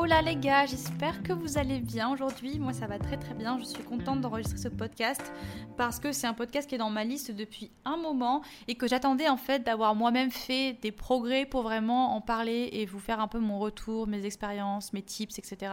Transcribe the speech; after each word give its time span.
Hola 0.00 0.22
les 0.22 0.36
gars, 0.36 0.64
j'espère 0.64 1.24
que 1.24 1.32
vous 1.32 1.58
allez 1.58 1.80
bien 1.80 2.08
aujourd'hui. 2.08 2.60
Moi 2.60 2.72
ça 2.72 2.86
va 2.86 3.00
très 3.00 3.16
très 3.16 3.34
bien, 3.34 3.58
je 3.58 3.64
suis 3.64 3.82
contente 3.82 4.20
d'enregistrer 4.20 4.56
ce 4.56 4.68
podcast 4.68 5.32
parce 5.76 5.98
que 5.98 6.12
c'est 6.12 6.28
un 6.28 6.34
podcast 6.34 6.68
qui 6.68 6.76
est 6.76 6.78
dans 6.78 6.88
ma 6.88 7.02
liste 7.02 7.32
depuis 7.32 7.72
un 7.84 7.96
moment 7.96 8.42
et 8.68 8.76
que 8.76 8.86
j'attendais 8.86 9.28
en 9.28 9.36
fait 9.36 9.64
d'avoir 9.64 9.96
moi-même 9.96 10.30
fait 10.30 10.74
des 10.74 10.92
progrès 10.92 11.46
pour 11.46 11.62
vraiment 11.62 12.14
en 12.14 12.20
parler 12.20 12.68
et 12.74 12.86
vous 12.86 13.00
faire 13.00 13.18
un 13.18 13.26
peu 13.26 13.40
mon 13.40 13.58
retour, 13.58 14.06
mes 14.06 14.24
expériences, 14.24 14.92
mes 14.92 15.02
tips, 15.02 15.36
etc. 15.36 15.72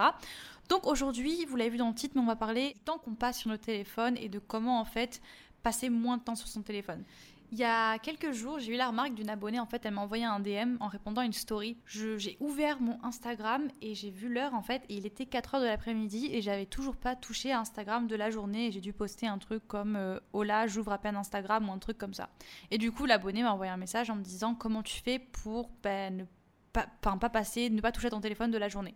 Donc 0.70 0.88
aujourd'hui, 0.88 1.46
vous 1.46 1.56
l'avez 1.56 1.70
vu 1.70 1.78
dans 1.78 1.90
le 1.90 1.94
titre, 1.94 2.14
mais 2.16 2.22
on 2.22 2.26
va 2.26 2.36
parler 2.36 2.74
du 2.74 2.80
temps 2.80 2.98
qu'on 2.98 3.14
passe 3.14 3.38
sur 3.38 3.52
nos 3.52 3.58
téléphones 3.58 4.18
et 4.18 4.28
de 4.28 4.40
comment 4.40 4.80
en 4.80 4.86
fait 4.86 5.22
passer 5.62 5.90
moins 5.90 6.18
de 6.18 6.24
temps 6.24 6.36
sur 6.36 6.48
son 6.48 6.64
téléphone. 6.64 7.04
Il 7.52 7.58
y 7.58 7.64
a 7.64 8.00
quelques 8.00 8.32
jours, 8.32 8.60
j'ai 8.60 8.74
eu 8.74 8.78
la 8.78 8.88
remarque 8.88 9.14
d'une 9.14 9.30
abonnée. 9.30 9.60
En 9.60 9.66
fait, 9.66 9.86
elle 9.86 9.94
m'a 9.94 10.02
envoyé 10.02 10.26
un 10.26 10.40
DM 10.40 10.78
en 10.80 10.88
répondant 10.88 11.22
à 11.22 11.26
une 11.26 11.34
story. 11.34 11.78
J'ai 11.86 12.38
ouvert 12.40 12.82
mon 12.82 13.02
Instagram 13.04 13.68
et 13.82 13.96
j'ai 13.96 14.10
vu 14.10 14.34
l'heure 14.34 14.54
en 14.54 14.62
fait. 14.62 14.84
Et 14.90 14.96
il 14.96 15.06
était 15.06 15.26
4h 15.26 15.62
de 15.62 15.66
l'après-midi 15.66 16.30
et 16.32 16.42
j'avais 16.42 16.66
toujours 16.66 16.96
pas 16.96 17.16
touché 17.16 17.52
Instagram 17.52 18.08
de 18.08 18.16
la 18.16 18.32
journée. 18.32 18.68
Et 18.68 18.72
j'ai 18.72 18.82
dû 18.82 18.94
poster 18.94 19.28
un 19.28 19.38
truc 19.38 19.68
comme 19.68 19.96
euh, 19.96 20.20
Hola, 20.34 20.68
j'ouvre 20.68 20.92
à 20.92 20.98
peine 20.98 21.16
Instagram 21.16 21.70
ou 21.70 21.72
un 21.72 21.80
truc 21.80 21.98
comme 21.98 22.14
ça. 22.14 22.30
Et 22.72 22.78
du 22.78 22.92
coup, 22.92 23.06
l'abonné 23.06 23.44
m'a 23.44 23.54
envoyé 23.54 23.72
un 23.72 23.78
message 23.78 24.10
en 24.10 24.16
me 24.16 24.24
disant 24.24 24.56
comment 24.56 24.84
tu 24.84 25.02
fais 25.02 25.20
pour 25.20 25.70
ben, 25.84 26.18
ne 26.18 26.26
pas, 26.74 26.88
pas 27.02 27.30
passer, 27.30 27.70
ne 27.70 27.80
pas 27.80 27.92
toucher 27.92 28.10
ton 28.10 28.22
téléphone 28.22 28.52
de 28.52 28.58
la 28.58 28.70
journée? 28.70 28.96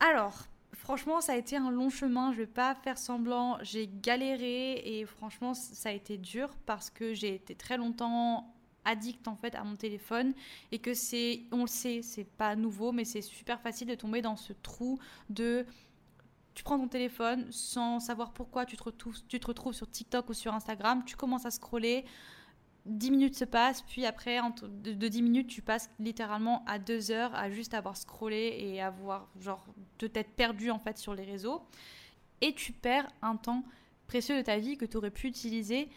Alors, 0.00 0.46
franchement, 0.72 1.20
ça 1.20 1.32
a 1.32 1.36
été 1.36 1.56
un 1.56 1.70
long 1.70 1.90
chemin, 1.90 2.32
je 2.32 2.38
vais 2.38 2.46
pas 2.46 2.74
faire 2.74 2.98
semblant. 2.98 3.58
J'ai 3.62 3.88
galéré 3.88 4.82
et 4.84 5.06
franchement, 5.06 5.54
ça 5.54 5.90
a 5.90 5.92
été 5.92 6.18
dur 6.18 6.50
parce 6.66 6.90
que 6.90 7.14
j'ai 7.14 7.34
été 7.34 7.54
très 7.54 7.76
longtemps 7.76 8.54
addict 8.84 9.28
en 9.28 9.36
fait 9.36 9.54
à 9.54 9.62
mon 9.62 9.76
téléphone 9.76 10.32
et 10.72 10.78
que 10.78 10.94
c'est, 10.94 11.42
on 11.52 11.62
le 11.62 11.66
sait, 11.66 12.00
c'est 12.02 12.24
pas 12.24 12.56
nouveau, 12.56 12.92
mais 12.92 13.04
c'est 13.04 13.22
super 13.22 13.60
facile 13.60 13.88
de 13.88 13.94
tomber 13.94 14.22
dans 14.22 14.36
ce 14.36 14.52
trou 14.52 14.98
de 15.28 15.66
tu 16.54 16.64
prends 16.64 16.78
ton 16.78 16.88
téléphone 16.88 17.46
sans 17.50 18.00
savoir 18.00 18.32
pourquoi 18.32 18.66
tu 18.66 18.76
te, 18.76 18.82
tu 19.28 19.40
te 19.40 19.46
retrouves 19.46 19.72
sur 19.72 19.90
TikTok 19.90 20.28
ou 20.28 20.34
sur 20.34 20.52
Instagram, 20.52 21.04
tu 21.06 21.16
commences 21.16 21.46
à 21.46 21.50
scroller, 21.50 22.04
10 22.86 23.10
minutes 23.10 23.36
se 23.36 23.44
passent, 23.44 23.82
puis 23.82 24.06
après, 24.06 24.40
de, 24.62 24.92
de 24.92 25.08
10 25.08 25.22
minutes, 25.22 25.48
tu 25.48 25.62
passes 25.62 25.90
littéralement 25.98 26.64
à 26.66 26.78
2 26.78 27.10
heures 27.10 27.34
à 27.34 27.50
juste 27.50 27.74
avoir 27.74 27.96
scrollé 27.96 28.56
et 28.58 28.80
avoir, 28.80 29.28
genre, 29.38 29.64
de 29.98 30.06
t'être 30.06 30.32
perdu 30.32 30.70
en 30.70 30.78
fait 30.78 30.98
sur 30.98 31.14
les 31.14 31.24
réseaux. 31.24 31.62
Et 32.40 32.54
tu 32.54 32.72
perds 32.72 33.08
un 33.22 33.36
temps 33.36 33.64
précieux 34.06 34.36
de 34.36 34.42
ta 34.42 34.58
vie 34.58 34.76
que 34.76 34.86
tu 34.86 34.96
aurais 34.96 35.10
pu 35.10 35.26
utiliser 35.26 35.88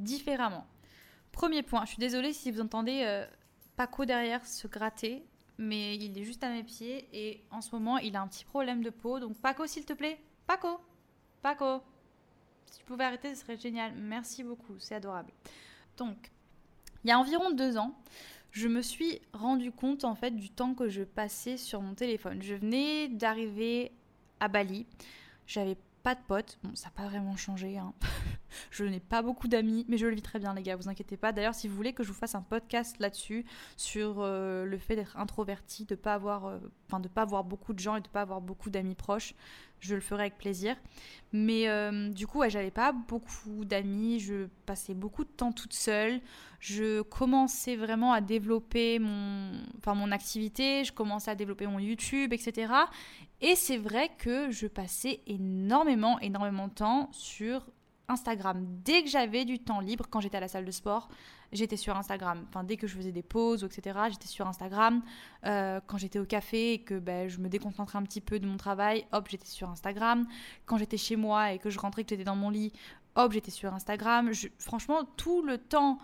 différemment. 0.00 0.66
Premier 1.32 1.62
point, 1.62 1.84
je 1.84 1.90
suis 1.90 2.00
désolée 2.00 2.32
si 2.32 2.50
vous 2.50 2.60
entendez 2.60 3.02
euh, 3.04 3.26
Paco 3.76 4.04
derrière 4.04 4.44
se 4.44 4.66
gratter, 4.66 5.24
mais 5.58 5.96
il 5.96 6.18
est 6.18 6.24
juste 6.24 6.42
à 6.44 6.50
mes 6.50 6.64
pieds 6.64 7.08
et 7.12 7.44
en 7.50 7.60
ce 7.60 7.74
moment, 7.74 7.98
il 7.98 8.16
a 8.16 8.20
un 8.20 8.28
petit 8.28 8.44
problème 8.44 8.82
de 8.82 8.90
peau. 8.90 9.20
Donc, 9.20 9.36
Paco, 9.38 9.66
s'il 9.66 9.84
te 9.84 9.92
plaît, 9.92 10.18
Paco, 10.46 10.80
Paco, 11.42 11.82
si 12.66 12.80
tu 12.80 12.84
pouvais 12.84 13.04
arrêter, 13.04 13.34
ce 13.34 13.42
serait 13.42 13.56
génial. 13.56 13.92
Merci 13.94 14.42
beaucoup, 14.42 14.78
c'est 14.78 14.94
adorable. 14.94 15.30
Donc, 15.96 16.30
il 17.04 17.10
y 17.10 17.12
a 17.12 17.18
environ 17.18 17.50
deux 17.50 17.76
ans, 17.76 17.94
je 18.50 18.68
me 18.68 18.82
suis 18.82 19.20
rendu 19.32 19.70
compte 19.70 20.04
en 20.04 20.14
fait 20.14 20.30
du 20.30 20.50
temps 20.50 20.74
que 20.74 20.88
je 20.88 21.02
passais 21.02 21.56
sur 21.56 21.82
mon 21.82 21.94
téléphone. 21.94 22.42
Je 22.42 22.54
venais 22.54 23.08
d'arriver 23.08 23.92
à 24.40 24.48
Bali, 24.48 24.86
j'avais 25.46 25.76
pas 26.02 26.14
de 26.14 26.20
potes, 26.26 26.58
bon 26.62 26.74
ça 26.74 26.86
n'a 26.86 26.92
pas 26.92 27.08
vraiment 27.08 27.36
changé, 27.36 27.78
hein. 27.78 27.92
je 28.70 28.84
n'ai 28.84 29.00
pas 29.00 29.22
beaucoup 29.22 29.48
d'amis, 29.48 29.84
mais 29.88 29.98
je 29.98 30.06
le 30.06 30.14
vis 30.14 30.22
très 30.22 30.38
bien 30.38 30.54
les 30.54 30.62
gars, 30.62 30.76
vous 30.76 30.88
inquiétez 30.88 31.16
pas. 31.16 31.32
D'ailleurs 31.32 31.54
si 31.54 31.68
vous 31.68 31.76
voulez 31.76 31.92
que 31.92 32.02
je 32.02 32.08
vous 32.08 32.18
fasse 32.18 32.34
un 32.34 32.42
podcast 32.42 32.96
là-dessus, 32.98 33.44
sur 33.76 34.16
euh, 34.18 34.64
le 34.64 34.78
fait 34.78 34.96
d'être 34.96 35.16
introverti, 35.16 35.84
de 35.84 35.94
pas 35.94 36.14
avoir, 36.14 36.46
euh, 36.46 36.58
enfin 36.90 37.00
pas 37.08 37.22
avoir 37.22 37.44
beaucoup 37.44 37.72
de 37.72 37.78
gens 37.78 37.96
et 37.96 38.00
de 38.00 38.08
pas 38.08 38.22
avoir 38.22 38.40
beaucoup 38.40 38.70
d'amis 38.70 38.94
proches, 38.94 39.34
je 39.80 39.94
le 39.94 40.00
ferai 40.00 40.22
avec 40.22 40.38
plaisir. 40.38 40.76
Mais 41.32 41.68
euh, 41.68 42.08
du 42.10 42.26
coup, 42.26 42.42
j'avais 42.48 42.70
pas 42.70 42.92
beaucoup 42.92 43.64
d'amis, 43.64 44.20
je 44.20 44.46
passais 44.64 44.94
beaucoup 44.94 45.24
de 45.24 45.30
temps 45.30 45.52
toute 45.52 45.74
seule. 45.74 46.20
Je 46.60 47.02
commençais 47.02 47.76
vraiment 47.76 48.12
à 48.12 48.20
développer 48.20 48.98
mon, 48.98 49.52
enfin, 49.78 49.94
mon 49.94 50.10
activité, 50.12 50.84
je 50.84 50.92
commençais 50.92 51.30
à 51.30 51.34
développer 51.34 51.66
mon 51.66 51.78
YouTube, 51.78 52.32
etc. 52.32 52.72
Et 53.40 53.54
c'est 53.54 53.76
vrai 53.76 54.10
que 54.18 54.50
je 54.50 54.66
passais 54.66 55.20
énormément, 55.26 56.18
énormément 56.20 56.68
de 56.68 56.74
temps 56.74 57.10
sur 57.12 57.66
Instagram. 58.08 58.64
Dès 58.84 59.02
que 59.02 59.08
j'avais 59.08 59.44
du 59.44 59.58
temps 59.58 59.80
libre, 59.80 60.06
quand 60.08 60.20
j'étais 60.20 60.36
à 60.36 60.40
la 60.40 60.48
salle 60.48 60.64
de 60.64 60.70
sport, 60.70 61.08
j'étais 61.52 61.76
sur 61.76 61.96
Instagram. 61.96 62.44
Enfin, 62.48 62.64
dès 62.64 62.76
que 62.76 62.86
je 62.86 62.96
faisais 62.96 63.12
des 63.12 63.22
pauses, 63.22 63.64
etc., 63.64 63.98
j'étais 64.10 64.28
sur 64.28 64.46
Instagram. 64.46 65.02
Euh, 65.44 65.80
quand 65.86 65.98
j'étais 65.98 66.18
au 66.18 66.24
café 66.24 66.74
et 66.74 66.78
que 66.82 66.98
ben, 66.98 67.28
je 67.28 67.38
me 67.38 67.48
déconcentrais 67.48 67.98
un 67.98 68.02
petit 68.02 68.20
peu 68.20 68.38
de 68.38 68.46
mon 68.46 68.56
travail, 68.56 69.06
hop, 69.12 69.28
j'étais 69.30 69.46
sur 69.46 69.68
Instagram. 69.70 70.26
Quand 70.66 70.76
j'étais 70.76 70.96
chez 70.96 71.16
moi 71.16 71.52
et 71.52 71.58
que 71.58 71.70
je 71.70 71.78
rentrais, 71.78 72.04
que 72.04 72.10
j'étais 72.10 72.24
dans 72.24 72.36
mon 72.36 72.50
lit, 72.50 72.72
hop, 73.16 73.32
j'étais 73.32 73.50
sur 73.50 73.74
Instagram. 73.74 74.30
franchement, 74.58 75.04
tout 75.16 75.42
le 75.42 75.58
temps 75.58 75.98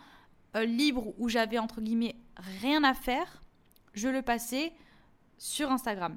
euh, 0.57 0.65
libre 0.65 1.15
où 1.19 1.29
j'avais, 1.29 1.59
entre 1.59 1.81
guillemets, 1.81 2.17
rien 2.61 2.85
à 2.85 2.95
faire, 2.95 3.43
je 3.95 4.09
le 4.09 4.23
passais 4.23 4.73
sur 5.39 5.71
Instagram. 5.71 6.17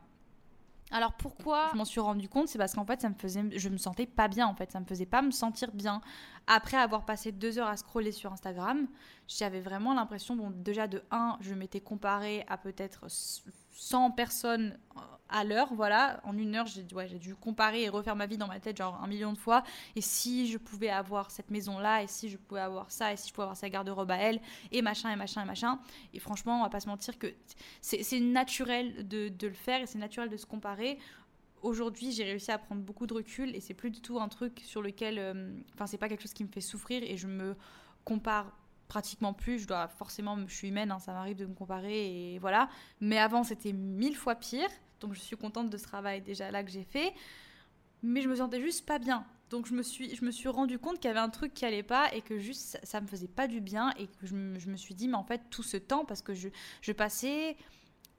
Alors 0.91 1.13
pourquoi 1.13 1.69
je 1.72 1.78
m'en 1.78 1.85
suis 1.85 2.00
rendu 2.00 2.29
compte 2.29 2.47
C'est 2.47 2.57
parce 2.57 2.73
qu'en 2.75 2.85
fait, 2.85 3.01
ça 3.01 3.09
me 3.09 3.16
faisait, 3.16 3.44
je 3.57 3.69
me 3.69 3.78
sentais 3.78 4.06
pas 4.06 4.28
bien 4.28 4.47
en 4.47 4.53
fait, 4.53 4.72
ça 4.72 4.79
me 4.79 4.85
faisait 4.85 5.06
pas 5.06 5.22
me 5.22 5.31
sentir 5.31 5.72
bien. 5.72 6.01
Après 6.47 6.78
avoir 6.78 7.06
passé 7.06 7.31
deux 7.31 7.57
heures 7.57 7.68
à 7.68 7.78
scroller 7.78 8.12
sur 8.12 8.31
Instagram, 8.31 8.88
j'avais 9.28 9.62
vraiment 9.62 9.94
l'impression, 9.94 10.35
bon, 10.35 10.51
déjà 10.51 10.88
de 10.88 11.01
1, 11.12 11.38
je 11.41 11.53
m'étais 11.53 11.81
comparée 11.81 12.45
à 12.47 12.57
peut-être 12.57 13.06
100 13.75 14.12
personnes 14.12 14.78
à 15.30 15.44
l'heure, 15.44 15.74
voilà. 15.74 16.22
En 16.24 16.38
une 16.38 16.56
heure, 16.56 16.68
j'ai 16.68 16.84
dû 16.84 17.36
comparer 17.36 17.84
et 17.84 17.90
refaire 17.90 18.16
ma 18.16 18.25
vie 18.25 18.38
dans 18.38 18.47
ma 18.47 18.59
tête 18.59 18.78
genre 18.78 19.02
un 19.03 19.08
million 19.08 19.34
de 19.34 19.38
fois. 19.38 19.63
Et 19.96 20.02
si 20.02 20.47
je 20.47 20.58
pouvais 20.58 20.90
avoir 20.90 21.31
cette 21.31 21.50
maison-là, 21.50 22.03
et 22.03 22.08
si 22.08 22.30
je 22.30 22.38
pouvais 22.38 22.62
avoir 22.62 22.91
ça, 22.91 23.12
et 23.12 23.18
si 23.18 23.30
je 23.30 23.34
pouvais 23.34 23.44
avoir 23.44 23.58
sa 23.58 23.69
garde-robe 23.69 24.12
à 24.12 24.18
elle, 24.18 24.40
et 24.72 24.81
machin, 24.81 25.12
et 25.12 25.16
machin, 25.16 25.44
et 25.44 25.46
machin. 25.46 25.80
Et 26.13 26.19
franchement, 26.19 26.59
on 26.59 26.63
va 26.63 26.69
pas 26.69 26.80
se 26.80 26.88
mentir 26.88 27.18
que 27.18 27.34
c'est 27.81 28.19
naturel 28.19 29.08
de, 29.08 29.31
le 29.41 29.53
faire 29.53 29.81
et 29.81 29.88
c'est 29.88 29.97
naturel 29.97 30.30
de 30.30 30.38
se 30.38 30.46
comparer. 30.46 31.00
Aujourd'hui, 31.62 32.12
j'ai 32.12 32.24
réussi 32.24 32.52
à 32.52 32.59
prendre 32.59 32.81
beaucoup 32.81 33.07
de 33.07 33.13
recul 33.13 33.56
et 33.56 33.59
c'est 33.59 33.74
plus 33.74 33.90
du 33.90 34.00
tout 34.00 34.19
un 34.19 34.30
truc 34.30 34.62
sur 34.63 34.84
lequel. 34.84 35.18
Euh, 35.18 35.57
enfin, 35.74 35.88
c'est 35.88 35.97
pas 35.97 36.07
quelque 36.07 36.22
chose 36.22 36.34
qui 36.34 36.44
me 36.44 36.50
fait 36.50 36.62
souffrir 36.62 37.02
et 37.03 37.18
je 37.18 37.25
me 37.25 37.56
compare 38.03 38.52
pratiquement 38.88 39.34
plus. 39.34 39.59
Je 39.59 39.68
dois 39.68 39.88
forcément, 39.88 40.38
je 40.47 40.53
suis 40.53 40.69
humaine, 40.69 40.91
hein, 40.91 41.00
ça 41.00 41.13
m'arrive 41.13 41.38
de 41.38 41.46
me 41.46 41.53
comparer 41.53 42.34
et 42.34 42.40
voilà. 42.40 42.69
Mais 43.01 43.18
avant, 43.18 43.44
c'était 43.44 43.73
mille 43.73 44.16
fois 44.16 44.35
pire. 44.35 44.69
Donc 45.00 45.13
je 45.13 45.19
suis 45.19 45.35
contente 45.35 45.69
de 45.69 45.78
ce 45.78 45.84
travail 45.84 46.22
déjà 46.22 46.51
là 46.51 46.63
que 46.63 46.72
j'ai 46.72 46.84
fait. 46.84 47.13
Mais 48.03 48.22
je 48.22 48.29
me 48.29 48.35
sentais 48.35 48.62
juste 48.62 48.85
pas 48.85 49.00
bien. 49.00 49.25
Donc 49.50 49.68
je 49.68 49.74
me 49.74 49.84
suis, 49.84 50.16
je 50.16 50.25
me 50.25 50.31
suis 50.31 50.50
rendu 50.50 50.79
compte 50.79 50.95
qu'il 50.95 51.06
y 51.07 51.12
avait 51.12 51.19
un 51.19 51.29
truc 51.29 51.53
qui 51.53 51.66
allait 51.66 51.84
pas 51.84 52.13
et 52.13 52.22
que 52.22 52.40
juste 52.40 52.79
ça, 52.84 53.01
me 53.01 53.07
faisait 53.07 53.28
pas 53.28 53.47
du 53.47 53.62
bien 53.62 53.91
et 53.97 54.07
que 54.07 54.25
je 54.25 54.34
me, 54.34 54.59
je 54.59 54.69
me, 54.69 54.75
suis 54.75 54.95
dit, 54.95 55.07
mais 55.07 55.16
en 55.16 55.24
fait, 55.24 55.41
tout 55.50 55.63
ce 55.63 55.78
temps, 55.78 56.06
parce 56.06 56.22
que 56.22 56.34
je, 56.34 56.50
je 56.81 56.91
passais 56.91 57.56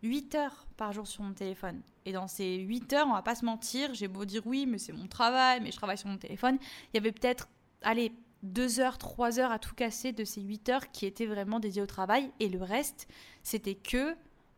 8 0.03 0.35
heures 0.37 0.67
par 0.77 0.93
jour 0.93 1.07
sur 1.07 1.23
mon 1.23 1.33
téléphone. 1.33 1.83
Et 2.05 2.13
dans 2.13 2.29
ces 2.29 2.59
8 2.59 2.93
heures, 2.93 3.07
on 3.09 3.13
va 3.13 3.23
pas 3.23 3.35
se 3.35 3.45
mentir, 3.45 3.93
j'ai 3.95 4.09
beau 4.09 4.25
dire 4.25 4.47
oui, 4.47 4.67
mais 4.67 4.79
c'est 4.79 4.93
mon 4.93 5.09
travail, 5.09 5.61
mais 5.61 5.73
je 5.73 5.77
travaille 5.77 5.99
sur 5.99 6.09
mon 6.09 6.19
téléphone. 6.19 6.59
Il 6.93 6.97
y 6.97 6.99
avait 6.99 7.13
peut-être, 7.13 7.49
allez, 7.83 8.13
2 8.43 8.81
heures, 8.81 8.99
3 8.99 9.41
heures 9.41 9.51
à 9.51 9.59
tout 9.59 9.75
casser 9.75 10.13
de 10.13 10.25
ces 10.25 10.41
8 10.43 10.69
heures 10.69 10.91
qui 10.91 11.07
étaient 11.07 11.27
vraiment 11.27 11.61
dédiées 11.61 11.83
au 11.83 11.87
travail. 11.87 12.31
Et 12.41 12.49
le 12.49 12.63
reste, 12.63 13.09
c'était 13.43 13.75
que 13.75 14.15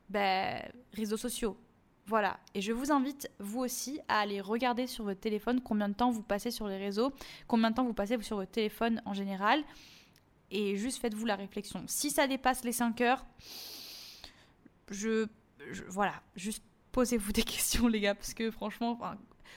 ben, 0.08 0.62
réseaux 0.92 1.16
sociaux, 1.16 1.56
voilà, 2.08 2.40
et 2.54 2.62
je 2.62 2.72
vous 2.72 2.90
invite, 2.90 3.30
vous 3.38 3.60
aussi, 3.60 4.00
à 4.08 4.20
aller 4.20 4.40
regarder 4.40 4.86
sur 4.86 5.04
votre 5.04 5.20
téléphone 5.20 5.60
combien 5.60 5.90
de 5.90 5.94
temps 5.94 6.10
vous 6.10 6.22
passez 6.22 6.50
sur 6.50 6.66
les 6.66 6.78
réseaux, 6.78 7.12
combien 7.46 7.70
de 7.70 7.74
temps 7.74 7.84
vous 7.84 7.92
passez 7.92 8.18
sur 8.22 8.36
votre 8.36 8.50
téléphone 8.50 9.02
en 9.04 9.12
général, 9.12 9.62
et 10.50 10.76
juste 10.76 11.02
faites-vous 11.02 11.26
la 11.26 11.36
réflexion. 11.36 11.84
Si 11.86 12.10
ça 12.10 12.26
dépasse 12.26 12.64
les 12.64 12.72
5 12.72 12.98
heures, 13.02 13.26
je, 14.90 15.26
voilà, 15.88 16.14
juste 16.34 16.64
posez-vous 16.92 17.32
des 17.34 17.42
questions, 17.42 17.88
les 17.88 18.00
gars, 18.00 18.14
parce 18.14 18.32
que 18.32 18.50
franchement, 18.50 18.98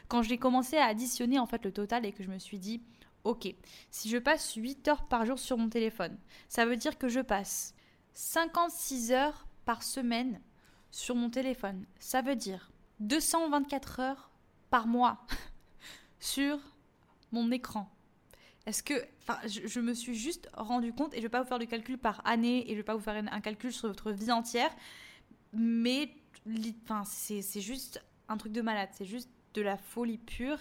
quand 0.07 0.21
j'ai 0.21 0.37
commencé 0.37 0.77
à 0.77 0.85
additionner 0.85 1.39
en 1.39 1.45
fait 1.45 1.63
le 1.65 1.71
total 1.71 2.05
et 2.05 2.11
que 2.11 2.23
je 2.23 2.29
me 2.29 2.39
suis 2.39 2.59
dit, 2.59 2.81
ok, 3.23 3.53
si 3.89 4.09
je 4.09 4.17
passe 4.17 4.53
8 4.53 4.87
heures 4.87 5.05
par 5.05 5.25
jour 5.25 5.39
sur 5.39 5.57
mon 5.57 5.69
téléphone, 5.69 6.17
ça 6.47 6.65
veut 6.65 6.77
dire 6.77 6.97
que 6.97 7.07
je 7.07 7.19
passe 7.19 7.75
56 8.13 9.11
heures 9.11 9.47
par 9.65 9.83
semaine 9.83 10.41
sur 10.91 11.15
mon 11.15 11.29
téléphone. 11.29 11.85
Ça 11.99 12.21
veut 12.21 12.35
dire 12.35 12.71
224 12.99 13.99
heures 13.99 14.31
par 14.69 14.87
mois 14.87 15.25
sur 16.19 16.59
mon 17.31 17.51
écran. 17.51 17.89
Est-ce 18.65 18.83
que, 18.83 18.93
enfin, 19.23 19.39
je, 19.47 19.79
me 19.79 19.93
suis 19.93 20.13
juste 20.13 20.47
rendu 20.53 20.93
compte, 20.93 21.13
et 21.13 21.17
je 21.17 21.23
vais 21.23 21.29
pas 21.29 21.41
vous 21.41 21.47
faire 21.47 21.59
de 21.59 21.65
calcul 21.65 21.97
par 21.97 22.21
année, 22.27 22.69
et 22.69 22.73
je 22.73 22.77
vais 22.77 22.83
pas 22.83 22.95
vous 22.95 23.01
faire 23.01 23.15
un 23.15 23.41
calcul 23.41 23.73
sur 23.73 23.87
votre 23.87 24.11
vie 24.11 24.31
entière, 24.31 24.69
mais, 25.51 26.13
enfin, 26.83 27.03
c'est 27.05 27.61
juste 27.61 28.03
un 28.27 28.37
truc 28.37 28.51
de 28.51 28.61
malade, 28.61 28.89
c'est 28.93 29.05
juste 29.05 29.29
de 29.53 29.61
la 29.61 29.77
folie 29.77 30.17
pure. 30.17 30.57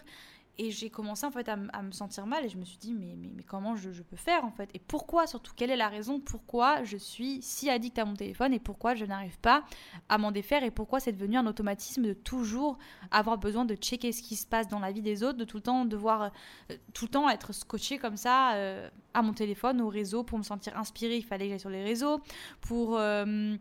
Et 0.63 0.71
j'ai 0.71 0.91
commencé 0.91 1.25
en 1.25 1.31
fait 1.31 1.49
à, 1.49 1.57
me 1.57 1.91
sentir 1.91 2.27
mal 2.27 2.45
et 2.45 2.51
je 2.51 2.59
me 2.59 2.67
suis 2.67 2.77
dit 2.77 2.93
mais, 2.93 3.17
mais, 3.17 3.43
comment 3.43 3.77
je, 3.77 4.03
peux 4.03 4.17
faire 4.17 4.45
en 4.45 4.51
fait? 4.51 4.69
Et 4.75 4.79
pourquoi 4.79 5.27
surtout 5.27 5.55
Quelle 5.57 5.71
est 5.71 5.77
la 5.77 5.89
raison 5.89 6.21
Pourquoi 6.21 6.85
je 6.85 6.99
suis 6.99 7.41
si 7.41 7.71
addict 7.71 7.99
à 7.99 8.05
mon 8.05 8.13
téléphone 8.13 8.53
et 8.53 8.59
pourquoi 8.59 8.95
je 8.95 9.07
n'arrive 9.07 9.39
pas 9.39 9.65
à 10.11 10.19
m'en 10.19 10.33
défaire? 10.33 10.63
Et 10.63 10.71
pourquoi 10.71 11.01
c'est 11.01 11.13
devenu 11.13 11.39
un 11.39 11.47
automatisme 11.47 12.03
de 12.03 12.13
toujours 12.13 12.77
avoir 13.11 13.39
besoin 13.39 13.65
de 13.65 13.75
checker 13.75 14.13
ce 14.13 14.21
qui 14.21 14.37
se 14.37 14.47
passe 14.47 14.69
dans 14.69 14.81
la 14.81 14.93
vie 14.93 15.01
des 15.01 15.23
autres, 15.23 15.39
de 15.39 15.47
tout 15.47 15.57
le 15.57 15.63
temps 15.63 15.87
devoir 15.87 16.25
euh, 16.71 16.77
tout 16.93 17.07
le 17.07 17.11
temps 17.11 17.31
être 17.31 17.55
scotché 17.55 17.97
comme 17.97 18.19
ça 18.19 18.53
euh, 18.53 18.91
à 19.15 19.23
mon 19.23 19.33
téléphone, 19.33 19.81
au 19.81 19.89
réseau 19.89 20.25
pour 20.25 20.37
me 20.37 20.43
sentir 20.43 20.77
inspirée. 20.77 21.17
Il 21.17 21.25
fallait 21.25 21.47
que 21.47 21.53
j'aille 21.53 21.61
sur 21.61 21.71
les 21.71 21.85
réseaux 21.85 22.21
pour 22.61 22.99
euh, 22.99 23.57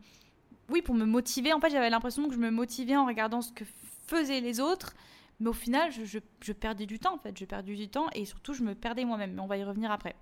oui 0.68 0.82
pour 0.82 0.96
me 0.96 1.06
motiver. 1.06 1.54
En 1.54 1.62
fait 1.62 1.70
j'avais 1.70 1.90
l'impression 1.90 2.28
que 2.28 2.34
je 2.34 2.40
me 2.40 2.52
motivais 2.52 2.98
en 2.98 3.06
regardant 3.06 3.42
ce 3.42 3.54
que 3.54 3.64
faisaient 4.06 4.42
les 4.42 4.60
autres 4.60 4.96
mais 5.40 5.50
au 5.50 5.54
final, 5.54 5.92
je, 5.92 6.52
perdais 6.52 6.86
du 6.86 7.00
temps 7.00 7.16
en 7.16 7.18
fait. 7.18 7.38
Je 7.38 7.46
perdais 7.46 7.74
du 7.74 7.90
temps 7.90 8.08
et 8.14 8.26
surtout, 8.26 8.54
je 8.54 8.64
me 8.64 8.76
perdais 8.76 9.06
moi-même. 9.06 9.34
Mais 9.34 9.42
on 9.42 9.48
va 9.48 9.58
y 9.58 9.64
revenir 9.64 9.92
après. 9.92 10.16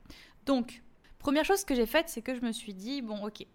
Donc, 0.46 0.84
première 1.20 1.46
chose 1.46 1.64
que 1.64 1.76
j'ai 1.76 1.86
faite, 1.86 2.10
c'est 2.10 2.22
que 2.22 2.36
je 2.36 2.42
me 2.42 2.52
suis 2.52 2.74
dit 2.74 3.02
bon, 3.02 3.26
ok, 3.26 3.46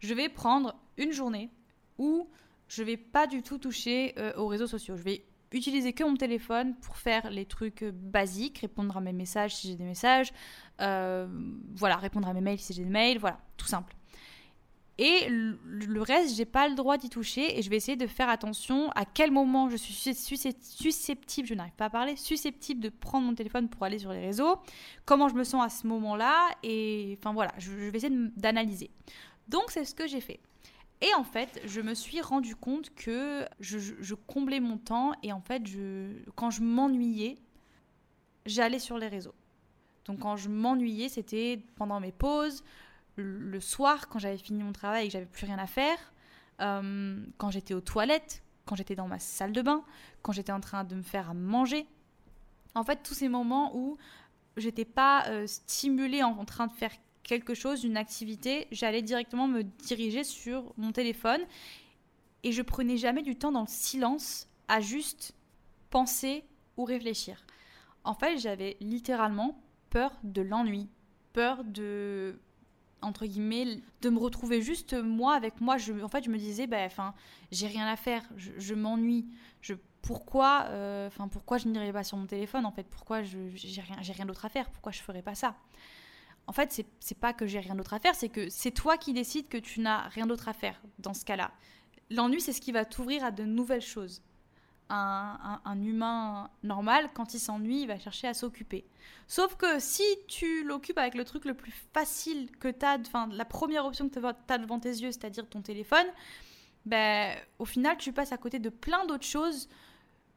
je 0.00 0.14
vais 0.14 0.28
prendre 0.28 0.74
une 0.96 1.12
journée 1.12 1.50
où 1.98 2.28
je 2.68 2.82
vais 2.82 2.96
pas 2.96 3.26
du 3.26 3.42
tout 3.42 3.58
toucher 3.58 4.14
euh, 4.18 4.32
aux 4.36 4.46
réseaux 4.46 4.66
sociaux. 4.66 4.96
Je 4.96 5.02
vais 5.02 5.24
utiliser 5.52 5.92
que 5.92 6.04
mon 6.04 6.16
téléphone 6.16 6.74
pour 6.76 6.96
faire 6.96 7.30
les 7.30 7.44
trucs 7.44 7.84
basiques, 7.84 8.58
répondre 8.58 8.96
à 8.96 9.00
mes 9.00 9.12
messages 9.12 9.56
si 9.56 9.68
j'ai 9.68 9.74
des 9.74 9.84
messages, 9.84 10.32
euh, 10.80 11.26
voilà, 11.74 11.96
répondre 11.96 12.28
à 12.28 12.32
mes 12.32 12.40
mails 12.40 12.60
si 12.60 12.72
j'ai 12.72 12.84
des 12.84 12.90
mails, 12.90 13.18
voilà, 13.18 13.40
tout 13.56 13.66
simple. 13.66 13.94
Et 15.02 15.28
le 15.30 16.02
reste, 16.02 16.36
j'ai 16.36 16.44
pas 16.44 16.68
le 16.68 16.74
droit 16.74 16.98
d'y 16.98 17.08
toucher 17.08 17.58
et 17.58 17.62
je 17.62 17.70
vais 17.70 17.76
essayer 17.76 17.96
de 17.96 18.06
faire 18.06 18.28
attention 18.28 18.90
à 18.90 19.06
quel 19.06 19.30
moment 19.30 19.70
je 19.70 19.76
suis 19.76 19.94
susceptible, 19.94 21.48
je 21.48 21.54
n'arrive 21.54 21.72
pas 21.72 21.86
à 21.86 21.90
parler, 21.90 22.16
susceptible 22.16 22.82
de 22.82 22.90
prendre 22.90 23.26
mon 23.26 23.34
téléphone 23.34 23.70
pour 23.70 23.82
aller 23.82 23.98
sur 23.98 24.12
les 24.12 24.20
réseaux, 24.20 24.58
comment 25.06 25.28
je 25.30 25.34
me 25.36 25.42
sens 25.42 25.64
à 25.64 25.70
ce 25.70 25.86
moment-là 25.86 26.50
et 26.62 27.16
enfin 27.18 27.32
voilà, 27.32 27.50
je, 27.56 27.72
vais 27.72 27.96
essayer 27.96 28.14
d'analyser. 28.36 28.90
Donc 29.48 29.70
c'est 29.70 29.86
ce 29.86 29.94
que 29.94 30.06
j'ai 30.06 30.20
fait. 30.20 30.38
Et 31.00 31.14
en 31.14 31.24
fait, 31.24 31.62
je 31.64 31.80
me 31.80 31.94
suis 31.94 32.20
rendu 32.20 32.54
compte 32.54 32.94
que 32.94 33.46
je, 33.58 34.14
comblais 34.26 34.60
mon 34.60 34.76
temps 34.76 35.12
et 35.22 35.32
en 35.32 35.40
fait, 35.40 35.62
quand 36.34 36.50
je 36.50 36.60
m'ennuyais, 36.60 37.38
j'allais 38.44 38.78
sur 38.78 38.98
les 38.98 39.08
réseaux. 39.08 39.34
Donc 40.04 40.18
quand 40.18 40.36
je 40.36 40.50
m'ennuyais, 40.50 41.08
c'était 41.08 41.58
pendant 41.76 42.00
mes 42.00 42.12
pauses, 42.12 42.62
le 43.20 43.60
soir, 43.60 44.08
quand 44.08 44.18
j'avais 44.18 44.38
fini 44.38 44.62
mon 44.62 44.72
travail 44.72 45.04
et 45.04 45.08
que 45.08 45.12
j'avais 45.12 45.26
plus 45.26 45.46
rien 45.46 45.58
à 45.58 45.66
faire, 45.66 45.98
euh, 46.60 47.24
quand 47.38 47.50
j'étais 47.50 47.74
aux 47.74 47.80
toilettes, 47.80 48.42
quand 48.66 48.74
j'étais 48.76 48.94
dans 48.94 49.08
ma 49.08 49.18
salle 49.18 49.52
de 49.52 49.62
bain, 49.62 49.82
quand 50.22 50.32
j'étais 50.32 50.52
en 50.52 50.60
train 50.60 50.84
de 50.84 50.94
me 50.94 51.02
faire 51.02 51.30
à 51.30 51.34
manger. 51.34 51.86
En 52.74 52.84
fait, 52.84 53.02
tous 53.02 53.14
ces 53.14 53.28
moments 53.28 53.76
où 53.76 53.96
j'étais 54.56 54.84
pas 54.84 55.26
euh, 55.28 55.46
stimulée 55.46 56.22
en, 56.22 56.44
train 56.44 56.66
de 56.66 56.72
faire 56.72 56.92
quelque 57.22 57.54
chose, 57.54 57.84
une 57.84 57.96
activité, 57.96 58.66
j'allais 58.70 59.02
directement 59.02 59.48
me 59.48 59.62
diriger 59.62 60.22
sur 60.22 60.72
mon 60.76 60.92
téléphone 60.92 61.40
et 62.42 62.52
je 62.52 62.62
prenais 62.62 62.96
jamais 62.96 63.22
du 63.22 63.36
temps 63.36 63.52
dans 63.52 63.62
le 63.62 63.66
silence 63.66 64.48
à 64.68 64.80
juste 64.80 65.34
penser 65.90 66.44
ou 66.76 66.84
réfléchir. 66.84 67.44
En 68.04 68.14
fait, 68.14 68.38
j'avais 68.38 68.76
littéralement 68.80 69.60
peur 69.90 70.12
de 70.22 70.42
l'ennui, 70.42 70.88
peur 71.32 71.64
de 71.64 72.38
entre 73.02 73.26
guillemets, 73.26 73.82
de 74.02 74.10
me 74.10 74.18
retrouver 74.18 74.62
juste 74.62 74.94
moi 74.94 75.34
avec 75.34 75.60
moi. 75.60 75.76
En 76.02 76.08
fait, 76.08 76.24
je 76.24 76.30
me 76.30 76.38
disais, 76.38 76.66
ben, 76.66 76.86
enfin, 76.86 77.14
j'ai 77.50 77.66
rien 77.66 77.86
à 77.86 77.96
faire, 77.96 78.22
je, 78.36 78.74
m'ennuie. 78.74 79.26
Je, 79.60 79.74
pourquoi, 80.02 80.66
euh, 80.68 81.06
enfin, 81.08 81.28
pourquoi 81.28 81.58
je 81.58 81.68
n'irais 81.68 81.92
pas 81.92 82.04
sur 82.04 82.16
mon 82.16 82.26
téléphone 82.26 82.66
En 82.66 82.72
fait, 82.72 82.84
pourquoi 82.84 83.22
je, 83.22 83.38
j'ai 83.54 83.80
rien, 83.80 83.96
j'ai 84.00 84.12
rien 84.12 84.26
d'autre 84.26 84.44
à 84.44 84.48
faire? 84.48 84.70
Pourquoi 84.70 84.92
je 84.92 85.00
ferais 85.00 85.22
pas 85.22 85.34
ça? 85.34 85.56
En 86.46 86.52
fait, 86.52 86.72
c'est, 86.72 86.86
c'est 86.98 87.18
pas 87.18 87.32
que 87.32 87.46
j'ai 87.46 87.60
rien 87.60 87.74
d'autre 87.74 87.94
à 87.94 87.98
faire, 87.98 88.14
c'est 88.14 88.28
que 88.28 88.48
c'est 88.48 88.72
toi 88.72 88.96
qui 88.96 89.12
décides 89.12 89.48
que 89.48 89.58
tu 89.58 89.80
n'as 89.80 90.08
rien 90.08 90.26
d'autre 90.26 90.48
à 90.48 90.52
faire 90.52 90.80
dans 90.98 91.14
ce 91.14 91.24
cas-là. 91.24 91.52
L'ennui, 92.10 92.40
c'est 92.40 92.52
ce 92.52 92.60
qui 92.60 92.72
va 92.72 92.84
t'ouvrir 92.84 93.24
à 93.24 93.30
de 93.30 93.44
nouvelles 93.44 93.82
choses 93.82 94.22
un, 94.90 95.82
humain 95.82 96.50
normal, 96.62 97.10
quand 97.14 97.34
il 97.34 97.40
s'ennuie, 97.40 97.82
il 97.82 97.86
va 97.86 97.98
chercher 97.98 98.26
à 98.28 98.34
s'occuper. 98.34 98.84
Sauf 99.26 99.56
que 99.56 99.78
si 99.78 100.02
tu 100.28 100.64
l'occupes 100.64 100.98
avec 100.98 101.14
le 101.14 101.24
truc 101.24 101.44
le 101.44 101.54
plus 101.54 101.72
facile 101.92 102.50
que 102.58 102.68
tu 102.68 102.84
as, 102.84 102.98
enfin 102.98 103.28
la 103.32 103.44
première 103.44 103.86
option 103.86 104.08
que 104.08 104.18
tu 104.18 104.52
as 104.52 104.58
devant 104.58 104.80
tes 104.80 104.90
yeux, 104.90 105.12
c'est-à-dire 105.12 105.48
ton 105.48 105.62
téléphone, 105.62 106.06
ben, 106.86 107.36
au 107.58 107.64
final, 107.64 107.96
tu 107.98 108.12
passes 108.12 108.32
à 108.32 108.38
côté 108.38 108.58
de 108.58 108.70
plein 108.70 109.06
d'autres 109.06 109.26
choses 109.26 109.68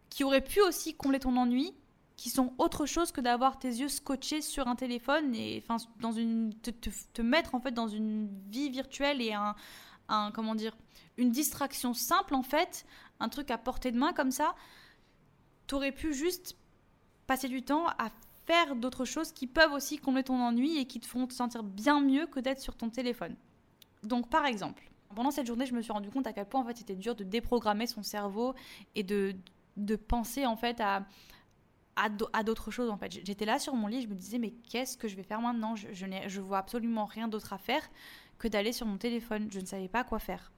qui 0.09 0.23
auraient 0.23 0.43
pu 0.43 0.61
aussi 0.61 0.93
combler 0.93 1.19
ton 1.19 1.35
ennui, 1.37 1.73
qui 2.15 2.29
sont 2.29 2.53
autre 2.59 2.85
chose 2.85 3.11
que 3.11 3.21
d'avoir 3.21 3.57
tes 3.57 3.69
yeux 3.69 3.89
scotchés 3.89 4.41
sur 4.41 4.67
un 4.67 4.75
téléphone 4.75 5.33
et 5.33 5.63
enfin 5.67 5.83
dans 5.99 6.11
une 6.11 6.53
te, 6.53 7.21
mettre 7.23 7.55
en 7.55 7.59
fait 7.59 7.71
dans 7.71 7.87
une 7.87 8.29
vie 8.51 8.69
virtuelle 8.69 9.19
et 9.19 9.33
un 9.33 9.55
comment 10.31 10.53
dire 10.53 10.75
une 11.17 11.31
distraction 11.31 11.93
simple 11.93 12.33
en 12.35 12.43
fait 12.43 12.85
un 13.23 13.29
truc 13.29 13.49
à 13.51 13.57
portée 13.57 13.91
de 13.91 13.97
main 13.97 14.13
comme 14.13 14.31
ça, 14.31 14.53
t'aurais 15.67 15.91
pu 15.91 16.13
juste 16.13 16.57
passer 17.25 17.47
du 17.47 17.63
temps 17.63 17.87
à 17.87 18.09
faire 18.45 18.75
d'autres 18.75 19.05
choses 19.05 19.31
qui 19.31 19.47
peuvent 19.47 19.71
aussi 19.71 19.97
combler 19.97 20.23
ton 20.23 20.39
ennui 20.41 20.77
et 20.77 20.85
qui 20.85 20.99
te 20.99 21.07
font 21.07 21.25
te 21.27 21.33
sentir 21.33 21.63
bien 21.63 22.01
mieux 22.01 22.27
que 22.27 22.39
d'être 22.41 22.59
sur 22.59 22.75
ton 22.75 22.89
téléphone. 22.89 23.35
Donc 24.03 24.29
par 24.29 24.45
exemple, 24.45 24.91
pendant 25.15 25.31
cette 25.31 25.47
journée, 25.47 25.65
je 25.65 25.73
me 25.73 25.81
suis 25.81 25.93
rendu 25.93 26.09
compte 26.09 26.27
à 26.27 26.33
quel 26.33 26.45
point 26.45 26.61
en 26.61 26.65
fait 26.65 26.77
c'était 26.77 26.95
dur 26.95 27.15
de 27.15 27.23
déprogrammer 27.23 27.87
son 27.87 28.03
cerveau 28.03 28.53
et 28.95 29.03
de, 29.03 29.33
de 29.77 29.95
penser 29.95 30.45
en 30.45 30.57
fait 30.57 30.81
à, 30.81 31.05
à 31.95 32.43
d'autres 32.43 32.71
choses 32.71 32.89
en 32.89 32.97
fait. 32.97 33.11
J'étais 33.11 33.45
là 33.45 33.59
sur 33.59 33.75
mon 33.75 33.87
lit, 33.87 34.01
je 34.01 34.07
me 34.07 34.15
disais 34.15 34.39
mais 34.39 34.51
qu'est-ce 34.51 34.97
que 34.97 35.07
je 35.07 35.15
vais 35.15 35.23
faire 35.23 35.39
maintenant? 35.39 35.75
Je, 35.75 35.93
je, 35.93 36.05
je 36.27 36.41
vois 36.41 36.57
absolument 36.57 37.05
rien 37.05 37.29
d'autre 37.29 37.53
à 37.53 37.57
faire 37.57 37.87
que 38.39 38.49
d'aller 38.49 38.73
sur 38.73 38.85
mon 38.85 38.97
téléphone. 38.97 39.47
Je 39.51 39.61
ne 39.61 39.65
savais 39.65 39.87
pas 39.87 40.03
quoi 40.03 40.19
faire. 40.19 40.51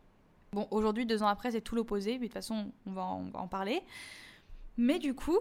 Bon, 0.55 0.69
aujourd'hui, 0.71 1.05
deux 1.05 1.21
ans 1.21 1.27
après, 1.27 1.51
c'est 1.51 1.59
tout 1.59 1.75
l'opposé, 1.75 2.13
mais 2.13 2.19
de 2.19 2.23
toute 2.27 2.33
façon, 2.35 2.71
on 2.85 2.93
va, 2.93 3.03
en, 3.03 3.47
parler. 3.49 3.81
Mais 4.77 4.99
du 4.99 5.13
coup, 5.13 5.37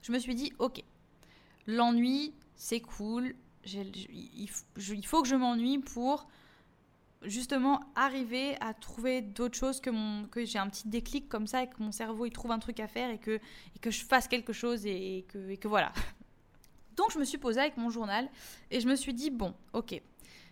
je 0.00 0.10
me 0.10 0.18
suis 0.18 0.34
dit, 0.34 0.54
ok, 0.58 0.82
l'ennui, 1.66 2.32
c'est 2.54 2.80
cool, 2.80 3.34
il, 3.66 4.48
faut 5.04 5.20
que 5.20 5.28
je 5.28 5.36
m'ennuie 5.36 5.80
pour 5.80 6.28
justement 7.24 7.82
arriver 7.94 8.56
à 8.62 8.72
trouver 8.72 9.20
d'autres 9.20 9.58
choses 9.58 9.82
que 9.82 9.90
mon 9.90 10.26
que 10.28 10.46
j'ai 10.46 10.58
un 10.58 10.68
petit 10.68 10.88
déclic 10.88 11.28
comme 11.28 11.46
ça 11.46 11.64
et 11.64 11.68
que 11.68 11.82
mon 11.82 11.92
cerveau 11.92 12.24
il 12.24 12.30
trouve 12.30 12.52
un 12.52 12.58
truc 12.58 12.78
à 12.80 12.86
faire 12.86 13.10
et 13.10 13.18
que 13.18 13.40
que 13.80 13.90
je 13.90 14.04
fasse 14.04 14.28
quelque 14.28 14.52
chose 14.52 14.86
et, 14.86 15.26
que 15.28 15.50
et 15.50 15.56
que 15.58 15.68
voilà. 15.68 15.92
Donc 16.96 17.10
je 17.12 17.18
me 17.18 17.24
suis 17.24 17.38
posée 17.38 17.60
avec 17.60 17.76
mon 17.76 17.90
journal 17.90 18.30
et 18.70 18.80
je 18.80 18.88
me 18.88 18.96
suis 18.96 19.12
dit 19.12 19.30
bon, 19.30 19.52
OK. 19.74 20.00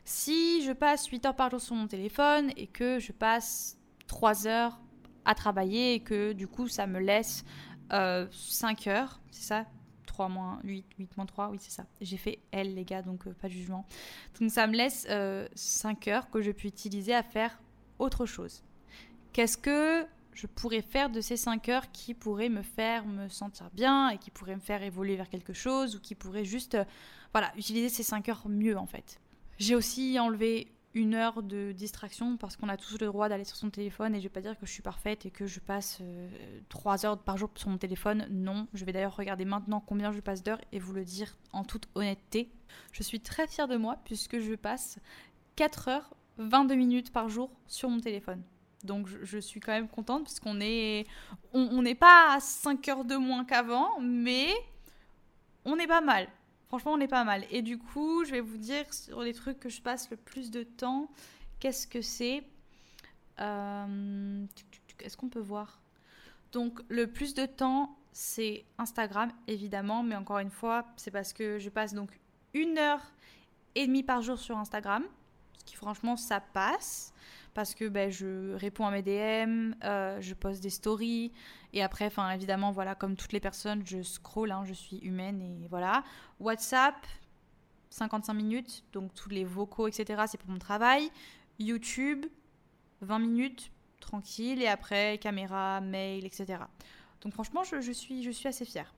Si 0.05 0.63
je 0.63 0.73
passe 0.73 1.07
8 1.07 1.25
heures 1.27 1.37
par 1.37 1.51
jour 1.51 1.61
sur 1.61 1.75
mon 1.75 1.87
téléphone 1.87 2.51
et 2.57 2.67
que 2.67 2.99
je 2.99 3.13
passe 3.13 3.79
3 4.07 4.47
heures 4.47 4.79
à 5.25 5.35
travailler 5.35 5.95
et 5.95 6.01
que 6.01 6.33
du 6.33 6.47
coup 6.47 6.69
ça 6.69 6.87
me 6.87 7.01
laisse 7.01 7.45
5 7.91 7.93
euh, 7.93 8.91
heures, 8.91 9.21
c'est 9.31 9.45
ça? 9.45 9.67
3 10.07 10.29
moins 10.29 10.61
8, 10.63 10.85
8 10.99 11.17
moins 11.17 11.27
3, 11.27 11.49
oui 11.49 11.59
c'est 11.59 11.71
ça. 11.71 11.87
J'ai 12.03 12.19
fait 12.19 12.39
L 12.53 12.75
les 12.75 12.85
gars, 12.85 13.01
donc 13.01 13.27
euh, 13.27 13.33
pas 13.33 13.49
de 13.49 13.55
jugement. 13.55 13.87
Donc 14.39 14.51
ça 14.51 14.67
me 14.67 14.77
laisse 14.77 15.07
5 15.07 15.09
euh, 15.11 16.11
heures 16.11 16.29
que 16.29 16.43
je 16.43 16.51
peux 16.51 16.69
utiliser 16.69 17.15
à 17.15 17.23
faire 17.23 17.59
autre 17.99 18.27
chose. 18.27 18.63
Qu'est-ce 19.33 19.57
que 19.57 20.07
je 20.35 20.47
pourrais 20.47 20.83
faire 20.83 21.09
de 21.09 21.23
ces 21.23 21.39
5 21.39 21.69
heures 21.71 21.91
qui 21.93 22.13
pourraient 22.13 22.51
me 22.51 22.63
faire 22.63 23.07
me 23.07 23.29
sentir 23.29 23.71
bien 23.73 24.11
et 24.11 24.19
qui 24.19 24.31
pourraient 24.31 24.57
me 24.57 24.61
faire 24.61 24.83
évoluer 24.83 25.17
vers 25.17 25.31
quelque 25.31 25.55
chose 25.55 25.97
ou 25.97 26.01
qui 26.01 26.15
pourraient 26.15 26.45
juste 26.45 26.77
voilà, 27.33 27.53
utiliser 27.57 27.89
ces 27.89 28.03
5 28.03 28.29
heures 28.29 28.49
mieux 28.49 28.77
en 28.77 28.87
fait? 28.87 29.19
J'ai 29.59 29.75
aussi 29.75 30.19
enlevé 30.19 30.75
une 30.95 31.15
heure 31.15 31.43
de 31.43 31.73
distraction 31.73 32.37
parce 32.37 32.57
qu'on 32.57 32.69
a 32.69 32.77
tous 32.77 32.99
le 33.01 33.07
droit 33.07 33.29
d'aller 33.29 33.45
sur 33.45 33.57
son 33.57 33.69
téléphone 33.69 34.15
et 34.15 34.19
je 34.19 34.25
vais 34.25 34.29
pas 34.29 34.41
dire 34.41 34.59
que 34.59 34.65
je 34.65 34.71
suis 34.71 34.83
parfaite 34.83 35.27
et 35.27 35.31
que 35.31 35.45
je 35.45 35.59
passe 35.59 35.99
euh, 36.01 36.29
trois 36.69 37.05
heures 37.05 37.19
par 37.19 37.37
jour 37.37 37.51
sur 37.57 37.69
mon 37.69 37.79
téléphone. 37.79 38.27
Non, 38.31 38.69
je 38.75 38.85
vais 38.85 38.93
d'ailleurs 38.93 39.17
regarder 39.17 39.45
maintenant 39.45 39.81
combien 39.81 40.13
je 40.13 40.21
passe 40.21 40.43
d'heures 40.43 40.61
et 40.73 40.79
vous 40.79 40.93
le 40.93 41.05
dire 41.05 41.37
en 41.53 41.65
toute 41.65 41.89
honnêteté. 41.97 42.49
Je 42.93 43.03
suis 43.03 43.21
très 43.21 43.49
fière 43.49 43.67
de 43.67 43.77
moi 43.77 43.99
puisque 44.05 44.39
je 44.39 44.55
passe 44.55 44.99
4 45.57 45.89
heures 45.89 46.15
22 46.39 46.75
minutes 46.77 47.13
par 47.13 47.29
jour 47.29 47.51
sur 47.67 47.89
mon 47.89 48.01
téléphone. 48.01 48.43
Donc 48.85 49.09
je, 49.09 49.39
suis 49.39 49.61
quand 49.61 49.73
même 49.73 49.89
contente 49.89 50.25
parce 50.25 50.41
qu'on 50.41 50.61
est 50.61 51.07
on 51.53 51.83
n'est 51.83 51.95
pas 51.95 52.35
à 52.35 52.41
5 52.41 52.89
heures 52.89 53.05
de 53.05 53.17
moins 53.17 53.45
qu'avant 53.45 53.99
mais 54.01 54.49
on 55.65 55.77
est 55.79 55.87
pas 55.87 56.03
mal. 56.03 56.29
Franchement, 56.69 56.93
on 56.93 57.01
est 57.01 57.09
pas 57.09 57.25
mal. 57.25 57.45
Et 57.51 57.63
du 57.63 57.79
coup, 57.79 58.25
je 58.25 58.33
vais 58.33 58.41
vous 58.41 58.57
dire 58.57 58.93
sur 58.93 59.23
les 59.23 59.33
trucs 59.33 59.61
que 59.61 59.69
je 59.69 59.81
passe 59.81 60.11
le 60.11 60.17
plus 60.17 60.51
de 60.51 60.63
temps, 60.63 61.11
qu'est-ce 61.61 61.87
que 61.87 62.01
c'est 62.01 62.43
euh, 63.41 64.47
est-ce 65.01 65.17
qu'on 65.17 65.29
peut 65.29 65.41
voir? 65.41 65.81
Donc, 66.53 66.81
le 66.89 67.07
plus 67.07 67.35
de 67.35 67.47
temps, 67.47 67.97
c'est 68.13 68.65
Instagram, 68.79 69.33
évidemment, 69.49 70.03
mais 70.03 70.15
encore 70.15 70.39
une 70.39 70.51
fois, 70.51 70.87
c'est 70.97 71.11
parce 71.11 71.33
que 71.33 71.59
je 71.59 71.69
passe 71.69 71.95
donc 71.95 72.11
une 72.53 72.79
heure 72.79 73.03
et 73.75 73.87
demie 73.87 74.05
par 74.05 74.23
jour 74.23 74.39
sur 74.39 74.57
Instagram, 74.57 75.05
ce 75.59 75.65
qui 75.65 75.75
franchement, 75.75 76.17
ça 76.17 76.41
passe 76.41 77.13
parce 77.55 77.75
que 77.75 77.89
ben, 77.89 78.11
je 78.11 78.55
réponds 78.55 78.87
à 78.87 78.91
mes 78.91 79.03
DM, 79.03 79.75
euh, 79.85 80.21
je 80.21 80.35
poste 80.35 80.63
des 80.63 80.71
stories, 80.71 81.33
et 81.73 81.83
après, 81.83 82.07
enfin 82.07 82.31
évidemment, 82.31 82.73
voilà, 82.73 82.95
comme 82.95 83.17
toutes 83.17 83.33
les 83.33 83.41
personnes, 83.41 83.83
je 83.87 84.03
scroll, 84.03 84.51
hein, 84.51 84.65
je 84.67 84.75
suis 84.75 84.99
humaine, 84.99 85.41
et 85.41 85.69
voilà. 85.69 86.05
WhatsApp, 86.41 86.97
55 87.91 88.35
minutes, 88.35 88.85
donc 88.93 89.15
tous 89.15 89.31
les 89.31 89.45
vocaux, 89.45 89.87
etc., 89.87 90.25
c'est 90.27 90.39
pour 90.39 90.51
mon 90.51 90.59
travail. 90.59 91.11
YouTube, 91.61 92.27
20 93.01 93.21
minutes, 93.21 93.71
tranquille, 94.01 94.61
et 94.61 94.67
après, 94.67 95.19
caméra, 95.19 95.81
mail, 95.81 96.27
etc. 96.27 96.59
Donc 97.21 97.33
franchement, 97.33 97.63
je, 97.65 97.93
suis, 97.93 98.23
je 98.23 98.31
suis 98.31 98.49
assez 98.49 98.65
fière. 98.65 98.95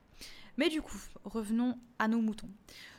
Mais 0.57 0.69
du 0.69 0.81
coup, 0.81 0.97
revenons 1.23 1.77
à 1.99 2.07
nos 2.07 2.19
moutons. 2.19 2.49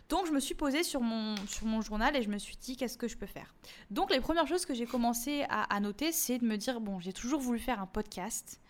Donc 0.08 0.26
je 0.26 0.32
me 0.32 0.40
suis 0.40 0.54
posée 0.54 0.82
sur 0.82 1.00
mon, 1.02 1.36
sur 1.46 1.66
mon 1.66 1.82
journal 1.82 2.16
et 2.16 2.22
je 2.22 2.30
me 2.30 2.38
suis 2.38 2.56
dit 2.56 2.76
qu'est-ce 2.76 2.96
que 2.96 3.08
je 3.08 3.16
peux 3.16 3.26
faire? 3.26 3.54
Donc 3.90 4.10
les 4.10 4.20
premières 4.20 4.46
choses 4.46 4.64
que 4.64 4.74
j'ai 4.74 4.86
commencé 4.86 5.44
à, 5.50 5.78
noter, 5.80 6.12
c'est 6.12 6.38
de 6.38 6.46
me 6.46 6.56
dire, 6.56 6.80
bon, 6.80 6.98
j'ai 6.98 7.12
toujours 7.12 7.40
voulu 7.40 7.58
faire 7.58 7.80
un 7.80 7.86
podcast 7.86 8.60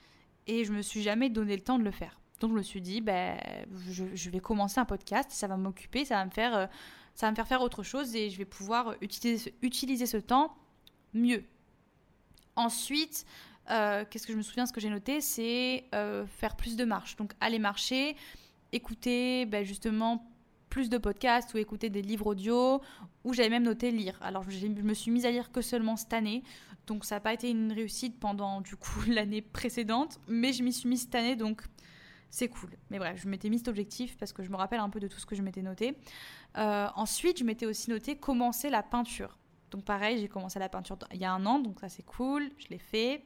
et 0.47 0.65
je 0.65 0.73
me 0.73 0.83
suis 0.83 1.03
jamais 1.03 1.31
donné 1.31 1.55
le 1.55 1.63
temps 1.63 1.79
de 1.79 1.85
le 1.85 1.93
faire. 1.93 2.21
Donc 2.41 2.51
je 2.51 2.57
me 2.57 2.63
suis 2.63 2.81
dit, 2.81 3.01
ben, 3.01 3.39
je, 3.91 4.31
vais 4.31 4.41
commencer 4.41 4.81
un 4.81 4.85
podcast, 4.85 5.31
ça 5.31 5.47
va 5.47 5.57
m'occuper, 5.57 6.05
ça 6.05 6.17
va 6.17 6.25
me 6.25 6.31
faire... 6.31 6.57
Euh, 6.57 6.67
ça 7.15 7.27
va 7.27 7.33
me 7.33 7.35
faire 7.35 7.49
faire 7.49 7.63
autre 7.63 7.83
chose 7.83 8.15
et 8.15 8.31
je 8.31 8.39
vais 8.39 8.45
pouvoir 8.45 8.95
utiliser, 9.01 9.53
utiliser 9.61 10.07
ce 10.07 10.19
temps 10.19 10.57
mieux. 11.13 11.43
Ensuite, 12.55 13.27
euh, 13.71 14.05
qu'est-ce 14.09 14.25
que 14.25 14.33
je 14.33 14.39
me 14.39 14.43
souviens, 14.43 14.67
ce 14.67 14.73
que 14.73 14.81
j'ai 14.81 14.89
noté, 14.89 15.21
c'est 15.21 15.85
euh, 15.97 16.27
faire 16.27 16.55
plus 16.55 16.77
de 16.77 16.85
marches. 16.85 17.17
Donc 17.17 17.33
aller 17.41 17.59
marcher, 17.59 18.15
écouter 18.71 19.47
ben, 19.47 19.65
justement 19.65 20.28
plus 20.69 20.89
de 20.89 20.99
podcasts 20.99 21.55
ou 21.55 21.59
écouter 21.59 21.91
des 21.91 22.03
livres 22.03 22.27
audio, 22.29 22.81
ou 23.25 23.33
j'avais 23.33 23.49
même 23.49 23.65
noté 23.65 23.91
lire. 23.91 24.19
Alors 24.21 24.45
je 24.49 24.67
me 24.67 24.95
suis 24.95 25.11
mise 25.11 25.27
à 25.27 25.31
lire 25.31 25.51
que 25.51 25.63
seulement 25.63 25.97
cette 25.97 26.13
année, 26.13 26.43
donc 26.87 27.05
ça 27.05 27.17
n'a 27.17 27.21
pas 27.21 27.33
été 27.33 27.51
une 27.51 27.73
réussite 27.73 28.19
pendant 28.19 28.61
du 28.61 28.77
coup 28.77 29.01
l'année 29.09 29.43
précédente, 29.43 30.21
mais 30.29 30.53
je 30.53 30.63
m'y 30.63 30.73
suis 30.73 30.89
mise 30.89 31.03
cette 31.03 31.15
année, 31.15 31.37
donc 31.37 31.63
c'est 32.31 32.49
cool. 32.49 32.71
Mais 32.91 32.99
bref, 32.99 33.21
je 33.23 33.29
m'étais 33.29 33.49
mis 33.49 33.59
cet 33.59 33.69
objectif 33.69 34.17
parce 34.19 34.33
que 34.33 34.43
je 34.43 34.51
me 34.51 34.57
rappelle 34.57 34.81
un 34.81 34.91
peu 34.91 35.01
de 35.01 35.09
tout 35.09 35.19
ce 35.19 35.27
que 35.27 35.35
je 35.35 35.43
m'étais 35.43 35.63
noté. 35.63 35.97
Euh, 36.57 36.89
ensuite, 36.95 37.39
je 37.39 37.45
m'étais 37.45 37.67
aussi 37.67 37.91
noté 37.91 38.17
commencer 38.17 38.71
la 38.71 38.83
peinture. 38.83 39.39
Donc 39.71 39.85
pareil, 39.85 40.19
j'ai 40.21 40.29
commencé 40.29 40.59
la 40.59 40.69
peinture 40.69 40.99
il 41.13 41.21
y 41.21 41.25
a 41.25 41.33
un 41.33 41.45
an, 41.47 41.59
donc 41.59 41.81
ça 41.81 41.89
c'est 41.89 42.05
cool, 42.05 42.51
je 42.57 42.69
l'ai 42.69 42.79
fait 42.79 43.25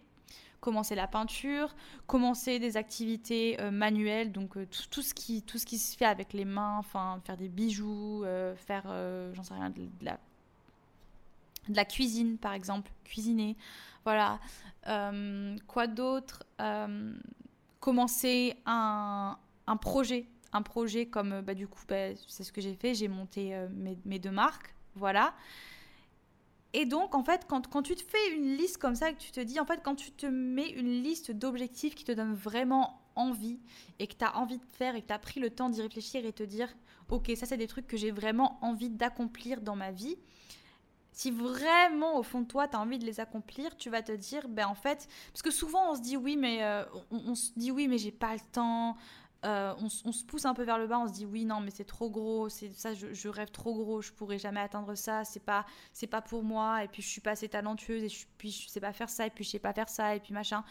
commencer 0.63 0.95
la 0.95 1.09
peinture, 1.09 1.75
commencer 2.07 2.61
des 2.61 2.77
activités 2.77 3.61
euh, 3.61 3.73
manuelles, 3.73 4.31
donc 4.31 4.57
euh, 4.57 4.67
tout, 4.91 5.03
ce 5.03 5.13
qui, 5.13 5.43
tout 5.43 5.59
ce 5.59 5.67
qui 5.67 5.77
se 5.77 5.97
fait 5.97 6.07
avec 6.07 6.33
les 6.33 6.45
mains, 6.45 6.77
enfin 6.79 7.21
faire 7.25 7.37
des 7.37 7.49
bijoux, 7.49 8.23
euh, 8.25 8.55
faire, 8.55 8.85
j'en 9.35 9.43
sais 9.43 9.55
rien, 9.55 9.71
de, 9.71 9.89
la, 10.01 10.19
de 11.69 11.77
la 11.77 11.85
cuisine 11.85 12.39
par 12.39 12.53
exemple, 12.55 12.93
cuisiner, 13.05 13.57
voilà. 14.05 14.39
quoi 15.67 15.87
d'autre? 15.89 16.45
Commencer 17.81 18.55
un, 18.65 19.37
un, 19.67 19.77
projet, 19.77 20.29
un 20.53 20.63
projet 20.63 21.07
comme 21.07 21.41
bah, 21.41 21.55
du 21.55 21.67
coup, 21.67 21.83
bah, 21.89 22.15
c'est 22.29 22.45
ce 22.45 22.53
que 22.53 22.61
j'ai 22.61 22.75
fait, 22.75 22.95
j'ai 22.95 23.09
monté 23.09 23.53
mes, 23.73 23.99
mes, 24.05 24.21
deux 24.21 24.31
marques, 24.31 24.77
voilà. 24.95 25.35
Et 26.75 26.87
donc, 26.87 27.15
en 27.15 27.23
fait, 27.23 27.47
quand, 27.47 27.83
tu 27.83 27.95
te 27.95 28.03
fais 28.03 28.35
une 28.35 28.57
liste 28.57 28.79
comme 28.79 28.95
ça, 28.95 29.13
que 29.13 29.19
tu 29.19 29.31
te 29.31 29.41
dis, 29.41 29.61
en 29.61 29.67
fait, 29.67 29.81
quand 29.85 29.95
tu 29.95 30.11
te 30.11 30.27
mets 30.27 30.71
une 30.71 31.03
liste 31.03 31.31
d'objectifs 31.31 31.95
qui 31.95 32.05
te 32.05 32.13
donnent 32.13 32.35
vraiment 32.35 33.03
envie 33.15 33.61
et 33.99 34.07
que 34.07 34.15
tu 34.15 34.25
as 34.25 34.37
envie 34.39 34.59
de 34.59 34.65
faire 34.65 34.97
et 34.97 35.03
que 35.03 35.07
tu 35.09 35.13
as 35.13 35.19
pris 35.19 35.41
le 35.41 35.51
temps 35.51 35.69
d'y 35.69 35.83
réfléchir 35.83 36.25
et 36.25 36.33
te 36.33 36.43
dire, 36.43 36.75
ok, 37.11 37.31
ça 37.37 37.47
c'est 37.47 37.59
des 37.59 37.67
trucs 37.67 37.87
que 37.87 37.97
j'ai 37.97 38.11
vraiment 38.11 38.59
envie 38.63 38.89
d'accomplir 38.89 39.61
dans 39.61 39.77
ma 39.77 39.91
vie. 39.91 40.17
Si 41.15 41.31
vraiment 41.31 42.17
au 42.17 42.23
fond 42.23 42.41
de 42.41 42.47
toi 42.47 42.67
tu 42.69 42.75
as 42.75 42.81
envie 42.81 42.99
de 42.99 43.05
les 43.05 43.21
accomplir, 43.21 43.77
tu 43.77 43.91
vas 43.91 44.03
te 44.03 44.13
dire, 44.13 44.49
ben 44.49 44.67
en 44.67 44.75
fait, 44.75 45.09
parce 45.31 45.43
que 45.43 45.51
souvent 45.51 45.93
on 45.93 45.95
se 45.95 46.01
dit 46.01 46.17
oui, 46.17 46.39
mais 46.39 46.63
euh, 46.63 46.85
on, 47.11 47.35
se 47.35 47.51
dit 47.55 47.71
oui, 47.71 47.87
mais 47.87 47.99
j'ai 47.99 48.13
pas 48.13 48.33
le 48.33 48.41
temps, 48.51 48.97
euh, 49.45 49.75
on, 49.81 49.89
se 49.89 50.25
pousse 50.25 50.45
un 50.45 50.55
peu 50.55 50.63
vers 50.63 50.79
le 50.79 50.87
bas, 50.87 51.01
on 51.01 51.09
se 51.09 51.13
dit 51.13 51.27
oui 51.27 51.45
non 51.45 51.59
mais 51.59 51.73
c'est 51.73 51.85
trop 51.85 52.09
gros, 52.11 52.49
c'est 52.49 52.73
ça 52.73 52.95
je, 52.95 53.29
rêve 53.29 53.51
trop 53.51 53.75
gros, 53.75 54.01
je 54.01 54.13
pourrais 54.13 54.39
jamais 54.39 54.61
atteindre 54.61 54.95
ça, 54.95 55.25
c'est 55.25 55.43
pas 55.45 55.67
c'est 55.93 56.07
pas 56.07 56.23
pour 56.23 56.45
moi 56.45 56.85
et 56.85 56.89
puis 56.89 57.03
je 57.03 57.09
suis 57.09 57.21
pas 57.21 57.33
assez 57.33 57.49
talentueuse 57.49 58.05
et 58.05 58.27
puis 58.39 58.53
je 58.53 58.69
sais 58.69 58.81
pas 58.81 58.93
faire 58.93 59.11
ça 59.11 59.27
et 59.27 59.31
puis 59.31 59.43
je 59.43 59.51
sais 59.51 59.59
pas 59.59 59.73
faire 59.73 59.89
ça 59.89 60.15
et 60.15 60.21
puis 60.21 60.33
machin. 60.33 60.63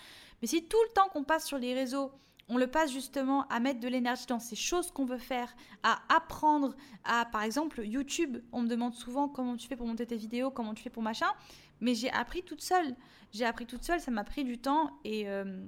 Mais 0.42 0.48
si 0.48 0.64
tout 0.64 0.82
le 0.88 0.94
temps 0.94 1.10
qu'on 1.10 1.26
passe 1.26 1.46
sur 1.46 1.58
les 1.58 1.74
réseaux, 1.74 2.14
on 2.48 2.58
le 2.58 2.68
passe 2.68 2.92
justement 2.92 3.48
à 3.48 3.60
mettre 3.60 3.82
de 3.82 3.88
l'énergie 3.88 4.26
dans 4.26 4.40
ces 4.40 4.56
choses 4.56 4.92
qu'on 4.92 5.06
veut 5.06 5.18
faire, 5.18 5.54
à 5.84 6.02
apprendre, 6.08 6.76
à 7.04 7.26
par 7.26 7.44
exemple 7.44 7.82
YouTube, 7.82 8.38
on 8.52 8.62
me 8.62 8.68
demande 8.68 8.94
souvent 8.94 9.28
comment 9.28 9.58
tu 9.58 9.68
fais 9.68 9.76
pour 9.76 9.88
monter 9.88 10.06
tes 10.06 10.18
vidéos, 10.18 10.50
comment 10.50 10.74
tu 10.74 10.84
fais 10.84 10.90
pour 10.90 11.04
machin, 11.04 11.28
mais 11.82 11.94
j'ai 11.94 12.12
appris 12.12 12.44
toute 12.44 12.62
seule, 12.62 12.96
j'ai 13.34 13.46
appris 13.46 13.66
toute 13.66 13.84
seule, 13.84 14.00
ça 14.00 14.12
m'a 14.12 14.24
pris 14.24 14.44
du 14.44 14.58
temps 14.58 14.92
et 15.04 15.28
euh, 15.28 15.62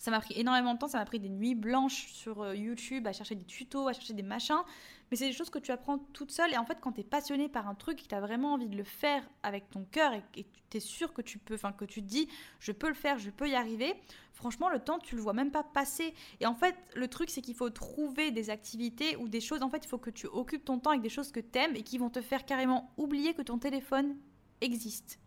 ça 0.00 0.10
m'a 0.10 0.20
pris 0.20 0.32
énormément 0.40 0.72
de 0.72 0.78
temps, 0.78 0.88
ça 0.88 0.98
m'a 0.98 1.04
pris 1.04 1.20
des 1.20 1.28
nuits 1.28 1.54
blanches 1.54 2.06
sur 2.06 2.40
euh, 2.40 2.56
YouTube 2.56 3.06
à 3.06 3.12
chercher 3.12 3.34
des 3.34 3.44
tutos, 3.44 3.86
à 3.86 3.92
chercher 3.92 4.14
des 4.14 4.22
machins. 4.22 4.62
Mais 5.10 5.16
c'est 5.18 5.26
des 5.26 5.34
choses 5.34 5.50
que 5.50 5.58
tu 5.58 5.72
apprends 5.72 5.98
toute 5.98 6.30
seule. 6.30 6.54
Et 6.54 6.56
en 6.56 6.64
fait, 6.64 6.78
quand 6.80 6.92
tu 6.92 7.00
es 7.02 7.04
passionné 7.04 7.50
par 7.50 7.68
un 7.68 7.74
truc 7.74 8.00
et 8.00 8.04
que 8.04 8.08
tu 8.08 8.14
as 8.14 8.20
vraiment 8.20 8.54
envie 8.54 8.68
de 8.68 8.78
le 8.78 8.84
faire 8.84 9.28
avec 9.42 9.68
ton 9.68 9.84
cœur 9.84 10.14
et 10.14 10.44
que 10.44 10.48
tu 10.70 10.78
es 10.78 10.80
sûr 10.80 11.12
que 11.12 11.20
tu 11.20 11.36
peux, 11.36 11.52
enfin 11.52 11.72
que 11.72 11.84
tu 11.84 12.00
te 12.00 12.06
dis, 12.06 12.28
je 12.60 12.72
peux 12.72 12.88
le 12.88 12.94
faire, 12.94 13.18
je 13.18 13.28
peux 13.28 13.46
y 13.46 13.54
arriver, 13.54 13.94
franchement, 14.32 14.70
le 14.70 14.78
temps, 14.78 14.98
tu 14.98 15.16
le 15.16 15.20
vois 15.20 15.34
même 15.34 15.50
pas 15.50 15.64
passer. 15.64 16.14
Et 16.40 16.46
en 16.46 16.54
fait, 16.54 16.76
le 16.94 17.06
truc, 17.06 17.28
c'est 17.28 17.42
qu'il 17.42 17.54
faut 17.54 17.68
trouver 17.68 18.30
des 18.30 18.48
activités 18.48 19.16
ou 19.16 19.28
des 19.28 19.42
choses. 19.42 19.62
En 19.62 19.68
fait, 19.68 19.84
il 19.84 19.88
faut 19.88 19.98
que 19.98 20.08
tu 20.08 20.26
occupes 20.28 20.64
ton 20.64 20.78
temps 20.78 20.90
avec 20.90 21.02
des 21.02 21.10
choses 21.10 21.30
que 21.30 21.40
tu 21.40 21.58
aimes 21.58 21.76
et 21.76 21.82
qui 21.82 21.98
vont 21.98 22.08
te 22.08 22.22
faire 22.22 22.46
carrément 22.46 22.90
oublier 22.96 23.34
que 23.34 23.42
ton 23.42 23.58
téléphone 23.58 24.16
existe. 24.62 25.18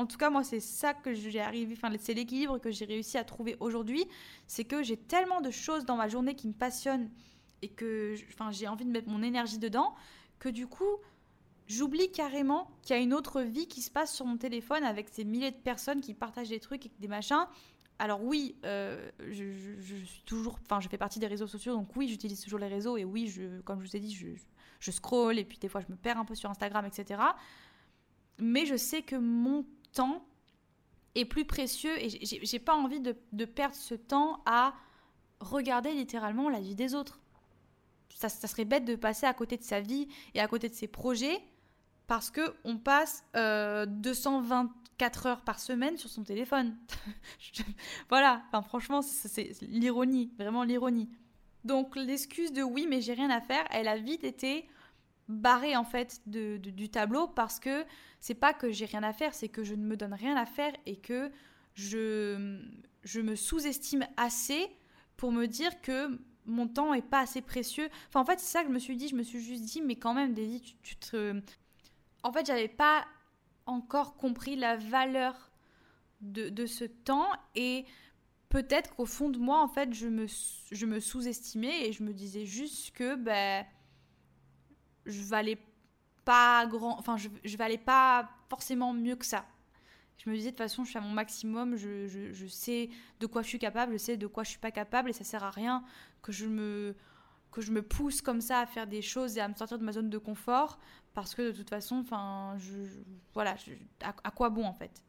En 0.00 0.06
tout 0.06 0.16
cas, 0.16 0.30
moi, 0.30 0.42
c'est 0.42 0.60
ça 0.60 0.94
que 0.94 1.12
j'ai 1.12 1.42
arrivé, 1.42 1.74
enfin, 1.76 1.94
c'est 2.00 2.14
l'équilibre 2.14 2.58
que 2.58 2.70
j'ai 2.70 2.86
réussi 2.86 3.18
à 3.18 3.24
trouver 3.24 3.58
aujourd'hui. 3.60 4.06
C'est 4.46 4.64
que 4.64 4.82
j'ai 4.82 4.96
tellement 4.96 5.42
de 5.42 5.50
choses 5.50 5.84
dans 5.84 5.96
ma 5.96 6.08
journée 6.08 6.34
qui 6.34 6.48
me 6.48 6.54
passionnent 6.54 7.10
et 7.60 7.68
que 7.68 8.14
enfin, 8.32 8.50
j'ai 8.50 8.66
envie 8.66 8.86
de 8.86 8.90
mettre 8.90 9.10
mon 9.10 9.22
énergie 9.22 9.58
dedans 9.58 9.94
que 10.38 10.48
du 10.48 10.66
coup, 10.66 10.96
j'oublie 11.66 12.10
carrément 12.10 12.70
qu'il 12.80 12.96
y 12.96 12.98
a 12.98 13.02
une 13.02 13.12
autre 13.12 13.42
vie 13.42 13.68
qui 13.68 13.82
se 13.82 13.90
passe 13.90 14.14
sur 14.14 14.24
mon 14.24 14.38
téléphone 14.38 14.84
avec 14.84 15.10
ces 15.10 15.22
milliers 15.22 15.50
de 15.50 15.58
personnes 15.58 16.00
qui 16.00 16.14
partagent 16.14 16.48
des 16.48 16.60
trucs 16.60 16.86
et 16.86 16.92
des 16.98 17.08
machins. 17.08 17.44
Alors 17.98 18.24
oui, 18.24 18.56
euh, 18.64 19.10
je, 19.28 19.52
suis 20.06 20.22
toujours, 20.24 20.58
enfin, 20.64 20.80
je 20.80 20.88
fais 20.88 20.96
partie 20.96 21.18
des 21.18 21.26
réseaux 21.26 21.46
sociaux, 21.46 21.74
donc 21.74 21.94
oui, 21.94 22.08
j'utilise 22.08 22.40
toujours 22.40 22.58
les 22.58 22.68
réseaux 22.68 22.96
et 22.96 23.04
oui, 23.04 23.30
comme 23.66 23.82
je 23.82 23.86
vous 23.86 23.96
ai 23.96 24.00
dit, 24.00 24.14
je, 24.14 24.28
je 24.78 24.90
scroll 24.92 25.38
et 25.38 25.44
puis 25.44 25.58
des 25.58 25.68
fois 25.68 25.82
je 25.82 25.92
me 25.92 25.96
perds 25.98 26.16
un 26.16 26.24
peu 26.24 26.34
sur 26.34 26.48
Instagram, 26.48 26.86
etc. 26.86 27.20
Mais 28.38 28.64
je 28.64 28.76
sais 28.76 29.02
que 29.02 29.16
mon 29.16 29.66
temps 29.92 30.24
est 31.14 31.24
plus 31.24 31.44
précieux 31.44 31.92
et 32.02 32.08
j'ai 32.08 32.58
pas 32.58 32.74
envie 32.74 33.00
de, 33.00 33.44
perdre 33.44 33.74
ce 33.74 33.94
temps 33.94 34.42
à 34.46 34.74
regarder 35.40 35.92
littéralement 35.92 36.48
la 36.48 36.60
vie 36.60 36.74
des 36.74 36.94
autres. 36.94 37.20
Ça, 38.14 38.28
serait 38.28 38.66
bête 38.66 38.84
de 38.84 38.96
passer 38.96 39.26
à 39.26 39.32
côté 39.32 39.56
de 39.56 39.62
sa 39.62 39.80
vie 39.80 40.08
et 40.34 40.40
à 40.40 40.46
côté 40.46 40.68
de 40.68 40.74
ses 40.74 40.88
projets 40.88 41.40
parce 42.06 42.30
que 42.30 42.54
on 42.64 42.76
passe 42.76 43.24
224 43.34 45.26
euh, 45.26 45.28
heures 45.28 45.40
par 45.40 45.58
semaine 45.58 45.96
sur 45.96 46.10
son 46.10 46.22
téléphone. 46.22 46.76
voilà, 48.10 48.42
enfin, 48.48 48.62
franchement, 48.62 49.00
c'est 49.00 49.58
l'ironie, 49.62 50.32
vraiment 50.36 50.64
l'ironie. 50.64 51.08
Donc 51.64 51.96
l'excuse 51.96 52.52
de 52.52 52.62
oui, 52.62 52.86
mais 52.88 53.00
j'ai 53.00 53.14
rien 53.14 53.30
à 53.30 53.40
faire, 53.40 53.64
elle 53.70 53.88
a 53.88 53.96
vite 53.96 54.24
été 54.24 54.68
barré 55.30 55.76
en 55.76 55.84
fait 55.84 56.20
de, 56.26 56.56
du 56.56 56.88
tableau 56.90 57.28
parce 57.28 57.58
que 57.60 57.84
c'est 58.20 58.34
pas 58.34 58.52
que 58.52 58.70
j'ai 58.70 58.84
rien 58.84 59.02
à 59.02 59.12
faire, 59.12 59.34
c'est 59.34 59.48
que 59.48 59.64
je 59.64 59.74
ne 59.74 59.84
me 59.84 59.96
donne 59.96 60.14
rien 60.14 60.36
à 60.36 60.46
faire 60.46 60.72
et 60.86 60.96
que 60.96 61.30
je, 61.74 62.60
je 63.02 63.20
me 63.20 63.36
sous-estime 63.36 64.06
assez 64.16 64.68
pour 65.16 65.32
me 65.32 65.46
dire 65.46 65.80
que 65.80 66.18
mon 66.46 66.66
temps 66.66 66.94
est 66.94 67.02
pas 67.02 67.20
assez 67.20 67.42
précieux. 67.42 67.88
Enfin 68.08 68.20
en 68.20 68.24
fait 68.24 68.38
c'est 68.40 68.50
ça 68.52 68.62
que 68.62 68.68
je 68.68 68.74
me 68.74 68.78
suis 68.78 68.96
dit, 68.96 69.08
je 69.08 69.14
me 69.14 69.22
suis 69.22 69.40
juste 69.40 69.62
dit 69.62 69.80
mais 69.82 69.96
quand 69.96 70.14
même 70.14 70.34
Daisy 70.34 70.60
tu, 70.60 70.74
tu 70.82 70.96
te... 70.96 71.40
En 72.22 72.32
fait 72.32 72.46
j'avais 72.46 72.68
pas 72.68 73.06
encore 73.66 74.16
compris 74.16 74.56
la 74.56 74.76
valeur 74.76 75.50
de, 76.20 76.48
de 76.48 76.66
ce 76.66 76.84
temps 76.84 77.28
et 77.54 77.84
peut-être 78.48 78.94
qu'au 78.94 79.06
fond 79.06 79.30
de 79.30 79.38
moi 79.38 79.62
en 79.62 79.68
fait 79.68 79.94
je 79.94 80.08
me, 80.08 80.26
je 80.70 80.86
me 80.86 81.00
sous-estimais 81.00 81.88
et 81.88 81.92
je 81.92 82.02
me 82.02 82.12
disais 82.12 82.44
juste 82.44 82.90
que 82.92 83.14
ben 83.14 83.64
je 85.10 85.22
valais 85.22 85.58
pas 86.24 86.66
grand, 86.66 86.98
enfin 86.98 87.16
je, 87.16 87.28
je 87.44 87.56
valais 87.56 87.78
pas 87.78 88.30
forcément 88.48 88.92
mieux 88.92 89.16
que 89.16 89.26
ça. 89.26 89.44
Je 90.18 90.28
me 90.28 90.34
disais 90.34 90.50
de 90.50 90.56
toute 90.56 90.58
façon, 90.58 90.84
je 90.84 90.90
suis 90.90 90.98
à 90.98 91.00
mon 91.00 91.10
maximum, 91.12 91.76
je, 91.76 92.06
je, 92.06 92.32
je, 92.32 92.46
sais 92.46 92.90
de 93.20 93.26
quoi 93.26 93.42
je 93.42 93.48
suis 93.48 93.58
capable, 93.58 93.94
je 93.94 93.98
sais 93.98 94.16
de 94.18 94.26
quoi 94.26 94.44
je 94.44 94.50
suis 94.50 94.58
pas 94.58 94.70
capable 94.70 95.10
et 95.10 95.12
ça 95.14 95.24
sert 95.24 95.42
à 95.42 95.50
rien 95.50 95.82
que 96.22 96.32
je 96.32 96.46
me 96.46 96.94
que 97.50 97.60
je 97.60 97.72
me 97.72 97.82
pousse 97.82 98.20
comme 98.22 98.40
ça 98.40 98.60
à 98.60 98.66
faire 98.66 98.86
des 98.86 99.02
choses 99.02 99.36
et 99.36 99.40
à 99.40 99.48
me 99.48 99.54
sortir 99.54 99.78
de 99.78 99.84
ma 99.84 99.92
zone 99.92 100.08
de 100.08 100.18
confort 100.18 100.78
parce 101.14 101.34
que 101.34 101.42
de 101.42 101.52
toute 101.52 101.68
façon, 101.68 101.96
enfin, 101.96 102.54
je, 102.58 102.76
voilà, 103.34 103.56
à, 104.02 104.30
quoi 104.30 104.50
bon 104.50 104.64
en 104.64 104.72
fait? 104.72 105.02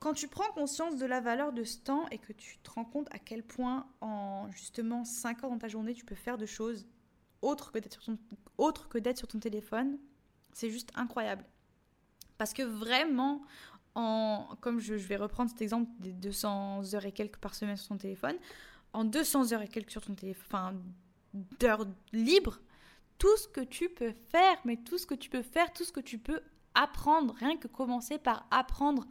quand 0.00 0.14
tu 0.14 0.28
prends 0.28 0.50
conscience 0.52 0.96
de 0.96 1.04
la 1.04 1.20
valeur 1.20 1.52
de 1.52 1.62
ce 1.62 1.78
temps 1.78 2.08
et 2.10 2.18
que 2.18 2.32
tu 2.32 2.58
te 2.58 2.70
rends 2.70 2.86
compte 2.86 3.06
à 3.12 3.18
quel 3.18 3.44
point 3.44 3.86
en 4.00 4.50
justement 4.50 5.04
5 5.04 5.44
heures 5.44 5.50
dans 5.50 5.58
ta 5.58 5.68
journée 5.68 5.92
tu 5.92 6.06
peux 6.06 6.14
faire 6.14 6.38
de 6.38 6.46
choses 6.46 6.86
autres 7.42 7.72
que 7.72 7.78
d'être 7.78 7.92
sur 7.92 8.04
ton, 8.04 8.18
autre 8.58 8.88
que 8.88 8.98
d'être 8.98 9.18
sur 9.18 9.28
ton 9.28 9.38
téléphone, 9.38 9.98
c'est 10.52 10.70
juste 10.70 10.90
incroyable. 10.94 11.44
Parce 12.38 12.52
que 12.52 12.62
vraiment, 12.62 13.42
en, 13.94 14.56
comme 14.60 14.80
je, 14.80 14.94
vais 14.94 15.16
reprendre 15.16 15.50
cet 15.50 15.62
exemple 15.62 15.90
des 15.98 16.12
200 16.12 16.94
heures 16.94 17.04
et 17.04 17.12
quelques 17.12 17.38
par 17.38 17.54
semaine 17.54 17.76
sur 17.76 17.88
ton 17.88 17.98
téléphone, 17.98 18.36
en 18.92 19.04
200 19.04 19.52
heures 19.52 19.62
et 19.62 19.68
quelques 19.68 19.90
sur 19.90 20.04
ton 20.04 20.14
téléphone, 20.14 20.46
enfin, 20.50 20.74
d'heures 21.60 21.86
libres, 22.12 22.60
tout 23.18 23.36
ce 23.36 23.48
que 23.48 23.60
tu 23.60 23.88
peux 23.88 24.12
faire, 24.30 24.56
mais 24.64 24.76
tout 24.76 24.98
ce 24.98 25.06
que 25.06 25.14
tu 25.14 25.28
peux 25.28 25.42
faire, 25.42 25.72
tout 25.72 25.84
ce 25.84 25.92
que 25.92 26.00
tu 26.00 26.18
peux 26.18 26.40
apprendre, 26.74 27.34
rien 27.34 27.56
que 27.56 27.68
commencer 27.68 28.18
par 28.18 28.46
apprendre, 28.50 29.06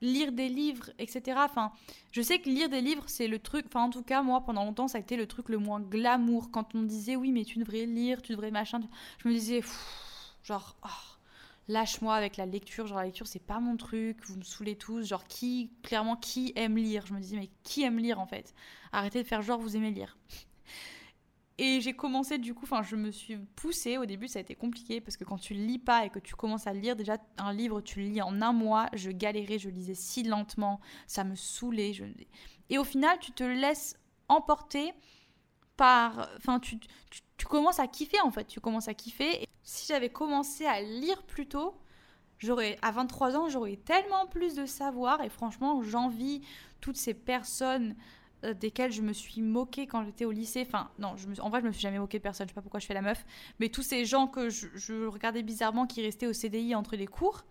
lire 0.00 0.32
des 0.32 0.48
livres, 0.48 0.90
etc. 0.98 1.38
Enfin, 1.44 1.72
je 2.12 2.22
sais 2.22 2.38
que 2.38 2.48
lire 2.48 2.68
des 2.68 2.80
livres, 2.80 3.04
c'est 3.06 3.28
le 3.28 3.38
truc, 3.38 3.66
enfin 3.68 3.84
en 3.84 3.90
tout 3.90 4.02
cas, 4.02 4.22
moi, 4.22 4.40
pendant 4.40 4.64
longtemps, 4.64 4.88
ça 4.88 4.98
a 4.98 5.00
été 5.00 5.16
le 5.16 5.26
truc 5.26 5.48
le 5.48 5.58
moins 5.58 5.80
glamour. 5.80 6.50
Quand 6.50 6.74
on 6.74 6.78
me 6.78 6.86
disait, 6.86 7.16
oui, 7.16 7.32
mais 7.32 7.44
tu 7.44 7.58
devrais 7.58 7.86
lire, 7.86 8.22
tu 8.22 8.32
devrais 8.32 8.50
machin, 8.50 8.80
je 9.18 9.28
me 9.28 9.34
disais, 9.34 9.62
genre, 10.42 10.76
oh, 10.84 10.88
lâche-moi 11.68 12.14
avec 12.14 12.36
la 12.36 12.46
lecture, 12.46 12.86
genre 12.86 12.98
la 12.98 13.04
lecture, 13.04 13.26
c'est 13.26 13.38
pas 13.44 13.60
mon 13.60 13.76
truc, 13.76 14.24
vous 14.24 14.36
me 14.36 14.42
saoulez 14.42 14.76
tous, 14.76 15.04
genre 15.06 15.24
qui, 15.26 15.70
clairement, 15.82 16.16
qui 16.16 16.52
aime 16.56 16.76
lire? 16.76 17.06
Je 17.06 17.14
me 17.14 17.20
disais, 17.20 17.36
mais 17.36 17.50
qui 17.62 17.82
aime 17.82 17.98
lire 17.98 18.20
en 18.20 18.26
fait? 18.26 18.54
Arrêtez 18.92 19.22
de 19.22 19.28
faire 19.28 19.42
genre, 19.42 19.60
vous 19.60 19.76
aimez 19.76 19.90
lire. 19.90 20.16
Et 21.62 21.82
j'ai 21.82 21.92
commencé 21.92 22.38
du 22.38 22.54
coup, 22.54 22.64
enfin 22.64 22.82
je 22.82 22.96
me 22.96 23.10
suis 23.10 23.36
poussée, 23.36 23.98
au 23.98 24.06
début 24.06 24.28
ça 24.28 24.38
a 24.38 24.42
été 24.42 24.54
compliqué 24.54 25.02
parce 25.02 25.18
que 25.18 25.24
quand 25.24 25.36
tu 25.36 25.52
lis 25.52 25.78
pas 25.78 26.06
et 26.06 26.08
que 26.08 26.18
tu 26.18 26.34
commences 26.34 26.66
à 26.66 26.72
lire 26.72 26.96
déjà 26.96 27.18
un 27.36 27.52
livre, 27.52 27.82
tu 27.82 28.00
le 28.00 28.06
lis 28.06 28.22
en 28.22 28.40
un 28.40 28.54
mois, 28.54 28.88
je 28.94 29.10
galérais, 29.10 29.58
je 29.58 29.68
lisais 29.68 29.94
si 29.94 30.22
lentement, 30.22 30.80
ça 31.06 31.22
me 31.22 31.34
saoulait. 31.34 31.92
Je... 31.92 32.04
Et 32.70 32.78
au 32.78 32.84
final 32.84 33.18
tu 33.20 33.32
te 33.32 33.44
laisses 33.44 33.94
emporter 34.28 34.94
par... 35.76 36.30
Enfin 36.38 36.60
tu, 36.60 36.78
tu, 37.36 37.44
commences 37.44 37.78
à 37.78 37.86
kiffer 37.86 38.22
en 38.22 38.30
fait, 38.30 38.46
tu 38.46 38.58
commences 38.60 38.88
à 38.88 38.94
kiffer. 38.94 39.42
Et 39.42 39.48
si 39.62 39.86
j'avais 39.86 40.08
commencé 40.08 40.64
à 40.64 40.80
lire 40.80 41.22
plus 41.24 41.46
tôt, 41.46 41.74
j'aurais 42.38 42.78
à 42.80 42.90
23 42.90 43.36
ans 43.36 43.50
j'aurais 43.50 43.76
tellement 43.76 44.26
plus 44.26 44.54
de 44.54 44.64
savoir. 44.64 45.22
Et 45.22 45.28
franchement 45.28 45.82
j'envie 45.82 46.40
toutes 46.80 46.96
ces 46.96 47.12
personnes 47.12 47.96
desquels 48.54 48.92
je 48.92 49.02
me 49.02 49.12
suis 49.12 49.42
moquée 49.42 49.86
quand 49.86 50.04
j'étais 50.04 50.24
au 50.24 50.30
lycée. 50.30 50.64
Enfin, 50.66 50.90
non, 50.98 51.16
je 51.16 51.40
en 51.40 51.50
vrai, 51.50 51.60
je 51.60 51.66
me 51.66 51.72
suis 51.72 51.82
jamais 51.82 51.98
moquée 51.98 52.18
de 52.18 52.22
personne. 52.22 52.46
Je 52.46 52.50
sais 52.50 52.54
pas 52.54 52.62
pourquoi 52.62 52.80
je 52.80 52.86
fais 52.86 52.94
la 52.94 53.02
meuf. 53.02 53.24
Mais 53.58 53.68
tous 53.68 53.82
ces 53.82 54.04
gens 54.04 54.26
que 54.26 54.48
je, 54.48 55.06
regardais 55.06 55.42
bizarrement 55.42 55.86
qui 55.86 56.02
restaient 56.02 56.26
au 56.26 56.32
CDI 56.32 56.74
entre 56.74 56.96
les 56.96 57.06
cours. 57.06 57.44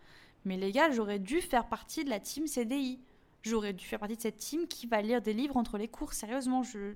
Mais 0.46 0.58
les 0.58 0.72
gars, 0.72 0.90
j'aurais 0.92 1.20
dû 1.20 1.42
faire 1.42 1.68
partie 1.68 2.04
de 2.04 2.10
la 2.10 2.20
team 2.20 2.48
CDI. 2.48 3.00
J'aurais 3.44 3.74
dû 3.74 3.86
faire 3.86 4.00
partie 4.00 4.18
de 4.18 4.22
cette 4.22 4.38
team 4.38 4.68
qui 4.68 4.88
va 4.88 5.02
lire 5.02 5.22
des 5.22 5.34
livres 5.34 5.58
entre 5.58 5.78
les 5.78 5.88
cours. 5.88 6.14
Sérieusement, 6.14 6.64
je, 6.64 6.96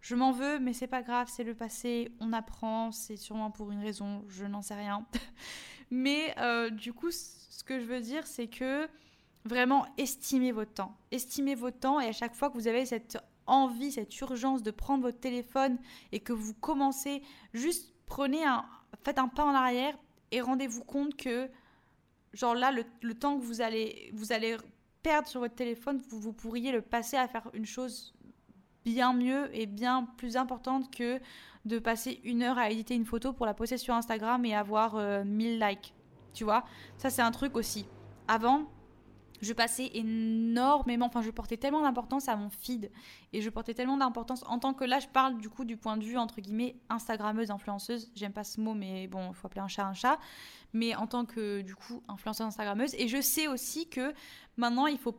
je 0.00 0.14
m'en 0.14 0.32
veux, 0.32 0.58
mais 0.58 0.72
c'est 0.72 0.86
pas 0.86 1.02
grave, 1.02 1.28
c'est 1.30 1.44
le 1.44 1.54
passé. 1.54 2.12
On 2.20 2.32
apprend, 2.32 2.92
c'est 2.92 3.16
sûrement 3.16 3.50
pour 3.50 3.70
une 3.70 3.80
raison. 3.80 4.24
Je 4.28 4.44
n'en 4.44 4.62
sais 4.62 4.74
rien. 4.74 5.06
mais 5.90 6.34
euh, 6.38 6.70
du 6.70 6.92
coup, 6.92 7.10
ce 7.10 7.62
que 7.64 7.78
je 7.78 7.84
veux 7.84 8.00
dire, 8.00 8.26
c'est 8.26 8.48
que 8.48 8.88
Vraiment, 9.44 9.86
estimez 9.96 10.52
votre 10.52 10.72
temps. 10.72 10.96
Estimez 11.10 11.54
votre 11.54 11.78
temps 11.78 12.00
et 12.00 12.06
à 12.06 12.12
chaque 12.12 12.34
fois 12.34 12.50
que 12.50 12.54
vous 12.54 12.68
avez 12.68 12.84
cette 12.84 13.18
envie, 13.46 13.92
cette 13.92 14.18
urgence 14.20 14.62
de 14.62 14.70
prendre 14.70 15.02
votre 15.02 15.18
téléphone 15.18 15.78
et 16.12 16.20
que 16.20 16.32
vous 16.32 16.54
commencez, 16.54 17.22
juste 17.54 17.94
prenez 18.06 18.44
un, 18.44 18.64
faites 19.02 19.18
un 19.18 19.28
pas 19.28 19.44
en 19.44 19.54
arrière 19.54 19.96
et 20.30 20.40
rendez-vous 20.40 20.84
compte 20.84 21.16
que, 21.16 21.48
genre 22.32 22.54
là, 22.54 22.70
le, 22.70 23.14
temps 23.14 23.38
que 23.38 23.44
vous 23.44 23.60
allez, 23.60 24.10
vous 24.14 24.32
allez 24.32 24.56
perdre 25.02 25.26
sur 25.26 25.40
votre 25.40 25.54
téléphone, 25.54 26.00
vous, 26.08 26.20
vous 26.20 26.32
pourriez 26.32 26.70
le 26.70 26.82
passer 26.82 27.16
à 27.16 27.26
faire 27.26 27.48
une 27.54 27.66
chose 27.66 28.14
bien 28.84 29.12
mieux 29.12 29.54
et 29.56 29.66
bien 29.66 30.04
plus 30.16 30.36
importante 30.36 30.94
que 30.94 31.18
de 31.64 31.78
passer 31.78 32.20
une 32.24 32.42
heure 32.42 32.58
à 32.58 32.70
éditer 32.70 32.94
une 32.94 33.04
photo 33.04 33.32
pour 33.32 33.46
la 33.46 33.54
poster 33.54 33.78
sur 33.78 33.94
Instagram 33.94 34.44
et 34.44 34.54
avoir 34.54 34.94
1000 35.24 35.62
euh, 35.62 35.68
likes. 35.68 35.94
Tu 36.32 36.44
vois? 36.44 36.64
Ça, 36.96 37.10
c'est 37.10 37.22
un 37.22 37.32
truc 37.32 37.56
aussi. 37.56 37.86
Avant, 38.28 38.66
je 39.40 39.52
passais 39.52 39.90
énormément, 39.94 41.06
enfin 41.06 41.22
je 41.22 41.30
portais 41.30 41.56
tellement 41.56 41.82
d'importance 41.82 42.28
à 42.28 42.36
mon 42.36 42.50
feed 42.50 42.90
et 43.32 43.40
je 43.40 43.50
portais 43.50 43.74
tellement 43.74 43.96
d'importance 43.96 44.44
en 44.46 44.58
tant 44.58 44.74
que 44.74 44.84
là 44.84 44.98
je 44.98 45.08
parle 45.08 45.38
du 45.38 45.48
coup 45.48 45.64
du 45.64 45.76
point 45.76 45.96
de 45.96 46.04
vue 46.04 46.18
entre 46.18 46.40
guillemets 46.40 46.76
Instagrammeuse, 46.88 47.50
influenceuse, 47.50 48.10
j'aime 48.14 48.32
pas 48.32 48.44
ce 48.44 48.60
mot 48.60 48.74
mais 48.74 49.06
bon 49.06 49.30
il 49.30 49.34
faut 49.34 49.46
appeler 49.46 49.62
un 49.62 49.68
chat 49.68 49.84
un 49.84 49.94
chat, 49.94 50.18
mais 50.72 50.94
en 50.94 51.06
tant 51.06 51.24
que 51.24 51.62
du 51.62 51.74
coup 51.74 52.02
influenceuse 52.08 52.46
Instagrammeuse. 52.46 52.94
Et 52.94 53.08
je 53.08 53.20
sais 53.20 53.48
aussi 53.48 53.88
que 53.88 54.12
maintenant 54.56 54.86
il 54.86 54.98
faut 54.98 55.16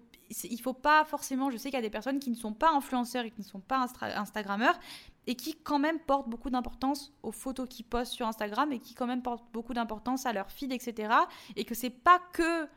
il 0.49 0.61
faut 0.61 0.73
pas 0.73 1.03
forcément, 1.03 1.49
je 1.51 1.57
sais 1.57 1.69
qu'il 1.69 1.77
y 1.77 1.79
a 1.79 1.81
des 1.81 1.89
personnes 1.89 2.19
qui 2.19 2.29
ne 2.29 2.35
sont 2.35 2.53
pas 2.53 2.71
influenceurs 2.71 3.25
et 3.25 3.31
qui 3.31 3.41
ne 3.41 3.45
sont 3.45 3.59
pas 3.59 3.85
Instagrammeurs 4.15 4.79
et 5.27 5.35
qui 5.35 5.55
quand 5.55 5.79
même 5.79 5.99
portent 5.99 6.29
beaucoup 6.29 6.49
d'importance 6.49 7.13
aux 7.21 7.31
photos 7.31 7.67
qu'ils 7.67 7.85
postent 7.85 8.13
sur 8.13 8.27
Instagram 8.27 8.71
et 8.71 8.79
qui 8.79 8.93
quand 8.93 9.07
même 9.07 9.21
portent 9.21 9.51
beaucoup 9.51 9.73
d'importance 9.73 10.25
à 10.25 10.33
leur 10.33 10.49
feed, 10.49 10.71
etc. 10.71 11.13
Et 11.55 11.65
que 11.65 11.75
c'est 11.75 11.89
pas 11.89 12.19
que 12.33 12.67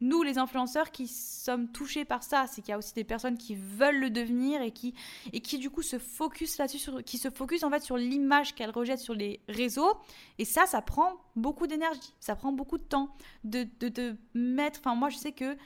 nous, 0.00 0.22
les 0.22 0.36
influenceurs, 0.36 0.90
qui 0.90 1.08
sommes 1.08 1.72
touchés 1.72 2.04
par 2.04 2.22
ça, 2.22 2.46
c'est 2.46 2.60
qu'il 2.60 2.70
y 2.70 2.74
a 2.74 2.78
aussi 2.78 2.92
des 2.92 3.04
personnes 3.04 3.38
qui 3.38 3.54
veulent 3.54 3.98
le 3.98 4.10
devenir 4.10 4.60
et 4.60 4.70
qui, 4.70 4.94
et 5.32 5.40
qui 5.40 5.58
du 5.58 5.70
coup 5.70 5.82
se 5.82 5.98
focus 5.98 6.58
là-dessus, 6.58 6.90
qui 7.04 7.16
se 7.16 7.30
focus 7.30 7.62
en 7.62 7.70
fait 7.70 7.80
sur 7.80 7.96
l'image 7.96 8.54
qu'elles 8.54 8.70
rejettent 8.70 8.98
sur 8.98 9.14
les 9.14 9.40
réseaux. 9.48 9.96
Et 10.38 10.44
ça, 10.44 10.66
ça 10.66 10.82
prend 10.82 11.14
beaucoup 11.34 11.66
d'énergie, 11.66 12.12
ça 12.20 12.36
prend 12.36 12.52
beaucoup 12.52 12.76
de 12.76 12.84
temps 12.84 13.16
de, 13.44 13.66
de, 13.80 14.16
mettre. 14.34 14.80
Enfin, 14.80 14.94
moi, 14.94 15.08
je 15.08 15.16
sais 15.16 15.32
que 15.32 15.56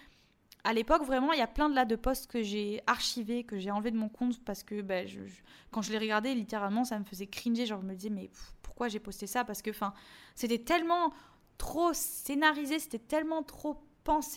à 0.63 0.75
l'époque, 0.75 1.05
vraiment, 1.05 1.33
il 1.33 1.39
y 1.39 1.43
a 1.43 1.49
plein 1.49 1.69
de 1.69 1.75
là 1.75 1.85
de 1.85 1.97
posts 1.97 2.31
que 2.31 2.43
j'ai 2.43 2.83
archivés, 2.87 3.45
que 3.45 3.59
j'ai 3.59 3.71
enlevés 3.71 3.91
de 3.91 3.97
mon 3.97 4.11
compte 4.11 4.45
parce 4.45 4.63
que 4.63 4.83
ben, 4.83 5.09
quand 5.73 5.83
je 5.83 5.91
les 5.91 5.99
regardais, 5.99 6.35
littéralement, 6.35 6.85
ça 6.85 6.99
me 6.99 7.05
faisait 7.05 7.27
cringer. 7.27 7.67
Genre, 7.67 7.81
je 7.81 7.87
me 7.87 7.95
disais, 7.95 8.11
mais 8.11 8.31
pourquoi 8.63 8.89
j'ai 8.89 9.01
posté 9.01 9.27
ça? 9.27 9.43
Parce 9.43 9.63
que, 9.63 9.71
enfin, 9.71 9.93
c'était 10.37 10.59
tellement 10.59 11.13
trop 11.59 11.93
scénarisé, 11.93 12.79
c'était 12.79 12.99
tellement 12.99 13.43
trop 13.43 13.83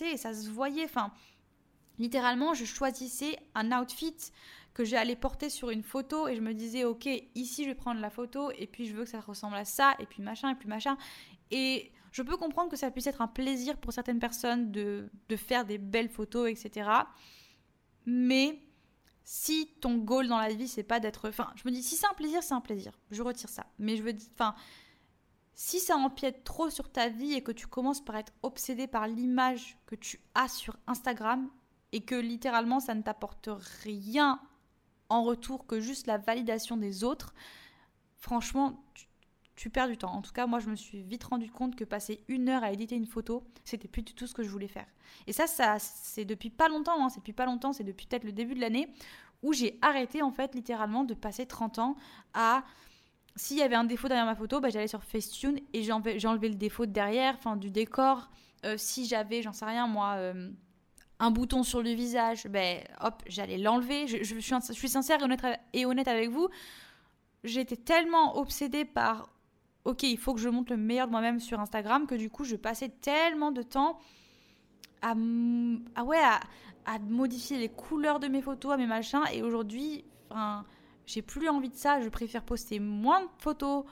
et 0.00 0.16
ça 0.16 0.34
se 0.34 0.48
voyait. 0.48 0.84
Enfin, 0.84 1.12
littéralement, 1.98 2.54
je 2.54 2.64
choisissais 2.64 3.36
un 3.54 3.72
outfit 3.72 4.16
que 4.72 4.84
j'allais 4.84 5.16
porter 5.16 5.50
sur 5.50 5.70
une 5.70 5.82
photo 5.82 6.26
et 6.26 6.34
je 6.34 6.40
me 6.40 6.52
disais, 6.52 6.84
ok, 6.84 7.08
ici 7.34 7.62
je 7.62 7.68
vais 7.68 7.74
prendre 7.74 8.00
la 8.00 8.10
photo 8.10 8.50
et 8.58 8.66
puis 8.66 8.86
je 8.86 8.94
veux 8.94 9.04
que 9.04 9.10
ça 9.10 9.20
ressemble 9.20 9.56
à 9.56 9.64
ça 9.64 9.94
et 10.00 10.06
puis 10.06 10.22
machin 10.22 10.50
et 10.50 10.54
puis 10.56 10.68
machin. 10.68 10.96
Et 11.52 11.92
je 12.10 12.22
peux 12.22 12.36
comprendre 12.36 12.70
que 12.70 12.76
ça 12.76 12.90
puisse 12.90 13.06
être 13.06 13.22
un 13.22 13.28
plaisir 13.28 13.76
pour 13.76 13.92
certaines 13.92 14.18
personnes 14.18 14.72
de, 14.72 15.10
de 15.28 15.36
faire 15.36 15.64
des 15.64 15.78
belles 15.78 16.08
photos, 16.08 16.50
etc. 16.50 16.90
Mais 18.06 18.58
si 19.24 19.68
ton 19.80 19.96
goal 19.96 20.28
dans 20.28 20.38
la 20.38 20.52
vie, 20.52 20.68
c'est 20.68 20.82
pas 20.82 21.00
d'être. 21.00 21.28
Enfin, 21.28 21.52
je 21.56 21.62
me 21.64 21.72
dis, 21.72 21.82
si 21.82 21.96
c'est 21.96 22.06
un 22.06 22.14
plaisir, 22.14 22.42
c'est 22.42 22.54
un 22.54 22.60
plaisir. 22.60 22.92
Je 23.10 23.22
retire 23.22 23.48
ça. 23.48 23.66
Mais 23.78 23.96
je 23.96 24.02
veux 24.02 24.12
dire. 24.12 24.28
Enfin, 24.34 24.54
si 25.54 25.80
ça 25.80 25.96
empiète 25.96 26.44
trop 26.44 26.70
sur 26.70 26.90
ta 26.90 27.08
vie 27.08 27.34
et 27.34 27.42
que 27.42 27.52
tu 27.52 27.66
commences 27.66 28.04
par 28.04 28.16
être 28.16 28.32
obsédé 28.42 28.86
par 28.86 29.06
l'image 29.06 29.78
que 29.86 29.94
tu 29.94 30.20
as 30.34 30.48
sur 30.48 30.76
Instagram 30.86 31.48
et 31.92 32.00
que 32.00 32.14
littéralement 32.14 32.80
ça 32.80 32.94
ne 32.94 33.02
t'apporte 33.02 33.48
rien 33.82 34.40
en 35.08 35.22
retour 35.22 35.66
que 35.66 35.80
juste 35.80 36.06
la 36.06 36.18
validation 36.18 36.76
des 36.76 37.04
autres, 37.04 37.34
franchement, 38.16 38.84
tu, 39.54 39.70
perds 39.70 39.88
du 39.88 39.96
temps. 39.96 40.12
En 40.12 40.22
tout 40.22 40.32
cas, 40.32 40.46
moi, 40.46 40.58
je 40.58 40.68
me 40.68 40.74
suis 40.74 41.02
vite 41.02 41.24
rendu 41.24 41.50
compte 41.50 41.76
que 41.76 41.84
passer 41.84 42.24
une 42.26 42.48
heure 42.48 42.64
à 42.64 42.72
éditer 42.72 42.96
une 42.96 43.06
photo, 43.06 43.44
c'était 43.64 43.86
plus 43.86 44.02
du 44.02 44.14
tout 44.14 44.26
ce 44.26 44.34
que 44.34 44.42
je 44.42 44.48
voulais 44.48 44.68
faire. 44.68 44.86
Et 45.26 45.32
ça, 45.32 45.46
ça 45.46 45.78
c'est 45.78 46.24
depuis 46.24 46.50
pas 46.50 46.68
longtemps, 46.68 47.04
hein, 47.04 47.08
c'est 47.08 47.20
depuis 47.20 47.32
pas 47.32 47.46
longtemps, 47.46 47.72
c'est 47.72 47.84
depuis 47.84 48.06
peut-être 48.06 48.24
le 48.24 48.32
début 48.32 48.54
de 48.54 48.60
l'année 48.60 48.88
où 49.42 49.52
j'ai 49.52 49.78
arrêté, 49.82 50.22
en 50.22 50.32
fait, 50.32 50.54
littéralement, 50.54 51.04
de 51.04 51.14
passer 51.14 51.46
30 51.46 51.78
ans 51.78 51.96
à 52.32 52.64
s'il 53.36 53.58
y 53.58 53.62
avait 53.62 53.74
un 53.74 53.84
défaut 53.84 54.08
derrière 54.08 54.26
ma 54.26 54.36
photo, 54.36 54.60
bah, 54.60 54.68
j'allais 54.70 54.88
sur 54.88 55.02
Facetune 55.02 55.58
et 55.72 55.90
enlevé, 55.90 56.48
le 56.48 56.54
défaut 56.54 56.86
de 56.86 56.92
derrière, 56.92 57.34
enfin 57.36 57.56
du 57.56 57.70
décor. 57.70 58.30
Euh, 58.64 58.76
si 58.78 59.06
j'avais, 59.06 59.42
j'en 59.42 59.52
sais 59.52 59.64
rien 59.64 59.86
moi, 59.86 60.14
euh, 60.16 60.50
un 61.18 61.30
bouton 61.30 61.62
sur 61.62 61.82
le 61.82 61.90
visage, 61.90 62.46
ben 62.46 62.82
hop, 63.00 63.22
j'allais 63.26 63.58
l'enlever. 63.58 64.06
Je, 64.06 64.38
suis, 64.38 64.88
sincère 64.88 65.18
et 65.72 65.84
honnête, 65.84 66.08
avec 66.08 66.30
vous. 66.30 66.48
J'étais 67.42 67.76
tellement 67.76 68.38
obsédée 68.38 68.84
par, 68.84 69.28
ok, 69.84 70.04
il 70.04 70.18
faut 70.18 70.32
que 70.34 70.40
je 70.40 70.48
montre 70.48 70.72
le 70.72 70.78
meilleur 70.78 71.08
de 71.08 71.12
moi-même 71.12 71.40
sur 71.40 71.60
Instagram 71.60 72.06
que 72.06 72.14
du 72.14 72.30
coup, 72.30 72.44
je 72.44 72.56
passais 72.56 72.88
tellement 72.88 73.50
de 73.50 73.62
temps 73.62 73.98
à, 75.02 75.14
ah 76.86 76.98
modifier 77.00 77.58
les 77.58 77.68
couleurs 77.68 78.20
de 78.20 78.28
mes 78.28 78.42
photos, 78.42 78.72
à 78.72 78.76
mes 78.76 78.86
machins. 78.86 79.22
Et 79.32 79.42
aujourd'hui, 79.42 80.04
enfin 80.30 80.64
j'ai 81.06 81.22
plus 81.22 81.48
envie 81.48 81.70
de 81.70 81.76
ça, 81.76 82.00
je 82.00 82.08
préfère 82.08 82.44
poster 82.44 82.80
moins 82.80 83.22
de 83.22 83.28
photos, 83.38 83.84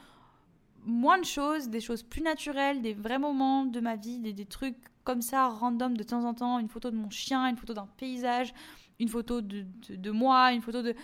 moins 0.84 1.18
de 1.18 1.24
choses, 1.24 1.68
des 1.68 1.80
choses 1.80 2.02
plus 2.02 2.22
naturelles, 2.22 2.82
des 2.82 2.94
vrais 2.94 3.18
moments 3.18 3.64
de 3.64 3.80
ma 3.80 3.96
vie, 3.96 4.18
des, 4.18 4.46
trucs 4.46 4.76
comme 5.04 5.22
ça, 5.22 5.48
random 5.48 5.96
de 5.96 6.02
temps 6.02 6.24
en 6.24 6.34
temps, 6.34 6.58
une 6.58 6.68
photo 6.68 6.90
de 6.90 6.96
mon 6.96 7.10
chien, 7.10 7.46
une 7.48 7.56
photo 7.56 7.74
d'un 7.74 7.88
paysage, 7.96 8.52
une 8.98 9.08
photo 9.08 9.40
de, 9.40 10.10
moi, 10.10 10.52
une 10.52 10.62
photo 10.62 10.82
de... 10.82 10.94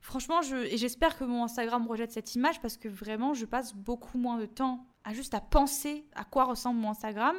Franchement, 0.00 0.40
et 0.42 0.76
j'espère 0.76 1.18
que 1.18 1.24
mon 1.24 1.44
Instagram 1.44 1.86
rejette 1.86 2.12
cette 2.12 2.34
image 2.34 2.60
parce 2.60 2.76
que 2.76 2.88
vraiment, 2.88 3.34
je 3.34 3.44
passe 3.44 3.74
beaucoup 3.74 4.16
moins 4.16 4.38
de 4.38 4.46
temps 4.46 4.86
à 5.04 5.12
juste 5.12 5.34
à 5.34 5.40
penser 5.40 6.06
à 6.14 6.24
quoi 6.24 6.44
ressemble 6.44 6.80
mon 6.80 6.90
Instagram 6.90 7.36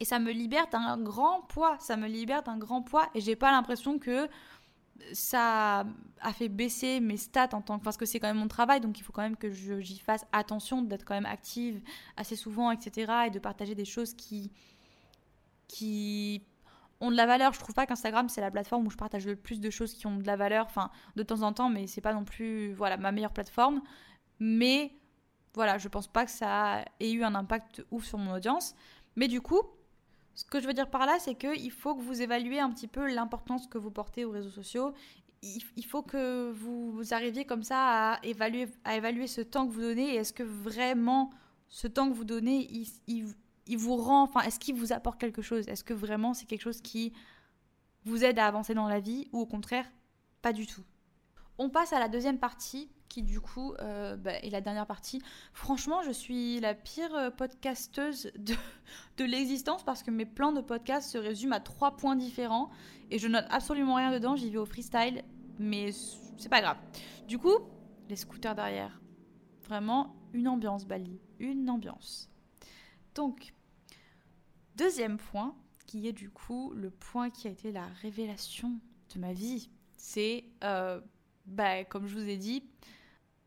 Et 0.00 0.04
ça 0.04 0.18
me 0.18 0.32
libère 0.32 0.68
d'un 0.68 0.98
grand 0.98 1.42
poids, 1.42 1.76
ça 1.78 1.96
me 1.96 2.08
libère 2.08 2.42
d'un 2.42 2.56
grand 2.56 2.82
poids 2.82 3.08
et 3.14 3.20
j'ai 3.20 3.36
pas 3.36 3.50
l'impression 3.50 3.98
que 3.98 4.28
ça 5.12 5.84
a 6.20 6.32
fait 6.32 6.48
baisser 6.48 7.00
mes 7.00 7.16
stats 7.16 7.50
en 7.52 7.62
tant 7.62 7.78
que 7.78 7.84
parce 7.84 7.96
que 7.96 8.06
c'est 8.06 8.20
quand 8.20 8.28
même 8.28 8.38
mon 8.38 8.48
travail 8.48 8.80
donc 8.80 8.98
il 8.98 9.02
faut 9.02 9.12
quand 9.12 9.22
même 9.22 9.36
que 9.36 9.50
j'y 9.50 9.98
fasse 9.98 10.26
attention 10.32 10.82
d'être 10.82 11.04
quand 11.04 11.14
même 11.14 11.26
active 11.26 11.80
assez 12.16 12.36
souvent 12.36 12.70
etc 12.70 13.12
et 13.26 13.30
de 13.30 13.38
partager 13.38 13.74
des 13.74 13.84
choses 13.84 14.14
qui 14.14 14.52
qui 15.68 16.42
ont 17.00 17.10
de 17.10 17.16
la 17.16 17.26
valeur. 17.26 17.52
Je 17.52 17.58
trouve 17.58 17.74
pas 17.74 17.86
qu'Instagram 17.86 18.28
c'est 18.28 18.40
la 18.40 18.50
plateforme 18.50 18.86
où 18.86 18.90
je 18.90 18.96
partage 18.96 19.26
le 19.26 19.36
plus 19.36 19.60
de 19.60 19.70
choses 19.70 19.94
qui 19.94 20.06
ont 20.06 20.16
de 20.16 20.26
la 20.26 20.36
valeur. 20.36 20.66
Enfin, 20.66 20.90
de 21.16 21.22
temps 21.22 21.42
en 21.42 21.52
temps, 21.52 21.70
mais 21.70 21.86
c'est 21.86 22.00
pas 22.00 22.12
non 22.12 22.24
plus 22.24 22.72
voilà 22.74 22.96
ma 22.96 23.12
meilleure 23.12 23.32
plateforme. 23.32 23.82
Mais 24.38 24.92
voilà, 25.54 25.78
je 25.78 25.88
pense 25.88 26.06
pas 26.06 26.24
que 26.24 26.30
ça 26.30 26.84
ait 27.00 27.12
eu 27.12 27.24
un 27.24 27.34
impact 27.34 27.84
ouf 27.90 28.04
sur 28.04 28.18
mon 28.18 28.34
audience. 28.34 28.74
Mais 29.16 29.28
du 29.28 29.40
coup, 29.40 29.62
ce 30.34 30.44
que 30.44 30.60
je 30.60 30.66
veux 30.66 30.72
dire 30.72 30.88
par 30.88 31.06
là, 31.06 31.18
c'est 31.18 31.34
qu'il 31.34 31.70
faut 31.70 31.94
que 31.94 32.02
vous 32.02 32.22
évaluez 32.22 32.60
un 32.60 32.70
petit 32.70 32.88
peu 32.88 33.12
l'importance 33.12 33.66
que 33.66 33.78
vous 33.78 33.90
portez 33.90 34.24
aux 34.24 34.30
réseaux 34.30 34.50
sociaux. 34.50 34.92
Il 35.42 35.84
faut 35.86 36.02
que 36.02 36.50
vous 36.50 37.02
arriviez 37.12 37.44
comme 37.44 37.62
ça 37.62 38.12
à 38.12 38.24
évaluer, 38.24 38.68
à 38.84 38.96
évaluer 38.96 39.26
ce 39.26 39.40
temps 39.40 39.66
que 39.66 39.72
vous 39.72 39.80
donnez. 39.80 40.14
Est-ce 40.14 40.32
que 40.32 40.42
vraiment 40.42 41.30
ce 41.68 41.86
temps 41.86 42.08
que 42.08 42.14
vous 42.14 42.24
donnez, 42.24 42.66
il, 42.70 42.88
il, 43.06 43.26
il 43.66 43.78
vous 43.78 43.96
rend, 43.96 44.22
enfin, 44.22 44.40
est-ce 44.42 44.58
qu'il 44.58 44.74
vous 44.74 44.92
apporte 44.92 45.18
quelque 45.18 45.42
chose? 45.42 45.66
Est-ce 45.68 45.84
que 45.84 45.94
vraiment 45.94 46.34
c'est 46.34 46.46
quelque 46.46 46.62
chose 46.62 46.80
qui 46.82 47.12
vous 48.04 48.24
aide 48.24 48.38
à 48.38 48.46
avancer 48.46 48.74
dans 48.74 48.88
la 48.88 49.00
vie 49.00 49.28
ou 49.32 49.40
au 49.40 49.46
contraire, 49.46 49.86
pas 50.42 50.52
du 50.52 50.66
tout? 50.66 50.84
On 51.56 51.70
passe 51.70 51.92
à 51.92 52.00
la 52.00 52.08
deuxième 52.08 52.38
partie 52.38 52.90
qui 53.10 53.22
du 53.22 53.40
coup 53.40 53.74
euh, 53.80 54.16
bah, 54.16 54.32
est 54.36 54.48
la 54.48 54.62
dernière 54.62 54.86
partie. 54.86 55.20
Franchement, 55.52 56.02
je 56.02 56.10
suis 56.10 56.58
la 56.60 56.72
pire 56.72 57.14
euh, 57.14 57.30
podcasteuse 57.30 58.32
de, 59.18 59.24
l'existence 59.24 59.82
parce 59.82 60.02
que 60.02 60.10
mes 60.10 60.24
plans 60.24 60.52
de 60.52 60.62
podcast 60.62 61.10
se 61.10 61.18
résument 61.18 61.56
à 61.56 61.60
trois 61.60 61.98
points 61.98 62.16
différents 62.16 62.70
et 63.10 63.18
je 63.18 63.28
note 63.28 63.44
absolument 63.50 63.96
rien 63.96 64.10
dedans, 64.10 64.34
j'y 64.34 64.48
vais 64.48 64.56
au 64.56 64.64
freestyle, 64.64 65.22
mais 65.58 65.90
c'est 66.38 66.48
pas 66.48 66.62
grave. 66.62 66.78
Du 67.28 67.36
coup, 67.36 67.58
les 68.08 68.16
scooters 68.16 68.54
derrière, 68.54 68.98
vraiment 69.64 70.16
une 70.32 70.48
ambiance 70.48 70.86
Bali, 70.86 71.20
une 71.38 71.68
ambiance. 71.68 72.30
Donc, 73.14 73.52
Deuxième 74.80 75.18
point, 75.18 75.54
qui 75.86 76.08
est 76.08 76.14
du 76.14 76.30
coup 76.30 76.72
le 76.74 76.88
point 76.88 77.28
qui 77.28 77.48
a 77.48 77.50
été 77.50 77.70
la 77.70 77.84
révélation 78.00 78.80
de 79.14 79.20
ma 79.20 79.34
vie, 79.34 79.68
c'est, 79.98 80.46
euh, 80.64 81.02
bah, 81.44 81.84
comme 81.84 82.06
je 82.06 82.14
vous 82.14 82.26
ai 82.26 82.38
dit, 82.38 82.64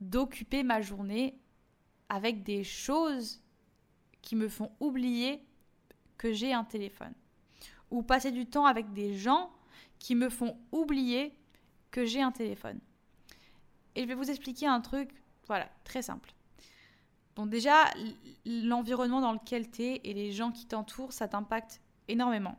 d'occuper 0.10 0.64
ma 0.64 0.82
journée 0.82 1.40
avec 2.10 2.44
des 2.44 2.64
choses 2.64 3.42
qui 4.22 4.36
me 4.36 4.48
font 4.48 4.72
oublier 4.80 5.44
que 6.18 6.32
j'ai 6.32 6.54
un 6.54 6.64
téléphone. 6.64 7.14
Ou 7.92 8.04
passer 8.04 8.32
du 8.32 8.46
temps 8.46 8.66
avec 8.66 8.94
des 8.94 9.16
gens 9.16 9.52
qui 10.00 10.16
me 10.16 10.30
font 10.30 10.58
oublier 10.72 11.36
que 11.92 12.06
j'ai 12.06 12.22
un 12.22 12.32
téléphone. 12.32 12.80
Et 13.96 14.02
je 14.02 14.08
vais 14.08 14.16
vous 14.16 14.30
expliquer 14.30 14.68
un 14.68 14.82
truc, 14.82 15.10
voilà, 15.48 15.70
très 15.84 16.02
simple. 16.02 16.34
Donc 17.36 17.50
déjà, 17.50 17.86
l'environnement 18.46 19.22
dans 19.22 19.34
lequel 19.34 19.70
tu 19.70 19.84
es 19.84 20.02
et 20.04 20.14
les 20.14 20.32
gens 20.32 20.52
qui 20.52 20.66
t'entourent, 20.66 21.14
ça 21.14 21.28
t'impacte 21.28 21.82
énormément. 22.08 22.58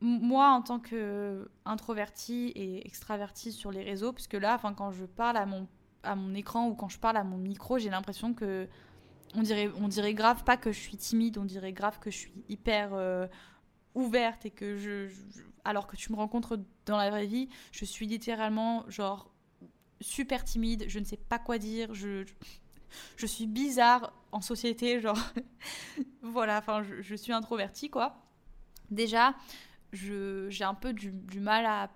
Moi, 0.00 0.48
en 0.48 0.60
tant 0.60 0.80
qu'introvertie 0.80 2.52
et 2.54 2.86
extravertie 2.86 3.52
sur 3.52 3.70
les 3.70 3.82
réseaux, 3.82 4.12
puisque 4.12 4.34
là, 4.34 4.60
quand 4.76 4.90
je 4.90 5.04
parle 5.04 5.36
à 5.36 5.46
mon, 5.46 5.68
à 6.04 6.14
mon 6.14 6.34
écran 6.34 6.68
ou 6.68 6.74
quand 6.74 6.88
je 6.88 6.98
parle 6.98 7.16
à 7.16 7.24
mon 7.24 7.38
micro, 7.38 7.78
j'ai 7.78 7.90
l'impression 7.90 8.34
que 8.34 8.68
on 9.34 9.42
dirait, 9.42 9.70
on 9.80 9.88
dirait 9.88 10.14
grave 10.14 10.44
pas 10.44 10.56
que 10.56 10.70
je 10.70 10.78
suis 10.78 10.96
timide, 10.96 11.38
on 11.38 11.44
dirait 11.44 11.72
grave 11.72 11.98
que 11.98 12.10
je 12.10 12.18
suis 12.18 12.44
hyper 12.48 12.90
euh, 12.92 13.26
ouverte 13.94 14.46
et 14.46 14.50
que 14.50 14.76
je, 14.76 15.08
alors 15.64 15.86
que 15.86 15.96
tu 15.96 16.12
me 16.12 16.16
rencontres 16.16 16.58
dans 16.86 16.96
la 16.96 17.10
vraie 17.10 17.26
vie, 17.26 17.48
je 17.72 17.84
suis 17.84 18.06
littéralement 18.06 18.88
genre 18.88 19.30
super 20.00 20.44
timide, 20.44 20.84
je 20.86 20.98
ne 20.98 21.04
sais 21.04 21.16
pas 21.16 21.38
quoi 21.38 21.58
dire, 21.58 21.94
je 21.94 22.24
je 23.16 23.26
suis 23.26 23.46
bizarre 23.46 24.12
en 24.32 24.40
société, 24.40 25.00
genre. 25.00 25.18
voilà, 26.22 26.58
enfin, 26.58 26.82
je, 26.82 27.14
suis 27.14 27.32
introvertie, 27.32 27.90
quoi. 27.90 28.16
Déjà, 28.90 29.34
j'ai 29.92 30.64
un 30.64 30.74
peu 30.74 30.92
du, 30.92 31.40
mal 31.40 31.66
à, 31.66 31.90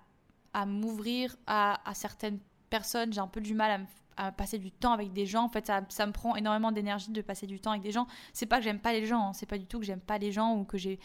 à 0.53 0.65
m'ouvrir 0.65 1.35
à, 1.47 1.87
à, 1.89 1.93
certaines 1.93 2.39
personnes, 2.69 3.13
j'ai 3.13 3.19
un 3.19 3.27
peu 3.27 3.41
du 3.41 3.53
mal 3.53 3.85
à, 4.17 4.31
passer 4.31 4.57
du 4.57 4.71
temps 4.71 4.91
avec 4.91 5.13
des 5.13 5.25
gens. 5.25 5.43
En 5.43 5.49
fait, 5.49 5.67
ça, 5.67 6.05
me 6.05 6.11
prend 6.11 6.35
énormément 6.35 6.73
d'énergie 6.73 7.11
de 7.11 7.21
passer 7.21 7.47
du 7.47 7.59
temps 7.59 7.71
avec 7.71 7.83
des 7.83 7.91
gens. 7.91 8.05
C'est 8.33 8.45
pas 8.45 8.57
que 8.57 8.63
j'aime 8.63 8.79
pas 8.79 8.91
les 8.91 9.05
gens, 9.05 9.29
hein. 9.29 9.33
c'est 9.33 9.45
pas 9.45 9.57
du 9.57 9.65
tout 9.65 9.79
que 9.79 9.85
j'aime 9.85 10.01
pas 10.01 10.17
les 10.17 10.31
gens 10.33 10.55
ou 10.55 10.65
que 10.65 10.77
j'ai 10.77 10.99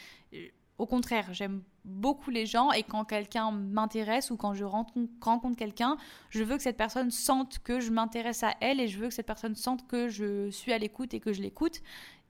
au 0.79 0.87
contraire, 0.87 1.33
j'aime 1.33 1.63
beaucoup 1.85 2.31
les 2.31 2.47
gens 2.47 2.73
et 2.73 2.83
quand 2.83 3.05
quelqu'un 3.05 3.53
m'intéresse 3.53 4.31
ou 4.31 4.37
quand 4.37 4.55
je 4.55 4.65
rencontre, 4.65 5.57
quelqu'un, 5.57 5.97
je 6.31 6.43
veux 6.43 6.57
que 6.57 6.63
cette 6.63 6.77
personne 6.77 7.11
sente 7.11 7.61
que 7.61 7.79
je 7.79 7.91
m'intéresse 7.91 8.43
à 8.43 8.55
elle 8.61 8.81
et 8.81 8.89
je 8.89 8.99
veux 8.99 9.09
que 9.09 9.15
cette 9.15 9.27
personne 9.27 9.55
sente 9.55 9.87
que 9.87 10.09
je 10.09 10.51
suis 10.51 10.73
à 10.73 10.79
l'écoute 10.79 11.15
et 11.15 11.21
que 11.21 11.33
je 11.33 11.43
l'écoute. 11.43 11.81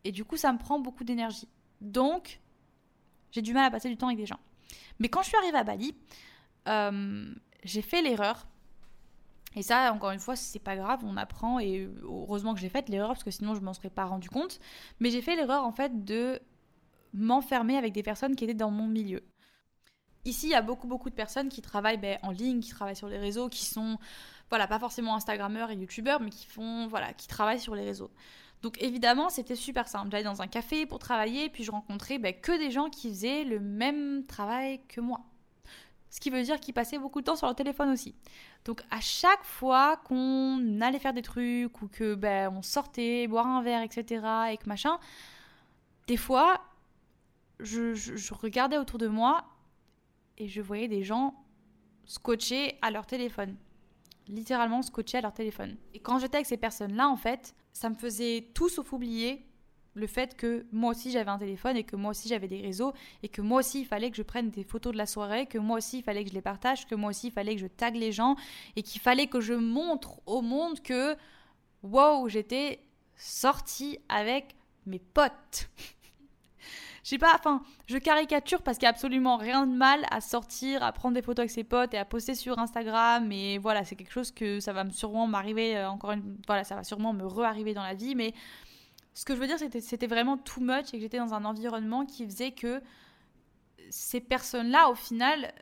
Et 0.04 0.12
du 0.12 0.24
coup, 0.24 0.36
ça 0.36 0.52
me 0.52 0.58
prend 0.58 0.78
beaucoup 0.78 1.04
d'énergie. 1.04 1.48
Donc, 1.80 2.40
j'ai 3.30 3.40
du 3.40 3.54
mal 3.54 3.64
à 3.64 3.70
passer 3.70 3.88
du 3.88 3.96
temps 3.96 4.08
avec 4.08 4.18
des 4.18 4.26
gens. 4.26 4.40
Mais 4.98 5.08
quand 5.08 5.22
je 5.22 5.28
suis 5.28 5.36
arrivée 5.38 5.58
à 5.58 5.64
Bali, 5.64 5.94
euh, 6.68 7.34
j'ai 7.62 7.82
fait 7.82 8.02
l'erreur. 8.02 8.46
Et 9.56 9.62
ça, 9.62 9.92
encore 9.92 10.10
une 10.10 10.18
fois, 10.18 10.36
c'est 10.36 10.58
pas 10.58 10.76
grave, 10.76 11.00
on 11.04 11.16
apprend 11.16 11.60
et 11.60 11.88
heureusement 12.02 12.54
que 12.54 12.60
j'ai 12.60 12.68
fait 12.68 12.88
l'erreur 12.88 13.10
parce 13.10 13.22
que 13.22 13.30
sinon 13.30 13.54
je 13.54 13.60
m'en 13.60 13.72
serais 13.72 13.90
pas 13.90 14.04
rendu 14.04 14.28
compte. 14.28 14.58
Mais 15.00 15.10
j'ai 15.10 15.22
fait 15.22 15.36
l'erreur 15.36 15.64
en 15.64 15.72
fait 15.72 16.04
de 16.04 16.40
m'enfermer 17.12 17.76
avec 17.76 17.92
des 17.92 18.02
personnes 18.02 18.34
qui 18.34 18.44
étaient 18.44 18.54
dans 18.54 18.70
mon 18.70 18.88
milieu. 18.88 19.22
Ici, 20.24 20.46
il 20.46 20.50
y 20.50 20.54
a 20.54 20.62
beaucoup, 20.62 20.86
beaucoup 20.86 21.10
de 21.10 21.14
personnes 21.14 21.48
qui 21.48 21.60
travaillent 21.62 21.98
ben, 21.98 22.18
en 22.22 22.30
ligne, 22.30 22.60
qui 22.60 22.70
travaillent 22.70 22.96
sur 22.96 23.08
les 23.08 23.18
réseaux, 23.18 23.48
qui 23.48 23.64
sont, 23.64 23.98
voilà, 24.48 24.66
pas 24.66 24.78
forcément 24.78 25.14
Instagrammeurs 25.14 25.70
et 25.70 25.76
YouTubeurs, 25.76 26.20
mais 26.20 26.30
qui 26.30 26.46
font, 26.46 26.86
voilà, 26.88 27.12
qui 27.12 27.28
travaillent 27.28 27.60
sur 27.60 27.74
les 27.74 27.84
réseaux. 27.84 28.10
Donc 28.62 28.82
évidemment, 28.82 29.28
c'était 29.28 29.56
super 29.56 29.86
simple. 29.86 30.08
J'allais 30.10 30.24
dans 30.24 30.40
un 30.40 30.46
café 30.46 30.86
pour 30.86 30.98
travailler, 30.98 31.50
puis 31.50 31.62
je 31.62 31.70
rencontrais 31.70 32.18
ben, 32.18 32.32
que 32.32 32.58
des 32.58 32.70
gens 32.70 32.88
qui 32.88 33.10
faisaient 33.10 33.44
le 33.44 33.60
même 33.60 34.24
travail 34.26 34.80
que 34.88 35.02
moi. 35.02 35.20
Ce 36.14 36.20
qui 36.20 36.30
veut 36.30 36.44
dire 36.44 36.60
qu'ils 36.60 36.74
passaient 36.74 37.00
beaucoup 37.00 37.20
de 37.20 37.24
temps 37.24 37.34
sur 37.34 37.48
leur 37.48 37.56
téléphone 37.56 37.90
aussi. 37.90 38.14
Donc 38.64 38.82
à 38.88 39.00
chaque 39.00 39.42
fois 39.42 39.96
qu'on 39.96 40.80
allait 40.80 41.00
faire 41.00 41.12
des 41.12 41.22
trucs 41.22 41.82
ou 41.82 41.88
que 41.88 42.14
ben, 42.14 42.52
on 42.56 42.62
sortait 42.62 43.26
boire 43.26 43.48
un 43.48 43.64
verre, 43.64 43.82
etc. 43.82 44.24
et 44.52 44.56
que 44.56 44.68
machin, 44.68 45.00
des 46.06 46.16
fois, 46.16 46.60
je, 47.58 48.32
regardais 48.32 48.78
autour 48.78 49.00
de 49.00 49.08
moi 49.08 49.44
et 50.38 50.46
je 50.46 50.60
voyais 50.60 50.86
des 50.86 51.02
gens 51.02 51.34
scotchés 52.04 52.78
à 52.80 52.92
leur 52.92 53.06
téléphone. 53.06 53.56
Littéralement 54.28 54.82
scotchés 54.82 55.18
à 55.18 55.20
leur 55.20 55.34
téléphone. 55.34 55.76
Et 55.94 55.98
quand 55.98 56.20
j'étais 56.20 56.36
avec 56.36 56.46
ces 56.46 56.56
personnes-là, 56.56 57.08
en 57.08 57.16
fait, 57.16 57.56
ça 57.72 57.90
me 57.90 57.96
faisait 57.96 58.52
tout 58.54 58.68
sauf 58.68 58.92
oublier 58.92 59.44
le 59.94 60.06
fait 60.06 60.36
que 60.36 60.66
moi 60.72 60.90
aussi 60.90 61.10
j'avais 61.10 61.30
un 61.30 61.38
téléphone 61.38 61.76
et 61.76 61.84
que 61.84 61.96
moi 61.96 62.10
aussi 62.10 62.28
j'avais 62.28 62.48
des 62.48 62.60
réseaux 62.60 62.92
et 63.22 63.28
que 63.28 63.40
moi 63.40 63.60
aussi 63.60 63.80
il 63.80 63.86
fallait 63.86 64.10
que 64.10 64.16
je 64.16 64.22
prenne 64.22 64.50
des 64.50 64.64
photos 64.64 64.92
de 64.92 64.98
la 64.98 65.06
soirée, 65.06 65.46
que 65.46 65.58
moi 65.58 65.78
aussi 65.78 65.98
il 65.98 66.02
fallait 66.02 66.24
que 66.24 66.30
je 66.30 66.34
les 66.34 66.42
partage, 66.42 66.86
que 66.86 66.94
moi 66.94 67.10
aussi 67.10 67.28
il 67.28 67.32
fallait 67.32 67.54
que 67.54 67.60
je 67.60 67.66
tag 67.66 67.96
les 67.96 68.12
gens 68.12 68.36
et 68.76 68.82
qu'il 68.82 69.00
fallait 69.00 69.28
que 69.28 69.40
je 69.40 69.54
montre 69.54 70.20
au 70.26 70.42
monde 70.42 70.80
que 70.80 71.16
wow, 71.82 72.28
j'étais 72.28 72.80
sortie 73.16 73.98
avec 74.08 74.56
mes 74.86 74.98
potes. 74.98 75.68
je 77.04 77.10
sais 77.10 77.18
pas, 77.18 77.34
enfin, 77.34 77.62
je 77.86 77.98
caricature 77.98 78.62
parce 78.62 78.78
qu'il 78.78 78.86
n'y 78.86 78.88
a 78.88 78.90
absolument 78.90 79.36
rien 79.36 79.66
de 79.66 79.74
mal 79.74 80.04
à 80.10 80.20
sortir, 80.20 80.82
à 80.82 80.92
prendre 80.92 81.14
des 81.14 81.22
photos 81.22 81.40
avec 81.40 81.50
ses 81.50 81.64
potes 81.64 81.94
et 81.94 81.98
à 81.98 82.04
poster 82.04 82.34
sur 82.34 82.58
Instagram. 82.58 83.30
Et 83.30 83.58
voilà, 83.58 83.84
c'est 83.84 83.94
quelque 83.94 84.12
chose 84.12 84.30
que 84.30 84.58
ça 84.60 84.72
va 84.72 84.88
sûrement 84.90 85.26
m'arriver, 85.26 85.76
euh, 85.76 85.88
encore 85.88 86.12
une 86.12 86.36
voilà, 86.46 86.64
ça 86.64 86.74
va 86.74 86.84
sûrement 86.84 87.12
me 87.12 87.24
re-arriver 87.24 87.74
dans 87.74 87.82
la 87.82 87.94
vie. 87.94 88.14
Mais 88.14 88.32
ce 89.14 89.24
que 89.24 89.34
je 89.34 89.40
veux 89.40 89.46
dire, 89.46 89.58
c'était, 89.58 89.80
c'était 89.80 90.06
vraiment 90.06 90.36
too 90.36 90.60
much 90.60 90.88
et 90.88 90.96
que 90.96 91.00
j'étais 91.00 91.18
dans 91.18 91.34
un 91.34 91.44
environnement 91.44 92.04
qui 92.04 92.24
faisait 92.26 92.52
que 92.52 92.82
ces 93.90 94.20
personnes-là, 94.20 94.90
au 94.90 94.94
final, 94.94 95.52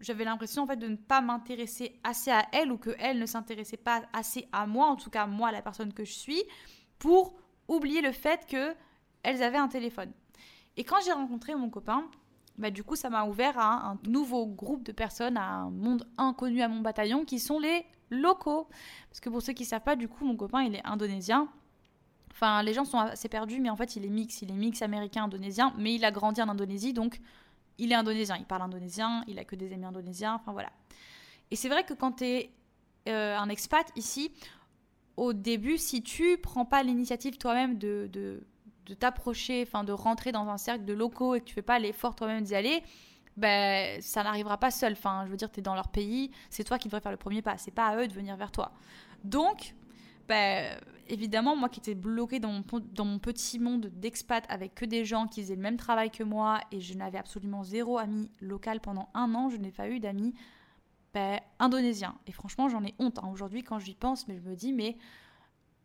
j'avais 0.00 0.24
l'impression 0.24 0.62
en 0.62 0.66
fait 0.66 0.76
de 0.76 0.88
ne 0.88 0.96
pas 0.96 1.20
m'intéresser 1.20 2.00
assez 2.04 2.30
à 2.30 2.46
elles 2.52 2.72
ou 2.72 2.78
qu'elles 2.78 3.18
ne 3.18 3.26
s'intéressaient 3.26 3.76
pas 3.76 4.02
assez 4.12 4.48
à 4.52 4.66
moi, 4.66 4.86
en 4.86 4.96
tout 4.96 5.10
cas 5.10 5.26
moi, 5.26 5.52
la 5.52 5.62
personne 5.62 5.92
que 5.92 6.04
je 6.04 6.12
suis, 6.12 6.42
pour 6.98 7.34
oublier 7.68 8.00
le 8.00 8.12
fait 8.12 8.46
que 8.46 8.74
elles 9.22 9.42
avaient 9.42 9.58
un 9.58 9.68
téléphone. 9.68 10.12
Et 10.76 10.84
quand 10.84 10.96
j'ai 11.04 11.12
rencontré 11.12 11.54
mon 11.54 11.70
copain, 11.70 12.08
bah, 12.58 12.70
du 12.70 12.84
coup, 12.84 12.96
ça 12.96 13.10
m'a 13.10 13.24
ouvert 13.24 13.58
à 13.58 13.90
un 13.90 13.98
nouveau 14.06 14.46
groupe 14.46 14.82
de 14.82 14.92
personnes, 14.92 15.36
à 15.36 15.46
un 15.46 15.70
monde 15.70 16.06
inconnu 16.16 16.62
à 16.62 16.68
mon 16.68 16.80
bataillon, 16.80 17.24
qui 17.24 17.38
sont 17.38 17.58
les 17.58 17.84
locaux. 18.10 18.68
Parce 19.10 19.20
que 19.20 19.28
pour 19.28 19.42
ceux 19.42 19.52
qui 19.52 19.64
ne 19.64 19.68
savent 19.68 19.82
pas, 19.82 19.96
du 19.96 20.08
coup, 20.08 20.24
mon 20.24 20.36
copain, 20.36 20.62
il 20.62 20.74
est 20.74 20.84
indonésien. 20.84 21.48
Enfin, 22.36 22.62
les 22.62 22.74
gens 22.74 22.84
sont 22.84 22.98
assez 22.98 23.28
perdus, 23.28 23.60
mais 23.60 23.70
en 23.70 23.76
fait, 23.76 23.96
il 23.96 24.04
est 24.04 24.10
mix. 24.10 24.42
Il 24.42 24.50
est 24.50 24.56
mix 24.56 24.82
américain-indonésien, 24.82 25.72
mais 25.78 25.94
il 25.94 26.04
a 26.04 26.10
grandi 26.10 26.40
en 26.42 26.48
Indonésie, 26.48 26.92
donc 26.92 27.20
il 27.78 27.92
est 27.92 27.94
indonésien. 27.94 28.36
Il 28.36 28.44
parle 28.44 28.62
indonésien, 28.62 29.24
il 29.26 29.38
a 29.38 29.44
que 29.44 29.56
des 29.56 29.72
amis 29.72 29.86
indonésiens, 29.86 30.34
enfin 30.34 30.52
voilà. 30.52 30.70
Et 31.50 31.56
c'est 31.56 31.68
vrai 31.68 31.84
que 31.84 31.94
quand 31.94 32.12
tu 32.12 32.24
es 32.24 32.50
euh, 33.08 33.36
un 33.36 33.48
expat 33.48 33.90
ici, 33.96 34.32
au 35.16 35.32
début, 35.32 35.78
si 35.78 36.02
tu 36.02 36.36
prends 36.38 36.66
pas 36.66 36.82
l'initiative 36.82 37.38
toi-même 37.38 37.78
de 37.78 38.08
de 38.86 38.94
t'approcher, 38.94 39.64
enfin 39.66 39.84
de 39.84 39.92
rentrer 39.92 40.32
dans 40.32 40.48
un 40.48 40.58
cercle 40.58 40.84
de 40.84 40.92
locaux 40.92 41.34
et 41.34 41.40
que 41.40 41.44
tu 41.44 41.54
fais 41.54 41.62
pas 41.62 41.78
l'effort 41.78 42.14
toi-même 42.14 42.44
d'y 42.44 42.54
aller, 42.54 42.82
ben 43.36 44.00
ça 44.00 44.22
n'arrivera 44.22 44.58
pas 44.58 44.70
seul. 44.70 44.92
Enfin, 44.92 45.22
je 45.26 45.30
veux 45.30 45.36
dire, 45.36 45.50
tu 45.50 45.60
es 45.60 45.62
dans 45.62 45.74
leur 45.74 45.88
pays, 45.88 46.30
c'est 46.50 46.64
toi 46.64 46.78
qui 46.78 46.88
devrais 46.88 47.00
faire 47.00 47.12
le 47.12 47.18
premier 47.18 47.42
pas, 47.42 47.58
c'est 47.58 47.72
pas 47.72 47.88
à 47.88 47.96
eux 47.96 48.06
de 48.06 48.12
venir 48.12 48.36
vers 48.36 48.52
toi. 48.52 48.72
Donc, 49.24 49.74
ben, 50.28 50.78
évidemment, 51.08 51.56
moi 51.56 51.68
qui 51.68 51.80
étais 51.80 51.94
bloquée 51.94 52.40
dans 52.40 52.52
mon, 52.52 52.64
dans 52.92 53.18
petit 53.18 53.58
monde 53.58 53.86
d'expat 53.86 54.44
avec 54.48 54.74
que 54.74 54.84
des 54.84 55.04
gens 55.04 55.26
qui 55.26 55.42
faisaient 55.42 55.56
le 55.56 55.62
même 55.62 55.76
travail 55.76 56.10
que 56.10 56.24
moi 56.24 56.60
et 56.72 56.80
je 56.80 56.94
n'avais 56.94 57.18
absolument 57.18 57.62
zéro 57.62 57.98
ami 57.98 58.30
local 58.40 58.80
pendant 58.80 59.08
un 59.14 59.34
an, 59.34 59.48
je 59.48 59.56
n'ai 59.56 59.72
pas 59.72 59.88
eu 59.88 60.00
d'amis 60.00 60.34
ben, 61.14 61.40
indonésiens. 61.58 62.18
Et 62.26 62.32
franchement, 62.32 62.68
j'en 62.68 62.84
ai 62.84 62.94
honte 62.98 63.18
hein. 63.18 63.28
aujourd'hui 63.32 63.62
quand 63.62 63.78
j'y 63.78 63.94
pense, 63.94 64.28
mais 64.28 64.36
je 64.36 64.42
me 64.42 64.54
dis, 64.54 64.72
mais 64.72 64.96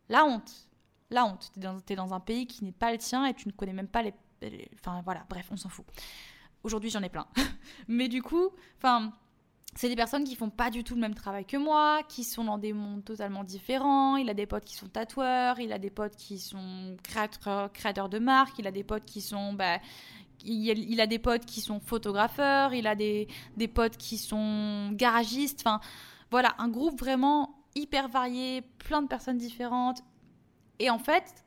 la 0.09 0.25
honte, 0.25 0.67
la 1.09 1.25
honte. 1.25 1.51
Tu 1.53 1.93
es, 1.93 1.95
dans 1.95 2.13
un 2.13 2.19
pays 2.19 2.47
qui 2.47 2.63
n'est 2.63 2.71
pas 2.71 2.91
le 2.91 2.97
tien 2.97 3.25
et 3.25 3.33
tu 3.33 3.47
ne 3.47 3.53
connais 3.53 3.73
même 3.73 3.87
pas 3.87 4.01
les. 4.01 4.13
Enfin 4.73 5.01
voilà, 5.05 5.23
bref, 5.29 5.47
on 5.51 5.55
s'en 5.55 5.69
fout. 5.69 5.85
Aujourd'hui, 6.63 6.89
j'en 6.89 7.01
ai 7.03 7.09
plein. 7.09 7.27
mais 7.87 8.07
du 8.07 8.21
coup, 8.21 8.49
enfin 8.77 9.13
c'est 9.75 9.87
des 9.87 9.95
personnes 9.95 10.25
qui 10.25 10.35
font 10.35 10.49
pas 10.49 10.69
du 10.69 10.83
tout 10.83 10.95
le 10.95 11.01
même 11.01 11.15
travail 11.15 11.45
que 11.45 11.55
moi, 11.55 12.03
qui 12.03 12.23
sont 12.23 12.43
dans 12.43 12.57
des 12.57 12.73
mondes 12.73 13.05
totalement 13.05 13.43
différents. 13.43 14.17
Il 14.17 14.29
a 14.29 14.33
des 14.33 14.45
potes 14.45 14.65
qui 14.65 14.75
sont 14.75 14.87
tatoueurs, 14.87 15.59
il 15.59 15.71
a 15.71 15.79
des 15.79 15.89
potes 15.89 16.15
qui 16.17 16.39
sont 16.39 16.97
créateurs, 17.03 17.71
créateurs 17.71 18.09
de 18.09 18.19
marques, 18.19 18.59
il 18.59 18.67
a 18.67 18.71
des 18.71 18.83
potes 18.83 19.05
qui 19.05 19.21
sont. 19.21 19.53
Bah, 19.53 19.79
il, 20.43 20.99
a 20.99 21.07
des 21.07 21.19
potes 21.19 21.45
qui 21.45 21.61
sont 21.61 21.79
photographeurs, 21.79 22.73
il 22.73 22.87
a 22.87 22.95
des, 22.95 23.27
des 23.57 23.67
potes 23.67 23.95
qui 23.95 24.17
sont 24.17 24.91
garagistes. 24.93 25.61
Enfin, 25.61 25.79
voilà, 26.31 26.55
un 26.57 26.67
groupe 26.67 26.99
vraiment 26.99 27.55
hyper 27.75 28.09
varié, 28.09 28.63
plein 28.79 29.01
de 29.01 29.07
personnes 29.07 29.37
différentes. 29.37 30.01
Et 30.79 30.89
en 30.89 30.99
fait, 30.99 31.45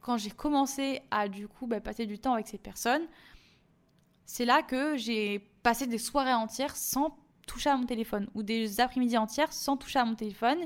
quand 0.00 0.18
j'ai 0.18 0.30
commencé 0.30 1.00
à 1.10 1.28
du 1.28 1.48
coup 1.48 1.66
bah, 1.66 1.80
passer 1.80 2.06
du 2.06 2.18
temps 2.18 2.34
avec 2.34 2.48
ces 2.48 2.58
personnes, 2.58 3.06
c'est 4.26 4.44
là 4.44 4.62
que 4.62 4.96
j'ai 4.96 5.38
passé 5.62 5.86
des 5.86 5.98
soirées 5.98 6.34
entières 6.34 6.76
sans 6.76 7.16
toucher 7.48 7.70
à 7.70 7.76
mon 7.76 7.86
téléphone 7.86 8.28
ou 8.34 8.42
des 8.44 8.80
après-midi 8.80 9.18
entières 9.18 9.52
sans 9.52 9.76
toucher 9.76 9.98
à 9.98 10.04
mon 10.04 10.14
téléphone. 10.14 10.58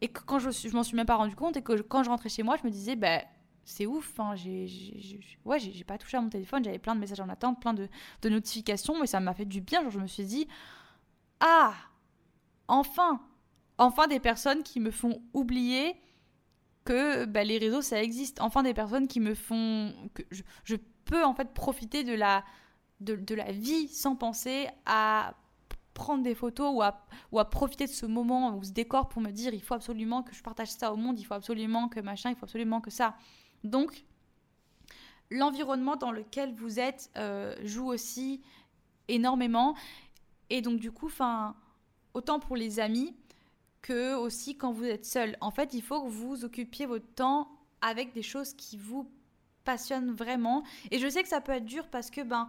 Et 0.00 0.08
que 0.08 0.20
quand 0.20 0.38
je, 0.38 0.50
je 0.50 0.74
m'en 0.74 0.82
suis 0.82 0.96
même 0.96 1.06
pas 1.06 1.16
rendu 1.16 1.34
compte 1.34 1.56
et 1.56 1.62
que 1.62 1.80
quand 1.82 2.02
je 2.02 2.10
rentrais 2.10 2.28
chez 2.28 2.42
moi, 2.42 2.56
je 2.56 2.66
me 2.66 2.70
disais, 2.70 2.96
bah, 2.96 3.22
c'est 3.64 3.86
ouf. 3.86 4.18
Hein, 4.18 4.34
j'ai, 4.34 4.66
ouais, 5.44 5.58
j'ai, 5.58 5.84
pas 5.84 5.98
touché 5.98 6.16
à 6.16 6.20
mon 6.20 6.30
téléphone. 6.30 6.64
J'avais 6.64 6.78
plein 6.78 6.94
de 6.94 7.00
messages 7.00 7.20
en 7.20 7.28
attente, 7.28 7.60
plein 7.60 7.74
de, 7.74 7.88
de 8.22 8.28
notifications, 8.28 8.98
mais 9.00 9.06
ça 9.06 9.20
m'a 9.20 9.34
fait 9.34 9.44
du 9.44 9.60
bien. 9.60 9.82
Genre, 9.82 9.90
je 9.90 9.98
me 9.98 10.06
suis 10.06 10.24
dit, 10.24 10.46
ah, 11.40 11.74
enfin, 12.68 13.20
enfin 13.78 14.06
des 14.06 14.20
personnes 14.20 14.62
qui 14.62 14.80
me 14.80 14.90
font 14.90 15.22
oublier 15.34 15.96
que 16.84 17.24
bah, 17.24 17.44
les 17.44 17.58
réseaux 17.58 17.82
ça 17.82 18.02
existe. 18.02 18.40
Enfin 18.40 18.62
des 18.62 18.74
personnes 18.74 19.08
qui 19.08 19.20
me 19.20 19.34
font 19.34 19.92
que 20.14 20.22
je, 20.30 20.42
je 20.64 20.76
peux 21.04 21.24
en 21.24 21.34
fait 21.34 21.52
profiter 21.52 22.04
de 22.04 22.14
la 22.14 22.44
de, 23.00 23.16
de, 23.16 23.34
la 23.34 23.50
vie 23.50 23.88
sans 23.88 24.14
penser 24.14 24.68
à 24.84 25.34
prendre 25.94 26.22
des 26.22 26.34
photos 26.34 26.72
ou 26.74 26.82
à, 26.82 27.04
ou 27.32 27.38
à 27.38 27.48
profiter 27.48 27.86
de 27.86 27.90
ce 27.90 28.06
moment 28.06 28.56
ou 28.56 28.62
ce 28.62 28.70
décor 28.70 29.08
pour 29.08 29.20
me 29.20 29.30
dire 29.30 29.52
il 29.54 29.62
faut 29.62 29.74
absolument 29.74 30.22
que 30.22 30.34
je 30.34 30.42
partage 30.42 30.70
ça 30.70 30.92
au 30.92 30.96
monde, 30.96 31.18
il 31.18 31.24
faut 31.24 31.34
absolument 31.34 31.88
que 31.88 32.00
machin, 32.00 32.30
il 32.30 32.36
faut 32.36 32.44
absolument 32.44 32.80
que 32.80 32.90
ça. 32.90 33.14
Donc, 33.64 34.04
l'environnement 35.30 35.96
dans 35.96 36.12
lequel 36.12 36.54
vous 36.54 36.78
êtes 36.78 37.10
euh, 37.16 37.54
joue 37.64 37.86
aussi 37.86 38.40
énormément. 39.08 39.74
Et 40.48 40.62
donc, 40.62 40.80
du 40.80 40.90
coup, 40.90 41.06
enfin, 41.06 41.54
autant 42.14 42.40
pour 42.40 42.56
les 42.56 42.80
amis 42.80 43.14
que 43.82 44.14
aussi 44.14 44.56
quand 44.56 44.72
vous 44.72 44.84
êtes 44.84 45.06
seul. 45.06 45.36
En 45.40 45.50
fait, 45.50 45.74
il 45.74 45.82
faut 45.82 46.02
que 46.02 46.08
vous 46.08 46.44
occupiez 46.44 46.86
votre 46.86 47.12
temps 47.14 47.48
avec 47.80 48.12
des 48.12 48.22
choses 48.22 48.52
qui 48.54 48.76
vous 48.76 49.10
passionnent 49.64 50.12
vraiment. 50.12 50.64
Et 50.90 50.98
je 50.98 51.08
sais 51.08 51.22
que 51.22 51.28
ça 51.28 51.40
peut 51.40 51.52
être 51.52 51.64
dur 51.64 51.88
parce 51.88 52.10
que, 52.10 52.22
ben, 52.22 52.48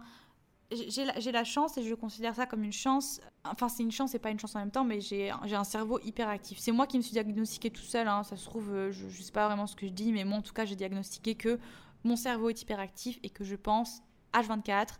j'ai 0.74 1.32
la, 1.32 1.44
chance 1.44 1.76
et 1.78 1.82
je 1.82 1.94
considère 1.94 2.34
ça 2.34 2.46
comme 2.46 2.64
une 2.64 2.72
chance. 2.72 3.20
Enfin, 3.44 3.68
c'est 3.68 3.82
une 3.82 3.90
chance 3.92 4.14
et 4.14 4.18
pas 4.18 4.30
une 4.30 4.38
chance 4.38 4.54
en 4.56 4.60
même 4.60 4.70
temps, 4.70 4.84
mais 4.84 5.00
j'ai 5.00 5.30
un 5.30 5.64
cerveau 5.64 5.98
hyper 6.04 6.28
actif. 6.28 6.58
C'est 6.58 6.72
moi 6.72 6.86
qui 6.86 6.96
me 6.96 7.02
suis 7.02 7.12
diagnostiqué 7.12 7.70
tout 7.70 7.82
seul. 7.82 8.08
Hein. 8.08 8.22
Ça 8.22 8.36
se 8.36 8.44
trouve, 8.44 8.72
euh, 8.72 8.92
je, 8.92 9.06
ne 9.06 9.10
sais 9.10 9.32
pas 9.32 9.46
vraiment 9.46 9.66
ce 9.66 9.76
que 9.76 9.86
je 9.86 9.92
dis, 9.92 10.12
mais 10.12 10.24
moi 10.24 10.38
en 10.38 10.42
tout 10.42 10.52
cas, 10.52 10.64
j'ai 10.64 10.76
diagnostiqué 10.76 11.34
que 11.34 11.58
mon 12.04 12.16
cerveau 12.16 12.50
est 12.50 12.60
hyper 12.60 12.80
actif 12.80 13.18
et 13.22 13.30
que 13.30 13.44
je 13.44 13.56
pense 13.56 14.02
H24. 14.34 14.98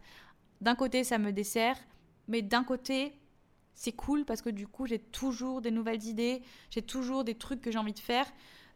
D'un 0.60 0.74
côté, 0.74 1.04
ça 1.04 1.18
me 1.18 1.32
dessert, 1.32 1.76
mais 2.28 2.42
d'un 2.42 2.64
côté, 2.64 3.18
c'est 3.74 3.92
cool 3.92 4.24
parce 4.24 4.42
que 4.42 4.50
du 4.50 4.66
coup, 4.66 4.86
j'ai 4.86 4.98
toujours 4.98 5.60
des 5.60 5.70
nouvelles 5.70 6.04
idées, 6.04 6.42
j'ai 6.70 6.82
toujours 6.82 7.24
des 7.24 7.34
trucs 7.34 7.60
que 7.60 7.70
j'ai 7.70 7.78
envie 7.78 7.92
de 7.92 7.98
faire. 7.98 8.26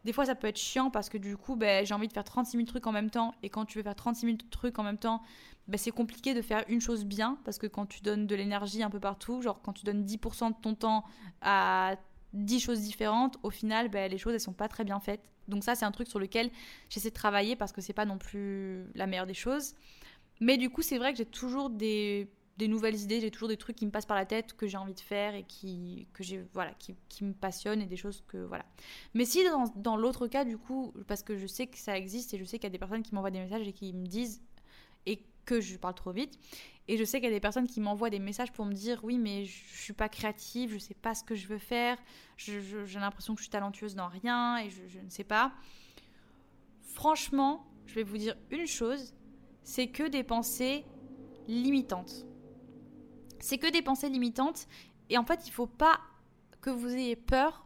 Des 0.05 0.13
fois, 0.13 0.25
ça 0.25 0.35
peut 0.35 0.47
être 0.47 0.57
chiant 0.57 0.89
parce 0.89 1.09
que 1.09 1.17
du 1.17 1.35
coup, 1.37 1.55
ben, 1.55 1.85
j'ai 1.85 1.93
envie 1.93 2.07
de 2.07 2.13
faire 2.13 2.23
36 2.23 2.57
000 2.57 2.65
trucs 2.65 2.87
en 2.87 2.91
même 2.91 3.09
temps. 3.09 3.33
Et 3.43 3.49
quand 3.49 3.65
tu 3.65 3.77
veux 3.77 3.83
faire 3.83 3.95
36 3.95 4.25
000 4.25 4.37
trucs 4.49 4.79
en 4.79 4.83
même 4.83 4.97
temps, 4.97 5.21
ben, 5.67 5.77
c'est 5.77 5.91
compliqué 5.91 6.33
de 6.33 6.41
faire 6.41 6.63
une 6.69 6.81
chose 6.81 7.03
bien 7.05 7.37
parce 7.43 7.57
que 7.57 7.67
quand 7.67 7.85
tu 7.85 8.01
donnes 8.01 8.25
de 8.27 8.35
l'énergie 8.35 8.83
un 8.83 8.89
peu 8.89 8.99
partout, 8.99 9.41
genre 9.41 9.61
quand 9.61 9.73
tu 9.73 9.85
donnes 9.85 10.05
10% 10.05 10.49
de 10.49 10.55
ton 10.61 10.75
temps 10.75 11.03
à 11.41 11.95
10 12.33 12.59
choses 12.59 12.81
différentes, 12.81 13.37
au 13.43 13.49
final, 13.49 13.89
ben, 13.89 14.09
les 14.09 14.17
choses, 14.17 14.33
elles 14.33 14.39
sont 14.39 14.53
pas 14.53 14.67
très 14.67 14.83
bien 14.83 14.99
faites. 14.99 15.23
Donc 15.47 15.63
ça, 15.63 15.75
c'est 15.75 15.85
un 15.85 15.91
truc 15.91 16.07
sur 16.07 16.19
lequel 16.19 16.51
j'essaie 16.89 17.09
de 17.09 17.13
travailler 17.13 17.55
parce 17.55 17.71
que 17.71 17.81
c'est 17.81 17.93
pas 17.93 18.05
non 18.05 18.17
plus 18.17 18.85
la 18.95 19.07
meilleure 19.07 19.27
des 19.27 19.33
choses. 19.33 19.75
Mais 20.39 20.57
du 20.57 20.69
coup, 20.69 20.81
c'est 20.81 20.97
vrai 20.97 21.11
que 21.11 21.17
j'ai 21.17 21.25
toujours 21.25 21.69
des 21.69 22.29
des 22.57 22.67
nouvelles 22.67 22.99
idées, 22.99 23.19
j'ai 23.19 23.31
toujours 23.31 23.49
des 23.49 23.57
trucs 23.57 23.75
qui 23.75 23.85
me 23.85 23.91
passent 23.91 24.05
par 24.05 24.17
la 24.17 24.25
tête 24.25 24.53
que 24.53 24.67
j'ai 24.67 24.77
envie 24.77 24.93
de 24.93 24.99
faire 24.99 25.35
et 25.35 25.43
qui, 25.43 26.07
que 26.13 26.23
voilà, 26.53 26.73
qui, 26.73 26.95
qui, 27.07 27.23
me 27.23 27.33
passionnent 27.33 27.81
et 27.81 27.85
des 27.85 27.97
choses 27.97 28.23
que. 28.27 28.37
Voilà. 28.37 28.65
Mais 29.13 29.25
si 29.25 29.43
dans, 29.43 29.65
dans 29.75 29.97
l'autre 29.97 30.27
cas, 30.27 30.43
du 30.43 30.57
coup, 30.57 30.93
parce 31.07 31.23
que 31.23 31.37
je 31.37 31.47
sais 31.47 31.67
que 31.67 31.77
ça 31.77 31.97
existe 31.97 32.33
et 32.33 32.39
je 32.39 32.43
sais 32.43 32.57
qu'il 32.57 32.65
y 32.65 32.67
a 32.67 32.71
des 32.71 32.79
personnes 32.79 33.03
qui 33.03 33.13
m'envoient 33.13 33.31
des 33.31 33.39
messages 33.39 33.67
et 33.67 33.73
qui 33.73 33.93
me 33.93 34.07
disent 34.07 34.41
et 35.05 35.21
que 35.45 35.61
je 35.61 35.77
parle 35.77 35.95
trop 35.95 36.11
vite. 36.11 36.39
Et 36.87 36.97
je 36.97 37.03
sais 37.03 37.19
qu'il 37.19 37.29
y 37.29 37.31
a 37.31 37.35
des 37.35 37.41
personnes 37.41 37.67
qui 37.67 37.81
m'envoient 37.81 38.09
des 38.09 38.19
messages 38.19 38.51
pour 38.51 38.65
me 38.65 38.73
dire 38.73 39.03
oui, 39.03 39.17
mais 39.17 39.45
je, 39.45 39.63
suis 39.73 39.93
pas 39.93 40.09
créative, 40.09 40.71
je 40.71 40.77
sais 40.77 40.93
pas 40.93 41.13
ce 41.13 41.23
que 41.23 41.35
je 41.35 41.47
veux 41.47 41.57
faire, 41.57 41.97
j'ai 42.37 42.61
l'impression 42.95 43.33
que 43.35 43.39
je 43.39 43.43
suis 43.43 43.51
talentueuse 43.51 43.95
dans 43.95 44.07
rien 44.07 44.57
et 44.57 44.69
je 44.69 44.99
ne 44.99 45.09
sais 45.09 45.23
pas. 45.23 45.53
Franchement, 46.81 47.67
je 47.85 47.95
vais 47.95 48.03
vous 48.03 48.17
dire 48.17 48.35
une 48.51 48.67
chose 48.67 49.13
c'est 49.63 49.87
que 49.87 50.07
des 50.07 50.23
pensées 50.23 50.85
limitantes 51.49 52.25
c'est 53.39 53.57
que 53.57 53.71
des 53.71 53.81
pensées 53.81 54.09
limitantes. 54.09 54.67
Et 55.09 55.17
en 55.17 55.23
fait, 55.23 55.47
il 55.47 55.51
faut 55.51 55.67
pas 55.67 55.99
que 56.61 56.69
vous 56.69 56.89
ayez 56.89 57.15
peur 57.15 57.65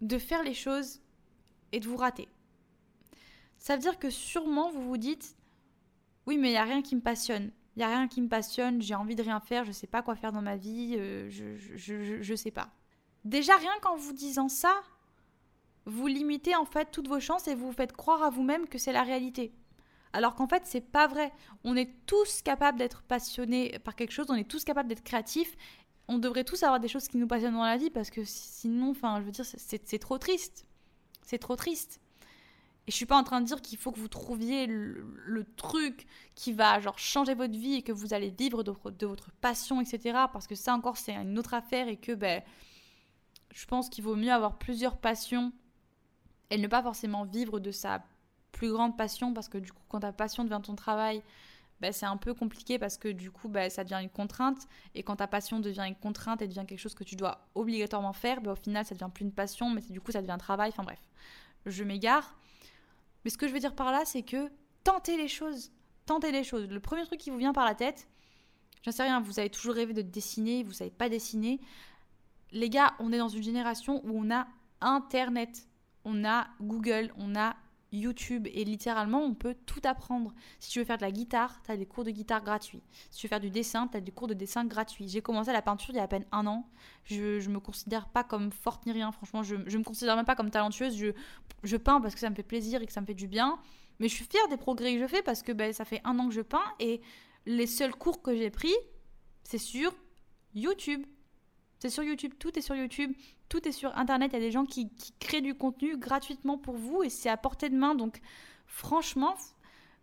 de 0.00 0.18
faire 0.18 0.42
les 0.42 0.54
choses 0.54 1.00
et 1.72 1.80
de 1.80 1.86
vous 1.86 1.96
rater. 1.96 2.28
Ça 3.58 3.76
veut 3.76 3.82
dire 3.82 3.98
que 3.98 4.10
sûrement 4.10 4.70
vous 4.70 4.82
vous 4.82 4.96
dites 4.96 5.36
oui, 6.26 6.38
mais 6.38 6.48
il 6.48 6.52
n'y 6.52 6.58
a 6.58 6.64
rien 6.64 6.82
qui 6.82 6.96
me 6.96 7.00
passionne. 7.00 7.50
Il 7.76 7.80
n'y 7.80 7.84
a 7.84 7.88
rien 7.88 8.08
qui 8.08 8.22
me 8.22 8.28
passionne, 8.28 8.80
j'ai 8.80 8.94
envie 8.94 9.16
de 9.16 9.22
rien 9.22 9.40
faire, 9.40 9.64
je 9.64 9.70
ne 9.70 9.74
sais 9.74 9.88
pas 9.88 10.00
quoi 10.00 10.14
faire 10.14 10.32
dans 10.32 10.42
ma 10.42 10.56
vie, 10.56 10.94
euh, 10.96 11.28
je 11.28 12.30
ne 12.30 12.36
sais 12.36 12.52
pas. 12.52 12.70
Déjà, 13.24 13.56
rien 13.56 13.72
qu'en 13.82 13.96
vous 13.96 14.12
disant 14.12 14.48
ça, 14.48 14.80
vous 15.84 16.06
limitez 16.06 16.54
en 16.54 16.64
fait 16.64 16.90
toutes 16.90 17.08
vos 17.08 17.20
chances 17.20 17.48
et 17.48 17.54
vous 17.54 17.66
vous 17.66 17.72
faites 17.72 17.92
croire 17.92 18.22
à 18.22 18.30
vous-même 18.30 18.68
que 18.68 18.78
c'est 18.78 18.92
la 18.92 19.02
réalité. 19.02 19.52
Alors 20.14 20.36
qu'en 20.36 20.46
fait, 20.46 20.62
c'est 20.64 20.80
pas 20.80 21.08
vrai. 21.08 21.32
On 21.64 21.76
est 21.76 21.90
tous 22.06 22.40
capables 22.40 22.78
d'être 22.78 23.02
passionnés 23.02 23.80
par 23.80 23.96
quelque 23.96 24.12
chose, 24.12 24.26
on 24.28 24.36
est 24.36 24.48
tous 24.48 24.62
capables 24.62 24.88
d'être 24.88 25.02
créatifs. 25.02 25.56
On 26.06 26.18
devrait 26.18 26.44
tous 26.44 26.62
avoir 26.62 26.78
des 26.78 26.86
choses 26.86 27.08
qui 27.08 27.16
nous 27.16 27.26
passionnent 27.26 27.54
dans 27.54 27.64
la 27.64 27.76
vie 27.76 27.90
parce 27.90 28.10
que 28.10 28.22
sinon, 28.24 28.90
enfin, 28.90 29.18
je 29.20 29.24
veux 29.24 29.32
dire, 29.32 29.44
c'est 29.44 29.98
trop 29.98 30.16
triste. 30.18 30.66
C'est 31.22 31.38
trop 31.38 31.56
triste. 31.56 32.00
Et 32.86 32.92
je 32.92 32.96
suis 32.96 33.06
pas 33.06 33.16
en 33.16 33.24
train 33.24 33.40
de 33.40 33.46
dire 33.46 33.60
qu'il 33.60 33.76
faut 33.76 33.90
que 33.90 33.98
vous 33.98 34.08
trouviez 34.08 34.66
le, 34.68 35.44
truc 35.56 36.06
qui 36.36 36.52
va 36.52 36.78
genre 36.78 36.98
changer 36.98 37.34
votre 37.34 37.58
vie 37.58 37.74
et 37.74 37.82
que 37.82 37.92
vous 37.92 38.14
allez 38.14 38.30
vivre 38.30 38.62
de, 38.62 39.06
votre 39.06 39.32
passion, 39.40 39.80
etc. 39.80 40.26
Parce 40.32 40.46
que 40.46 40.54
ça 40.54 40.74
encore, 40.74 40.96
c'est 40.96 41.14
une 41.14 41.38
autre 41.40 41.54
affaire 41.54 41.88
et 41.88 41.96
que 41.96 42.12
ben, 42.12 42.40
je 43.52 43.66
pense 43.66 43.88
qu'il 43.88 44.04
vaut 44.04 44.14
mieux 44.14 44.32
avoir 44.32 44.58
plusieurs 44.58 44.98
passions 44.98 45.52
et 46.50 46.58
ne 46.58 46.68
pas 46.68 46.82
forcément 46.82 47.24
vivre 47.24 47.58
de 47.58 47.72
sa 47.72 48.04
plus 48.54 48.72
grande 48.72 48.96
passion 48.96 49.34
parce 49.34 49.48
que 49.48 49.58
du 49.58 49.72
coup, 49.72 49.82
quand 49.88 50.00
ta 50.00 50.12
passion 50.12 50.44
devient 50.44 50.60
ton 50.62 50.76
travail, 50.76 51.22
bah, 51.80 51.92
c'est 51.92 52.06
un 52.06 52.16
peu 52.16 52.32
compliqué 52.32 52.78
parce 52.78 52.96
que 52.96 53.08
du 53.08 53.30
coup, 53.30 53.48
bah, 53.48 53.68
ça 53.68 53.84
devient 53.84 53.98
une 54.00 54.08
contrainte. 54.08 54.68
Et 54.94 55.02
quand 55.02 55.16
ta 55.16 55.26
passion 55.26 55.60
devient 55.60 55.84
une 55.86 55.96
contrainte 55.96 56.40
et 56.40 56.48
devient 56.48 56.64
quelque 56.66 56.78
chose 56.78 56.94
que 56.94 57.04
tu 57.04 57.16
dois 57.16 57.46
obligatoirement 57.54 58.12
faire, 58.12 58.40
bah, 58.40 58.52
au 58.52 58.56
final, 58.56 58.86
ça 58.86 58.94
devient 58.94 59.10
plus 59.12 59.24
une 59.24 59.32
passion, 59.32 59.70
mais 59.70 59.82
du 59.82 60.00
coup, 60.00 60.12
ça 60.12 60.20
devient 60.20 60.32
un 60.32 60.38
travail. 60.38 60.70
Enfin 60.70 60.84
bref, 60.84 61.00
je 61.66 61.82
m'égare. 61.84 62.36
Mais 63.24 63.30
ce 63.30 63.36
que 63.36 63.48
je 63.48 63.52
veux 63.52 63.58
dire 63.58 63.74
par 63.74 63.90
là, 63.90 64.04
c'est 64.04 64.22
que 64.22 64.50
tentez 64.84 65.16
les 65.16 65.28
choses. 65.28 65.72
Tentez 66.06 66.30
les 66.30 66.44
choses. 66.44 66.68
Le 66.68 66.80
premier 66.80 67.04
truc 67.04 67.18
qui 67.18 67.30
vous 67.30 67.38
vient 67.38 67.52
par 67.52 67.64
la 67.64 67.74
tête, 67.74 68.08
j'en 68.82 68.92
sais 68.92 69.02
rien, 69.02 69.20
vous 69.20 69.38
avez 69.38 69.50
toujours 69.50 69.74
rêvé 69.74 69.94
de 69.94 70.02
dessiner, 70.02 70.62
vous 70.62 70.72
savez 70.72 70.90
pas 70.90 71.08
dessiner. 71.08 71.60
Les 72.52 72.70
gars, 72.70 72.94
on 73.00 73.12
est 73.12 73.18
dans 73.18 73.28
une 73.28 73.42
génération 73.42 74.00
où 74.04 74.18
on 74.18 74.30
a 74.30 74.46
Internet, 74.80 75.66
on 76.04 76.24
a 76.24 76.46
Google, 76.60 77.12
on 77.16 77.34
a 77.34 77.56
YouTube 77.94 78.46
et 78.52 78.64
littéralement 78.64 79.22
on 79.22 79.34
peut 79.34 79.54
tout 79.66 79.80
apprendre. 79.84 80.32
Si 80.58 80.70
tu 80.70 80.78
veux 80.78 80.84
faire 80.84 80.96
de 80.96 81.02
la 81.02 81.10
guitare, 81.10 81.60
tu 81.64 81.70
as 81.70 81.76
des 81.76 81.86
cours 81.86 82.04
de 82.04 82.10
guitare 82.10 82.42
gratuits. 82.42 82.82
Si 83.10 83.20
tu 83.20 83.26
veux 83.26 83.28
faire 83.28 83.40
du 83.40 83.50
dessin, 83.50 83.88
tu 83.88 83.96
as 83.96 84.00
des 84.00 84.12
cours 84.12 84.28
de 84.28 84.34
dessin 84.34 84.64
gratuits. 84.64 85.08
J'ai 85.08 85.22
commencé 85.22 85.52
la 85.52 85.62
peinture 85.62 85.90
il 85.90 85.96
y 85.96 86.00
a 86.00 86.04
à 86.04 86.08
peine 86.08 86.26
un 86.32 86.46
an. 86.46 86.68
Je, 87.04 87.40
je 87.40 87.50
me 87.50 87.60
considère 87.60 88.08
pas 88.08 88.24
comme 88.24 88.52
forte 88.52 88.86
ni 88.86 88.92
rien, 88.92 89.12
franchement, 89.12 89.42
je, 89.42 89.56
je 89.66 89.78
me 89.78 89.84
considère 89.84 90.16
même 90.16 90.24
pas 90.24 90.36
comme 90.36 90.50
talentueuse. 90.50 90.96
Je, 90.96 91.08
je 91.62 91.76
peins 91.76 92.00
parce 92.00 92.14
que 92.14 92.20
ça 92.20 92.30
me 92.30 92.34
fait 92.34 92.42
plaisir 92.42 92.82
et 92.82 92.86
que 92.86 92.92
ça 92.92 93.00
me 93.00 93.06
fait 93.06 93.14
du 93.14 93.28
bien. 93.28 93.58
Mais 94.00 94.08
je 94.08 94.14
suis 94.14 94.24
fière 94.24 94.48
des 94.48 94.56
progrès 94.56 94.94
que 94.94 95.00
je 95.00 95.06
fais 95.06 95.22
parce 95.22 95.42
que 95.42 95.52
ben, 95.52 95.72
ça 95.72 95.84
fait 95.84 96.00
un 96.04 96.18
an 96.18 96.28
que 96.28 96.34
je 96.34 96.40
peins 96.40 96.64
et 96.80 97.00
les 97.46 97.66
seuls 97.66 97.94
cours 97.94 98.22
que 98.22 98.34
j'ai 98.34 98.50
pris, 98.50 98.74
c'est 99.44 99.58
sur 99.58 99.94
YouTube. 100.54 101.04
C'est 101.84 101.90
sur 101.90 102.02
YouTube, 102.02 102.32
tout 102.38 102.58
est 102.58 102.62
sur 102.62 102.74
YouTube, 102.74 103.12
tout 103.50 103.68
est 103.68 103.72
sur 103.72 103.94
Internet. 103.98 104.30
Il 104.32 104.36
y 104.36 104.38
a 104.38 104.40
des 104.40 104.50
gens 104.50 104.64
qui, 104.64 104.90
créent 105.20 105.42
du 105.42 105.54
contenu 105.54 105.98
gratuitement 105.98 106.56
pour 106.56 106.76
vous 106.76 107.02
et 107.02 107.10
c'est 107.10 107.28
à 107.28 107.36
portée 107.36 107.68
de 107.68 107.76
main. 107.76 107.94
Donc 107.94 108.22
franchement, 108.66 109.34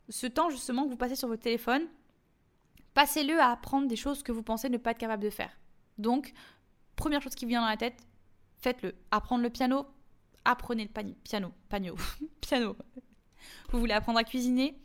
ce 0.07 0.27
temps 0.27 0.51
justement 0.51 0.83
que 0.83 0.89
vous 0.89 0.95
passez 0.95 1.15
sur 1.15 1.27
votre 1.27 1.41
téléphone, 1.41 1.87
passez-le 2.93 3.39
à 3.39 3.49
apprendre 3.49 3.87
des 3.87 3.95
choses 3.95 4.21
que 4.21 4.31
vous 4.31 4.43
pensez 4.43 4.69
ne 4.69 4.77
pas 4.77 4.91
être 4.91 4.99
capable 4.99 5.23
de 5.23 5.31
faire. 5.31 5.57
Donc, 5.97 6.33
première 6.95 7.19
chose 7.19 7.33
qui 7.33 7.47
vient 7.47 7.61
dans 7.61 7.67
la 7.67 7.77
tête, 7.77 7.97
faites-le. 8.59 8.93
Apprendre 9.09 9.41
le 9.41 9.49
piano, 9.49 9.87
apprenez 10.45 10.83
le 10.83 10.89
piano, 10.91 11.51
piano, 11.67 11.95
piano. 12.41 12.77
Vous 13.71 13.79
voulez 13.79 13.95
apprendre 13.95 14.19
à 14.19 14.23
cuisiner, 14.23 14.79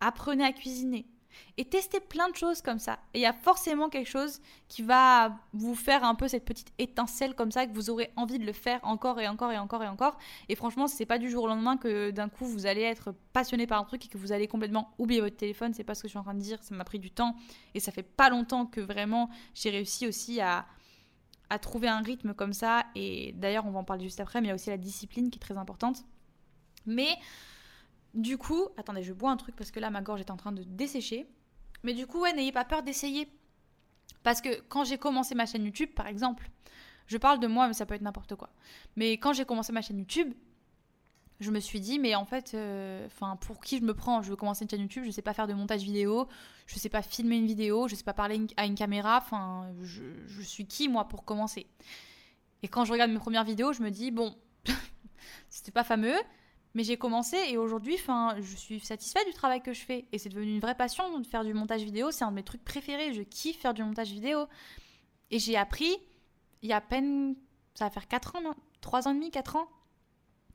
apprenez 0.00 0.44
à 0.44 0.52
cuisiner. 0.52 1.06
Et 1.56 1.64
testez 1.64 2.00
plein 2.00 2.28
de 2.28 2.36
choses 2.36 2.62
comme 2.62 2.78
ça. 2.78 2.98
Et 3.14 3.18
il 3.18 3.22
y 3.22 3.26
a 3.26 3.32
forcément 3.32 3.88
quelque 3.88 4.08
chose 4.08 4.40
qui 4.68 4.82
va 4.82 5.36
vous 5.52 5.74
faire 5.74 6.04
un 6.04 6.14
peu 6.14 6.28
cette 6.28 6.44
petite 6.44 6.72
étincelle 6.78 7.34
comme 7.34 7.50
ça, 7.50 7.66
que 7.66 7.72
vous 7.72 7.90
aurez 7.90 8.10
envie 8.16 8.38
de 8.38 8.46
le 8.46 8.52
faire 8.52 8.80
encore 8.82 9.20
et 9.20 9.28
encore 9.28 9.52
et 9.52 9.58
encore 9.58 9.82
et 9.82 9.88
encore. 9.88 10.18
Et 10.48 10.54
franchement, 10.54 10.86
c'est 10.86 11.06
pas 11.06 11.18
du 11.18 11.30
jour 11.30 11.44
au 11.44 11.46
lendemain 11.48 11.76
que 11.76 12.10
d'un 12.10 12.28
coup 12.28 12.46
vous 12.46 12.66
allez 12.66 12.82
être 12.82 13.14
passionné 13.32 13.66
par 13.66 13.80
un 13.80 13.84
truc 13.84 14.04
et 14.06 14.08
que 14.08 14.18
vous 14.18 14.32
allez 14.32 14.48
complètement 14.48 14.94
oublier 14.98 15.20
votre 15.20 15.36
téléphone. 15.36 15.74
C'est 15.74 15.84
pas 15.84 15.94
ce 15.94 16.02
que 16.02 16.08
je 16.08 16.12
suis 16.12 16.18
en 16.18 16.24
train 16.24 16.34
de 16.34 16.40
dire. 16.40 16.62
Ça 16.62 16.74
m'a 16.74 16.84
pris 16.84 16.98
du 16.98 17.10
temps. 17.10 17.36
Et 17.74 17.80
ça 17.80 17.92
fait 17.92 18.02
pas 18.02 18.30
longtemps 18.30 18.66
que 18.66 18.80
vraiment 18.80 19.30
j'ai 19.54 19.70
réussi 19.70 20.06
aussi 20.06 20.40
à, 20.40 20.66
à 21.50 21.58
trouver 21.58 21.88
un 21.88 22.00
rythme 22.00 22.32
comme 22.34 22.52
ça. 22.52 22.84
Et 22.94 23.32
d'ailleurs, 23.36 23.66
on 23.66 23.70
va 23.70 23.80
en 23.80 23.84
parler 23.84 24.04
juste 24.04 24.20
après, 24.20 24.40
mais 24.40 24.46
il 24.46 24.50
y 24.50 24.52
a 24.52 24.54
aussi 24.54 24.70
la 24.70 24.78
discipline 24.78 25.30
qui 25.30 25.38
est 25.38 25.42
très 25.42 25.58
importante. 25.58 26.04
Mais 26.86 27.16
du 28.14 28.38
coup, 28.38 28.68
attendez, 28.76 29.02
je 29.02 29.12
bois 29.12 29.30
un 29.30 29.36
truc 29.36 29.56
parce 29.56 29.70
que 29.70 29.80
là, 29.80 29.90
ma 29.90 30.02
gorge 30.02 30.20
est 30.20 30.30
en 30.30 30.36
train 30.36 30.52
de 30.52 30.62
dessécher. 30.62 31.26
Mais 31.82 31.94
du 31.94 32.06
coup, 32.06 32.20
ouais, 32.20 32.32
n'ayez 32.32 32.52
pas 32.52 32.64
peur 32.64 32.82
d'essayer. 32.82 33.28
Parce 34.22 34.40
que 34.40 34.60
quand 34.68 34.84
j'ai 34.84 34.98
commencé 34.98 35.34
ma 35.34 35.46
chaîne 35.46 35.64
YouTube, 35.64 35.90
par 35.94 36.06
exemple, 36.06 36.50
je 37.06 37.16
parle 37.16 37.40
de 37.40 37.46
moi, 37.46 37.66
mais 37.68 37.74
ça 37.74 37.86
peut 37.86 37.94
être 37.94 38.02
n'importe 38.02 38.34
quoi. 38.34 38.50
Mais 38.96 39.12
quand 39.12 39.32
j'ai 39.32 39.44
commencé 39.44 39.72
ma 39.72 39.80
chaîne 39.80 39.98
YouTube, 39.98 40.32
je 41.40 41.50
me 41.50 41.58
suis 41.58 41.80
dit, 41.80 41.98
mais 41.98 42.14
en 42.14 42.26
fait, 42.26 42.52
euh, 42.54 43.08
pour 43.40 43.60
qui 43.60 43.78
je 43.78 43.82
me 43.82 43.94
prends? 43.94 44.20
Je 44.20 44.30
veux 44.30 44.36
commencer 44.36 44.64
une 44.64 44.70
chaîne 44.70 44.82
YouTube, 44.82 45.04
je 45.06 45.10
sais 45.10 45.22
pas 45.22 45.32
faire 45.32 45.46
de 45.46 45.54
montage 45.54 45.82
vidéo, 45.82 46.28
je 46.66 46.78
sais 46.78 46.90
pas 46.90 47.00
filmer 47.00 47.36
une 47.36 47.46
vidéo, 47.46 47.88
je 47.88 47.94
sais 47.94 48.04
pas 48.04 48.12
parler 48.12 48.46
à 48.58 48.66
une 48.66 48.74
caméra, 48.74 49.18
enfin, 49.18 49.72
je, 49.82 50.02
je 50.26 50.42
suis 50.42 50.66
qui 50.66 50.88
moi 50.88 51.08
pour 51.08 51.24
commencer? 51.24 51.66
Et 52.62 52.68
quand 52.68 52.84
je 52.84 52.92
regarde 52.92 53.10
mes 53.10 53.18
premières 53.18 53.44
vidéos, 53.44 53.72
je 53.72 53.82
me 53.82 53.90
dis, 53.90 54.10
bon, 54.10 54.36
c'était 55.48 55.72
pas 55.72 55.84
fameux, 55.84 56.16
mais 56.74 56.84
j'ai 56.84 56.96
commencé 56.96 57.36
et 57.48 57.58
aujourd'hui, 57.58 57.94
enfin, 57.94 58.36
je 58.40 58.56
suis 58.56 58.80
satisfaite 58.80 59.26
du 59.26 59.32
travail 59.32 59.60
que 59.60 59.72
je 59.72 59.80
fais. 59.80 60.06
Et 60.12 60.18
c'est 60.18 60.28
devenu 60.28 60.52
une 60.52 60.60
vraie 60.60 60.76
passion 60.76 61.18
de 61.18 61.26
faire 61.26 61.44
du 61.44 61.52
montage 61.52 61.82
vidéo. 61.82 62.12
C'est 62.12 62.24
un 62.24 62.30
de 62.30 62.36
mes 62.36 62.44
trucs 62.44 62.64
préférés. 62.64 63.12
Je 63.12 63.22
kiffe 63.22 63.60
faire 63.60 63.74
du 63.74 63.82
montage 63.82 64.10
vidéo. 64.10 64.46
Et 65.32 65.38
j'ai 65.38 65.56
appris, 65.56 65.96
il 66.62 66.68
y 66.68 66.72
a 66.72 66.76
à 66.76 66.80
peine, 66.80 67.34
ça 67.74 67.86
va 67.86 67.90
faire 67.90 68.06
4 68.06 68.36
ans, 68.36 68.42
non 68.42 68.54
3 68.80 69.08
ans 69.08 69.12
et 69.12 69.14
demi, 69.14 69.30
4 69.30 69.56
ans. 69.56 69.68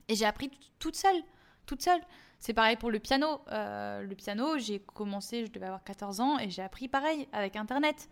Et 0.08 0.15
j'ai 0.15 0.25
appris 0.25 0.49
toute 0.80 0.95
seule. 0.95 1.21
Toute 1.65 1.82
seule. 1.82 2.01
C'est 2.39 2.54
pareil 2.54 2.78
pour 2.78 2.91
le 2.91 2.99
piano. 2.99 3.41
Euh, 3.51 4.01
le 4.01 4.15
piano, 4.15 4.58
j'ai 4.58 4.80
commencé, 4.80 5.45
je 5.45 5.51
devais 5.51 5.65
avoir 5.65 5.84
14 5.84 6.21
ans 6.21 6.39
et 6.39 6.49
j'ai 6.49 6.62
appris 6.62 6.88
pareil 6.88 7.28
avec 7.34 7.56
Internet. 7.56 8.10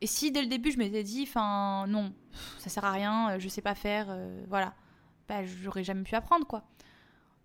Et 0.00 0.06
si 0.06 0.30
dès 0.30 0.40
le 0.40 0.48
début 0.48 0.70
je 0.70 0.78
m'étais 0.78 1.02
dit, 1.02 1.24
enfin, 1.28 1.86
non, 1.86 2.14
ça 2.58 2.70
sert 2.70 2.84
à 2.84 2.92
rien, 2.92 3.38
je 3.38 3.48
sais 3.48 3.60
pas 3.60 3.74
faire, 3.74 4.06
euh, 4.08 4.44
voilà, 4.48 4.72
bah, 5.28 5.44
j'aurais 5.44 5.84
jamais 5.84 6.04
pu 6.04 6.14
apprendre 6.14 6.46
quoi. 6.46 6.64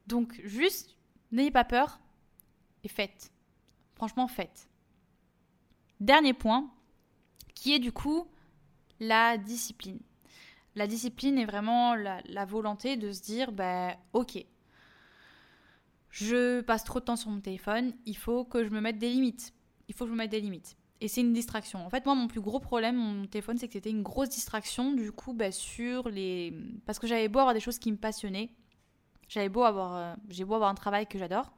Donc 0.08 0.40
juste, 0.44 0.98
n'ayez 1.32 1.52
pas 1.52 1.66
peur 1.66 2.00
et 2.84 2.88
faites. 2.88 3.32
Franchement, 3.96 4.28
faites. 4.28 4.70
Dernier 6.00 6.34
point, 6.34 6.70
qui 7.54 7.74
est 7.74 7.80
du 7.80 7.92
coup 7.92 8.28
la 9.00 9.38
discipline. 9.38 10.00
La 10.76 10.88
discipline 10.88 11.38
est 11.38 11.46
vraiment 11.46 11.96
la, 11.96 12.46
volonté 12.46 12.98
de 12.98 13.12
se 13.12 13.22
dire, 13.22 13.54
bah, 13.54 13.96
ok, 14.12 14.46
je 16.10 16.62
passe 16.62 16.84
trop 16.84 17.00
de 17.00 17.06
temps 17.06 17.16
sur 17.16 17.30
mon 17.30 17.40
téléphone, 17.40 17.94
il 18.06 18.18
faut 18.18 18.44
que 18.44 18.64
je 18.64 18.70
me 18.70 18.82
mette 18.82 18.98
des 18.98 19.10
limites. 19.10 19.54
Il 19.88 19.96
faut 19.96 20.04
que 20.06 20.10
je 20.10 20.14
me 20.14 20.18
mette 20.18 20.32
des 20.32 20.42
limites. 20.42 20.76
Et 21.02 21.08
c'est 21.08 21.22
une 21.22 21.34
distraction. 21.34 21.86
En 21.86 21.90
fait, 21.90 22.06
moi, 22.06 22.16
mon 22.16 22.28
plus 22.28 22.42
gros 22.42 22.60
problème, 22.60 22.96
mon 22.96 23.26
téléphone, 23.28 23.58
c'est 23.58 23.68
que 23.68 23.74
c'était 23.74 23.90
une 23.90 24.04
grosse 24.04 24.30
distraction, 24.30 24.92
du 24.92 25.12
coup, 25.12 25.34
bah, 25.34 25.52
sur 25.52 26.10
les... 26.10 26.54
Parce 26.86 27.00
que 27.00 27.08
j'avais 27.08 27.30
beau 27.30 27.40
avoir 27.40 27.54
des 27.54 27.60
choses 27.60 27.80
qui 27.80 27.92
me 27.92 27.98
passionnaient, 27.98 28.50
j'avais 29.28 29.50
beau 29.50 29.64
avoir, 29.64 29.96
euh, 29.96 30.16
j'ai 30.30 30.44
beau 30.44 30.56
avoir 30.56 30.70
un 30.70 30.76
travail 30.76 31.08
que 31.08 31.18
j'adore, 31.18 31.52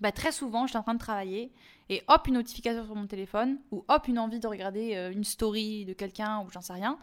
bah 0.00 0.12
très 0.12 0.32
souvent, 0.32 0.66
j'étais 0.66 0.78
en 0.78 0.82
train 0.82 0.94
de 0.94 0.98
travailler 0.98 1.52
et 1.88 2.02
hop 2.08 2.26
une 2.26 2.34
notification 2.34 2.84
sur 2.84 2.94
mon 2.94 3.06
téléphone 3.06 3.58
ou 3.70 3.84
hop 3.88 4.08
une 4.08 4.18
envie 4.18 4.40
de 4.40 4.46
regarder 4.46 4.96
euh, 4.96 5.12
une 5.12 5.24
story 5.24 5.84
de 5.84 5.92
quelqu'un 5.92 6.40
ou 6.40 6.50
j'en 6.50 6.60
sais 6.60 6.72
rien 6.72 6.98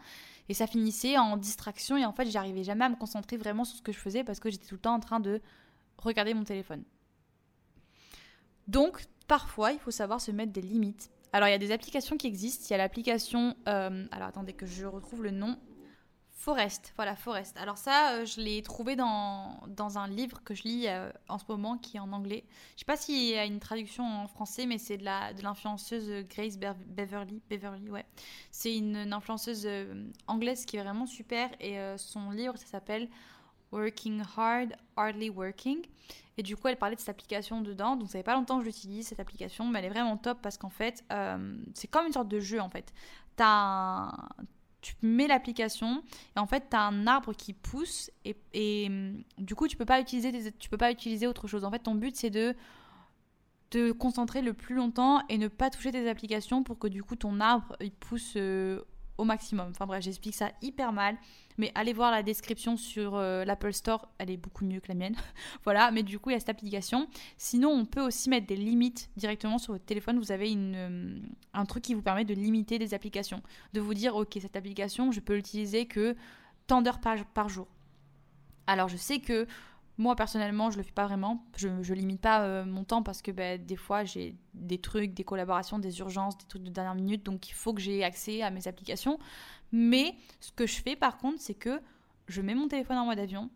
et 0.48 0.54
ça 0.54 0.66
finissait 0.66 1.16
en 1.18 1.36
distraction 1.36 1.96
et 1.96 2.04
en 2.04 2.12
fait, 2.12 2.30
j'arrivais 2.30 2.64
jamais 2.64 2.84
à 2.84 2.88
me 2.88 2.96
concentrer 2.96 3.36
vraiment 3.36 3.64
sur 3.64 3.76
ce 3.76 3.82
que 3.82 3.92
je 3.92 3.98
faisais 3.98 4.24
parce 4.24 4.40
que 4.40 4.50
j'étais 4.50 4.66
tout 4.66 4.74
le 4.74 4.80
temps 4.80 4.94
en 4.94 5.00
train 5.00 5.20
de 5.20 5.40
regarder 5.98 6.34
mon 6.34 6.44
téléphone. 6.44 6.82
Donc, 8.68 9.04
parfois, 9.28 9.72
il 9.72 9.78
faut 9.78 9.90
savoir 9.90 10.20
se 10.20 10.30
mettre 10.30 10.52
des 10.52 10.62
limites. 10.62 11.10
Alors, 11.32 11.48
il 11.48 11.52
y 11.52 11.54
a 11.54 11.58
des 11.58 11.72
applications 11.72 12.16
qui 12.16 12.26
existent. 12.26 12.66
Il 12.68 12.72
y 12.72 12.74
a 12.74 12.78
l'application. 12.78 13.56
Euh, 13.68 14.06
alors, 14.10 14.28
attendez 14.28 14.52
que 14.52 14.66
je 14.66 14.84
retrouve 14.84 15.22
le 15.22 15.30
nom. 15.30 15.56
Forest, 16.42 16.92
voilà, 16.96 17.14
Forest. 17.14 17.56
Alors 17.56 17.78
ça, 17.78 18.14
euh, 18.14 18.26
je 18.26 18.40
l'ai 18.40 18.64
trouvé 18.64 18.96
dans, 18.96 19.60
dans, 19.68 19.96
un 19.96 20.08
livre 20.08 20.42
que 20.42 20.54
je 20.54 20.64
lis 20.64 20.88
euh, 20.88 21.08
en 21.28 21.38
ce 21.38 21.44
moment 21.48 21.78
qui 21.78 21.98
est 21.98 22.00
en 22.00 22.12
anglais. 22.12 22.42
Je 22.74 22.80
sais 22.80 22.84
pas 22.84 22.96
s'il 22.96 23.22
y 23.22 23.38
a 23.38 23.44
une 23.44 23.60
traduction 23.60 24.02
en 24.02 24.26
français, 24.26 24.66
mais 24.66 24.76
c'est 24.76 24.96
de 24.96 25.04
la 25.04 25.32
de 25.34 25.42
l'influenceuse 25.44 26.26
Grace 26.28 26.58
Beverly. 26.58 27.40
Beverly, 27.48 27.88
ouais. 27.90 28.04
C'est 28.50 28.76
une, 28.76 29.12
influenceuse 29.12 29.62
euh, 29.66 30.10
anglaise 30.26 30.64
qui 30.64 30.78
est 30.78 30.82
vraiment 30.82 31.06
super 31.06 31.48
et 31.60 31.78
son 31.96 32.32
livre, 32.32 32.56
ça 32.56 32.66
s'appelle 32.66 33.08
Working 33.70 34.24
Hard, 34.36 34.74
Hardly 34.96 35.30
Working. 35.30 35.86
Et 36.38 36.42
du 36.42 36.56
coup, 36.56 36.66
elle 36.66 36.76
parlait 36.76 36.96
de 36.96 37.00
cette 37.00 37.10
application 37.10 37.60
dedans. 37.60 37.94
Donc, 37.94 38.08
ça 38.08 38.18
fait 38.18 38.24
pas 38.24 38.34
longtemps 38.34 38.58
que 38.58 38.64
j'utilise 38.64 39.06
cette 39.06 39.20
application, 39.20 39.68
mais 39.68 39.78
elle 39.78 39.84
est 39.84 39.90
vraiment 39.90 40.16
top 40.16 40.38
parce 40.42 40.58
qu'en 40.58 40.70
fait, 40.70 41.04
c'est 41.74 41.86
comme 41.86 42.06
une 42.06 42.12
sorte 42.12 42.28
de 42.28 42.40
jeu 42.40 42.60
en 42.60 42.68
fait. 42.68 42.92
Tu 44.82 44.94
mets 45.00 45.26
l'application 45.26 46.02
et 46.36 46.40
en 46.40 46.46
fait 46.46 46.68
tu 46.70 46.76
as 46.76 46.82
un 46.82 47.06
arbre 47.06 47.32
qui 47.32 47.54
pousse 47.54 48.10
et, 48.24 48.86
hum, 48.88 49.22
du 49.38 49.54
coup 49.54 49.68
tu 49.68 49.76
peux 49.76 49.86
pas 49.86 50.00
utiliser 50.00 50.52
tu 50.58 50.68
peux 50.68 50.76
pas 50.76 50.90
utiliser 50.90 51.26
autre 51.26 51.46
chose. 51.46 51.64
En 51.64 51.70
fait 51.70 51.78
ton 51.78 51.94
but 51.94 52.16
c'est 52.16 52.30
de 52.30 52.54
te 53.70 53.92
concentrer 53.92 54.42
le 54.42 54.52
plus 54.52 54.74
longtemps 54.74 55.22
et 55.30 55.38
ne 55.38 55.48
pas 55.48 55.70
toucher 55.70 55.92
tes 55.92 56.08
applications 56.10 56.62
pour 56.62 56.78
que 56.78 56.88
du 56.88 57.02
coup 57.02 57.16
ton 57.16 57.40
arbre 57.40 57.74
il 57.80 57.92
pousse 57.92 58.34
euh, 58.36 58.82
au 59.18 59.24
maximum. 59.24 59.68
Enfin 59.70 59.86
bref, 59.86 60.02
j'explique 60.02 60.34
ça 60.34 60.50
hyper 60.62 60.92
mal. 60.92 61.16
Mais 61.58 61.70
allez 61.74 61.92
voir 61.92 62.10
la 62.10 62.22
description 62.22 62.76
sur 62.76 63.14
euh, 63.14 63.44
l'Apple 63.44 63.72
Store, 63.72 64.08
elle 64.18 64.30
est 64.30 64.36
beaucoup 64.36 64.64
mieux 64.64 64.80
que 64.80 64.88
la 64.88 64.94
mienne. 64.94 65.14
voilà, 65.64 65.90
mais 65.90 66.02
du 66.02 66.18
coup, 66.18 66.30
il 66.30 66.32
y 66.32 66.36
a 66.36 66.40
cette 66.40 66.48
application. 66.48 67.08
Sinon, 67.36 67.70
on 67.70 67.84
peut 67.84 68.00
aussi 68.00 68.30
mettre 68.30 68.46
des 68.46 68.56
limites 68.56 69.10
directement 69.16 69.58
sur 69.58 69.74
votre 69.74 69.84
téléphone. 69.84 70.18
Vous 70.18 70.32
avez 70.32 70.50
une, 70.50 70.74
euh, 70.74 71.18
un 71.52 71.64
truc 71.66 71.84
qui 71.84 71.94
vous 71.94 72.02
permet 72.02 72.24
de 72.24 72.34
limiter 72.34 72.78
des 72.78 72.94
applications. 72.94 73.42
De 73.74 73.80
vous 73.80 73.94
dire, 73.94 74.16
ok, 74.16 74.38
cette 74.40 74.56
application, 74.56 75.12
je 75.12 75.20
peux 75.20 75.34
l'utiliser 75.34 75.86
que 75.86 76.16
tant 76.66 76.80
d'heures 76.80 77.00
par, 77.00 77.22
par 77.26 77.48
jour. 77.48 77.66
Alors, 78.66 78.88
je 78.88 78.96
sais 78.96 79.18
que 79.18 79.46
moi, 79.98 80.16
personnellement, 80.16 80.70
je 80.70 80.78
le 80.78 80.82
fais 80.82 80.92
pas 80.92 81.06
vraiment. 81.06 81.44
Je, 81.56 81.68
ne 81.68 81.94
limite 81.94 82.20
pas 82.20 82.42
euh, 82.42 82.64
mon 82.64 82.84
temps 82.84 83.02
parce 83.02 83.22
que 83.22 83.30
bah, 83.30 83.58
des 83.58 83.76
fois, 83.76 84.04
j'ai 84.04 84.36
des 84.54 84.78
trucs, 84.78 85.12
des 85.12 85.24
collaborations, 85.24 85.78
des 85.78 85.98
urgences, 85.98 86.38
des 86.38 86.46
trucs 86.46 86.62
de 86.62 86.70
dernière 86.70 86.94
minute. 86.94 87.24
Donc, 87.24 87.48
il 87.48 87.52
faut 87.52 87.74
que 87.74 87.80
j'ai 87.80 88.02
accès 88.02 88.42
à 88.42 88.50
mes 88.50 88.66
applications. 88.68 89.18
Mais 89.70 90.14
ce 90.40 90.50
que 90.52 90.66
je 90.66 90.80
fais, 90.80 90.96
par 90.96 91.18
contre, 91.18 91.40
c'est 91.40 91.54
que 91.54 91.80
je 92.28 92.40
mets 92.40 92.54
mon 92.54 92.68
téléphone 92.68 92.96
en 92.96 93.06
mode 93.06 93.18
avion 93.18 93.50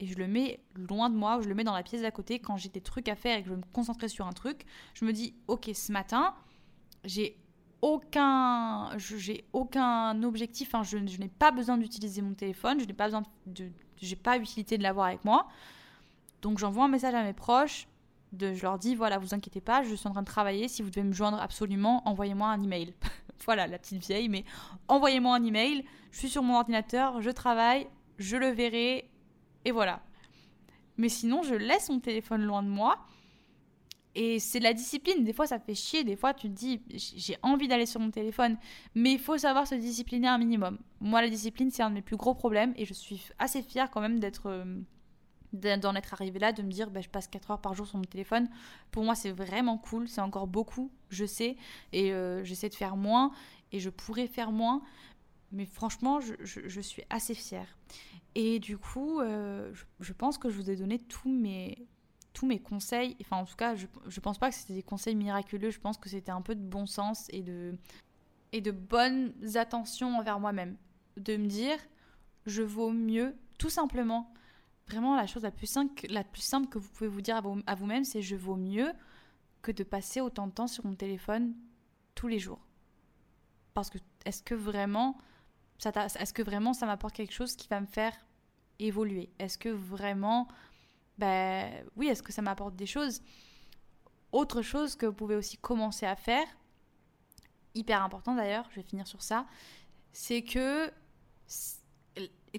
et 0.00 0.06
je 0.06 0.16
le 0.16 0.26
mets 0.26 0.60
loin 0.74 1.10
de 1.10 1.16
moi, 1.16 1.40
je 1.42 1.48
le 1.48 1.54
mets 1.54 1.64
dans 1.64 1.74
la 1.74 1.82
pièce 1.82 2.02
d'à 2.02 2.10
côté 2.10 2.38
quand 2.40 2.56
j'ai 2.56 2.68
des 2.68 2.80
trucs 2.80 3.08
à 3.08 3.14
faire 3.14 3.38
et 3.38 3.42
que 3.42 3.48
je 3.48 3.52
veux 3.52 3.58
me 3.58 3.72
concentrer 3.72 4.08
sur 4.08 4.26
un 4.26 4.32
truc. 4.32 4.64
Je 4.94 5.04
me 5.04 5.12
dis, 5.12 5.34
ok, 5.46 5.70
ce 5.74 5.92
matin, 5.92 6.34
j'ai 7.04 7.36
aucun, 7.82 8.96
j'ai 8.98 9.44
aucun 9.52 10.20
objectif. 10.22 10.74
Hein, 10.74 10.82
je, 10.82 10.98
n'ai 10.98 11.28
pas 11.28 11.50
besoin 11.50 11.78
d'utiliser 11.78 12.22
mon 12.22 12.34
téléphone, 12.34 12.80
je 12.80 12.86
n'ai 12.86 12.92
pas 12.92 13.06
besoin 13.06 13.22
de, 13.46 13.70
j'ai 13.96 14.16
pas 14.16 14.38
utilité 14.38 14.78
de 14.78 14.82
l'avoir 14.82 15.06
avec 15.06 15.24
moi. 15.24 15.48
Donc 16.42 16.58
j'envoie 16.58 16.84
un 16.84 16.88
message 16.88 17.14
à 17.14 17.22
mes 17.22 17.32
proches, 17.32 17.88
je 18.38 18.62
leur 18.62 18.78
dis 18.78 18.94
voilà, 18.94 19.18
vous 19.18 19.34
inquiétez 19.34 19.60
pas, 19.60 19.82
je 19.82 19.94
suis 19.94 20.08
en 20.08 20.12
train 20.12 20.22
de 20.22 20.26
travailler, 20.26 20.68
si 20.68 20.82
vous 20.82 20.90
devez 20.90 21.04
me 21.04 21.12
joindre 21.12 21.40
absolument, 21.40 22.06
envoyez-moi 22.06 22.48
un 22.48 22.62
email. 22.62 22.94
voilà, 23.44 23.66
la 23.66 23.78
petite 23.78 24.04
vieille, 24.04 24.28
mais 24.28 24.44
envoyez-moi 24.88 25.36
un 25.36 25.44
email, 25.44 25.84
je 26.10 26.18
suis 26.18 26.28
sur 26.28 26.42
mon 26.42 26.56
ordinateur, 26.56 27.22
je 27.22 27.30
travaille, 27.30 27.86
je 28.18 28.36
le 28.36 28.48
verrai, 28.48 29.08
et 29.64 29.70
voilà. 29.70 30.02
Mais 30.96 31.08
sinon, 31.08 31.42
je 31.42 31.54
laisse 31.54 31.88
mon 31.88 32.00
téléphone 32.00 32.42
loin 32.42 32.62
de 32.62 32.68
moi. 32.68 32.98
Et 34.14 34.38
c'est 34.40 34.58
de 34.58 34.64
la 34.64 34.74
discipline. 34.74 35.24
Des 35.24 35.32
fois, 35.32 35.46
ça 35.46 35.58
fait 35.58 35.74
chier. 35.74 36.04
Des 36.04 36.16
fois, 36.16 36.34
tu 36.34 36.48
te 36.48 36.54
dis, 36.54 36.82
j'ai 36.90 37.36
envie 37.42 37.66
d'aller 37.66 37.86
sur 37.86 37.98
mon 37.98 38.10
téléphone. 38.10 38.58
Mais 38.94 39.12
il 39.12 39.18
faut 39.18 39.38
savoir 39.38 39.66
se 39.66 39.74
discipliner 39.74 40.28
un 40.28 40.36
minimum. 40.36 40.78
Moi, 41.00 41.22
la 41.22 41.30
discipline, 41.30 41.70
c'est 41.70 41.82
un 41.82 41.88
de 41.88 41.94
mes 41.94 42.02
plus 42.02 42.16
gros 42.16 42.34
problèmes. 42.34 42.74
Et 42.76 42.84
je 42.84 42.92
suis 42.92 43.22
assez 43.38 43.62
fière 43.62 43.90
quand 43.90 44.02
même 44.02 44.20
d'être 44.20 44.46
euh, 44.46 44.64
d'en 45.52 45.94
être 45.94 46.12
arrivé 46.14 46.38
là, 46.38 46.52
de 46.52 46.62
me 46.62 46.70
dire 46.70 46.90
bah, 46.90 47.00
je 47.00 47.08
passe 47.08 47.28
4 47.28 47.50
heures 47.50 47.60
par 47.60 47.74
jour 47.74 47.86
sur 47.86 47.98
mon 47.98 48.04
téléphone. 48.04 48.48
Pour 48.90 49.04
moi, 49.04 49.14
c'est 49.14 49.30
vraiment 49.30 49.78
cool, 49.78 50.08
c'est 50.08 50.20
encore 50.20 50.46
beaucoup, 50.46 50.90
je 51.10 51.24
sais, 51.24 51.56
et 51.92 52.12
euh, 52.12 52.42
j'essaie 52.44 52.68
de 52.68 52.74
faire 52.74 52.96
moins, 52.96 53.32
et 53.72 53.80
je 53.80 53.90
pourrais 53.90 54.26
faire 54.26 54.52
moins, 54.52 54.82
mais 55.50 55.66
franchement, 55.66 56.20
je, 56.20 56.80
suis 56.80 57.02
assez 57.10 57.34
fière. 57.34 57.76
Et 58.34 58.58
du 58.58 58.78
coup, 58.78 59.20
euh, 59.20 59.72
je, 60.00 60.12
pense 60.12 60.38
que 60.38 60.48
je 60.48 60.56
vous 60.56 60.70
ai 60.70 60.76
donné 60.76 60.98
tous 60.98 61.30
mes, 61.30 61.86
tous 62.32 62.46
mes 62.46 62.58
conseils, 62.58 63.16
enfin 63.20 63.36
en 63.36 63.44
tout 63.44 63.56
cas, 63.56 63.74
je, 63.74 63.86
je 64.06 64.20
pense 64.20 64.38
pas 64.38 64.48
que 64.48 64.56
c'était 64.56 64.74
des 64.74 64.82
conseils 64.82 65.14
miraculeux, 65.14 65.70
je 65.70 65.80
pense 65.80 65.98
que 65.98 66.08
c'était 66.08 66.32
un 66.32 66.40
peu 66.40 66.54
de 66.54 66.62
bon 66.62 66.86
sens 66.86 67.26
et 67.30 67.42
de, 67.42 67.76
et 68.52 68.60
de 68.60 68.70
bonnes 68.70 69.34
attentions 69.54 70.16
envers 70.16 70.40
moi-même. 70.40 70.76
De 71.18 71.36
me 71.36 71.46
dire, 71.46 71.76
je 72.46 72.62
vaux 72.62 72.90
mieux, 72.90 73.34
tout 73.58 73.70
simplement, 73.70 74.32
Vraiment, 74.88 75.16
la 75.16 75.26
chose 75.26 75.42
la 75.42 75.50
plus 75.50 75.66
simple, 75.66 76.06
la 76.08 76.24
plus 76.24 76.42
simple 76.42 76.68
que 76.68 76.78
vous 76.78 76.88
pouvez 76.88 77.08
vous 77.08 77.20
dire 77.20 77.40
à 77.66 77.74
vous-même, 77.74 78.04
c'est 78.04 78.22
je 78.22 78.36
vaux 78.36 78.56
mieux 78.56 78.92
que 79.62 79.72
de 79.72 79.84
passer 79.84 80.20
autant 80.20 80.46
de 80.46 80.52
temps 80.52 80.66
sur 80.66 80.84
mon 80.84 80.94
téléphone 80.94 81.54
tous 82.14 82.28
les 82.28 82.38
jours. 82.38 82.60
Parce 83.74 83.88
que 83.90 83.98
est-ce 84.24 84.42
que 84.42 84.54
vraiment 84.54 85.16
ça 85.78 85.90
est-ce 86.18 86.32
que 86.32 86.42
vraiment 86.42 86.74
ça 86.74 86.86
m'apporte 86.86 87.14
quelque 87.14 87.32
chose 87.32 87.56
qui 87.56 87.68
va 87.68 87.80
me 87.80 87.86
faire 87.86 88.14
évoluer? 88.78 89.30
Est-ce 89.38 89.56
que 89.56 89.68
vraiment 89.68 90.48
ben 91.18 91.84
oui, 91.96 92.08
est-ce 92.08 92.22
que 92.22 92.32
ça 92.32 92.42
m'apporte 92.42 92.76
des 92.76 92.86
choses? 92.86 93.22
Autre 94.32 94.62
chose 94.62 94.96
que 94.96 95.06
vous 95.06 95.12
pouvez 95.12 95.36
aussi 95.36 95.58
commencer 95.58 96.06
à 96.06 96.16
faire, 96.16 96.46
hyper 97.74 98.02
important 98.02 98.34
d'ailleurs, 98.34 98.66
je 98.70 98.76
vais 98.76 98.82
finir 98.82 99.06
sur 99.06 99.22
ça, 99.22 99.46
c'est 100.12 100.42
que 100.42 100.90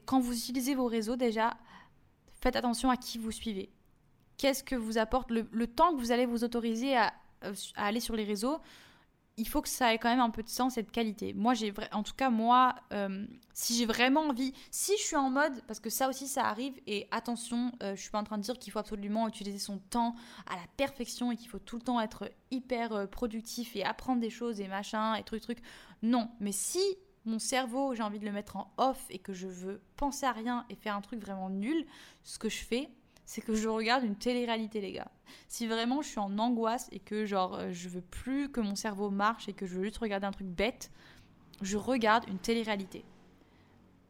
quand 0.05 0.19
vous 0.19 0.35
utilisez 0.35 0.75
vos 0.75 0.87
réseaux 0.87 1.15
déjà, 1.15 1.57
faites 2.43 2.55
attention 2.57 2.89
à 2.89 2.97
qui 2.97 3.17
vous 3.17 3.31
suivez. 3.31 3.69
Qu'est-ce 4.37 4.63
que 4.63 4.75
vous 4.75 4.97
apporte 4.97 5.31
le, 5.31 5.67
temps 5.67 5.95
que 5.95 5.99
vous 5.99 6.11
allez 6.11 6.25
vous 6.25 6.43
autoriser 6.43 6.97
à, 6.97 7.13
euh, 7.45 7.53
aller 7.75 8.01
sur 8.01 8.15
les 8.15 8.25
réseaux 8.25 8.59
il 9.35 9.47
faut 9.47 9.63
que 9.63 9.69
ça 9.69 9.91
ait 9.91 9.97
quand 9.97 10.11
même 10.11 10.19
un 10.19 10.29
peu 10.29 10.43
de 10.43 10.49
sens 10.49 10.77
et 10.77 10.83
de 10.83 10.91
qualité. 10.91 11.33
Moi, 11.33 11.55
j'ai 11.55 11.73
en 11.91 12.03
tout 12.03 12.13
cas 12.13 12.29
moi, 12.29 12.75
euh, 12.91 13.25
si 13.51 13.75
j'ai 13.75 13.87
vraiment 13.87 14.27
envie, 14.27 14.53
si 14.69 14.95
je 14.95 15.01
suis 15.01 15.15
en 15.15 15.31
mode, 15.31 15.59
parce 15.65 15.79
que 15.79 15.89
ça 15.89 16.07
aussi 16.07 16.27
ça 16.27 16.45
arrive, 16.45 16.79
et 16.85 17.07
attention, 17.09 17.71
euh, 17.81 17.95
je 17.95 18.01
suis 18.01 18.11
pas 18.11 18.19
en 18.19 18.23
train 18.23 18.37
de 18.37 18.43
dire 18.43 18.59
qu'il 18.59 18.71
faut 18.71 18.77
absolument 18.77 19.27
utiliser 19.27 19.57
son 19.57 19.79
temps 19.79 20.13
à 20.45 20.53
la 20.53 20.61
perfection 20.77 21.31
et 21.31 21.35
qu'il 21.35 21.49
faut 21.49 21.57
tout 21.57 21.77
le 21.77 21.81
temps 21.81 21.99
être 21.99 22.29
hyper 22.51 23.09
productif 23.09 23.75
et 23.75 23.83
apprendre 23.83 24.21
des 24.21 24.29
choses 24.29 24.61
et 24.61 24.67
machin 24.67 25.15
et 25.15 25.23
truc 25.23 25.41
truc. 25.41 25.57
Non, 26.03 26.29
mais 26.39 26.51
si 26.51 26.83
mon 27.25 27.39
cerveau, 27.39 27.95
j'ai 27.95 28.03
envie 28.03 28.19
de 28.19 28.25
le 28.25 28.31
mettre 28.31 28.57
en 28.57 28.73
off 28.77 29.05
et 29.09 29.19
que 29.19 29.33
je 29.33 29.47
veux 29.47 29.81
penser 29.95 30.25
à 30.25 30.31
rien 30.31 30.65
et 30.69 30.75
faire 30.75 30.95
un 30.95 31.01
truc 31.01 31.21
vraiment 31.21 31.49
nul, 31.49 31.85
ce 32.23 32.37
que 32.37 32.49
je 32.49 32.63
fais, 32.63 32.89
c'est 33.25 33.41
que 33.41 33.55
je 33.55 33.69
regarde 33.69 34.03
une 34.03 34.15
télé-réalité, 34.15 34.81
les 34.81 34.91
gars. 34.91 35.11
Si 35.47 35.67
vraiment 35.67 36.01
je 36.01 36.09
suis 36.09 36.19
en 36.19 36.37
angoisse 36.37 36.89
et 36.91 36.99
que 36.99 37.25
genre 37.25 37.55
euh, 37.55 37.71
je 37.71 37.89
veux 37.89 38.01
plus 38.01 38.51
que 38.51 38.59
mon 38.59 38.75
cerveau 38.75 39.09
marche 39.09 39.47
et 39.47 39.53
que 39.53 39.65
je 39.65 39.75
veux 39.75 39.83
juste 39.83 39.97
regarder 39.97 40.27
un 40.27 40.31
truc 40.31 40.47
bête, 40.47 40.91
je 41.61 41.77
regarde 41.77 42.27
une 42.27 42.39
télé-réalité. 42.39 43.05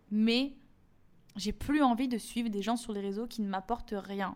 Mais 0.09 0.53
j'ai 1.35 1.51
plus 1.51 1.83
envie 1.83 2.07
de 2.07 2.17
suivre 2.17 2.49
des 2.49 2.61
gens 2.61 2.75
sur 2.75 2.93
les 2.93 3.01
réseaux 3.01 3.27
qui 3.27 3.41
ne 3.41 3.47
m'apportent 3.47 3.95
rien. 3.95 4.35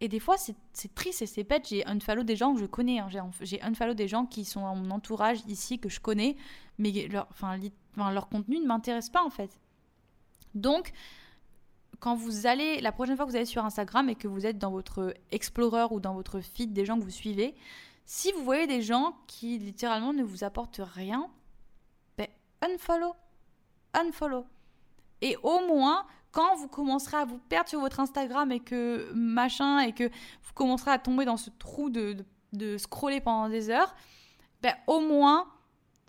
Et 0.00 0.08
des 0.08 0.18
fois, 0.18 0.36
c'est 0.38 0.94
triste 0.94 1.22
et 1.22 1.26
c'est 1.26 1.44
bête. 1.44 1.68
J'ai 1.68 1.86
unfollow 1.86 2.22
des 2.22 2.36
gens 2.36 2.54
que 2.54 2.60
je 2.60 2.66
connais. 2.66 3.00
Hein. 3.00 3.08
J'ai 3.42 3.60
unfollow 3.62 3.94
des 3.94 4.08
gens 4.08 4.24
qui 4.24 4.46
sont 4.46 4.62
dans 4.62 4.74
mon 4.74 4.90
entourage 4.90 5.40
ici, 5.46 5.78
que 5.78 5.90
je 5.90 6.00
connais, 6.00 6.36
mais 6.78 7.08
leur, 7.08 7.28
leur 7.96 8.28
contenu 8.28 8.58
ne 8.58 8.66
m'intéresse 8.66 9.10
pas 9.10 9.22
en 9.22 9.30
fait. 9.30 9.50
Donc, 10.54 10.92
quand 12.00 12.14
vous 12.14 12.46
allez, 12.46 12.80
la 12.80 12.92
prochaine 12.92 13.16
fois 13.16 13.26
que 13.26 13.30
vous 13.30 13.36
allez 13.36 13.44
sur 13.44 13.64
Instagram 13.64 14.08
et 14.08 14.14
que 14.14 14.26
vous 14.26 14.46
êtes 14.46 14.58
dans 14.58 14.70
votre 14.70 15.14
Explorer 15.30 15.86
ou 15.90 16.00
dans 16.00 16.14
votre 16.14 16.40
feed 16.40 16.72
des 16.72 16.86
gens 16.86 16.98
que 16.98 17.04
vous 17.04 17.10
suivez, 17.10 17.54
si 18.06 18.32
vous 18.32 18.42
voyez 18.42 18.66
des 18.66 18.82
gens 18.82 19.16
qui 19.26 19.58
littéralement 19.58 20.14
ne 20.14 20.24
vous 20.24 20.42
apportent 20.42 20.80
rien, 20.82 21.30
ben 22.16 22.26
unfollow. 22.62 23.14
Unfollow. 23.92 24.46
Et 25.20 25.36
au 25.42 25.60
moins, 25.66 26.06
quand 26.32 26.56
vous 26.56 26.68
commencerez 26.68 27.16
à 27.16 27.24
vous 27.24 27.38
perdre 27.38 27.68
sur 27.68 27.80
votre 27.80 28.00
Instagram 28.00 28.50
et 28.52 28.60
que 28.60 29.10
machin, 29.14 29.80
et 29.80 29.92
que 29.92 30.04
vous 30.04 30.52
commencerez 30.54 30.90
à 30.90 30.98
tomber 30.98 31.24
dans 31.24 31.36
ce 31.36 31.50
trou 31.50 31.90
de, 31.90 32.16
de, 32.52 32.78
scroller 32.78 33.20
pendant 33.20 33.48
des 33.48 33.70
heures, 33.70 33.94
ben 34.62 34.74
au 34.86 35.00
moins 35.00 35.46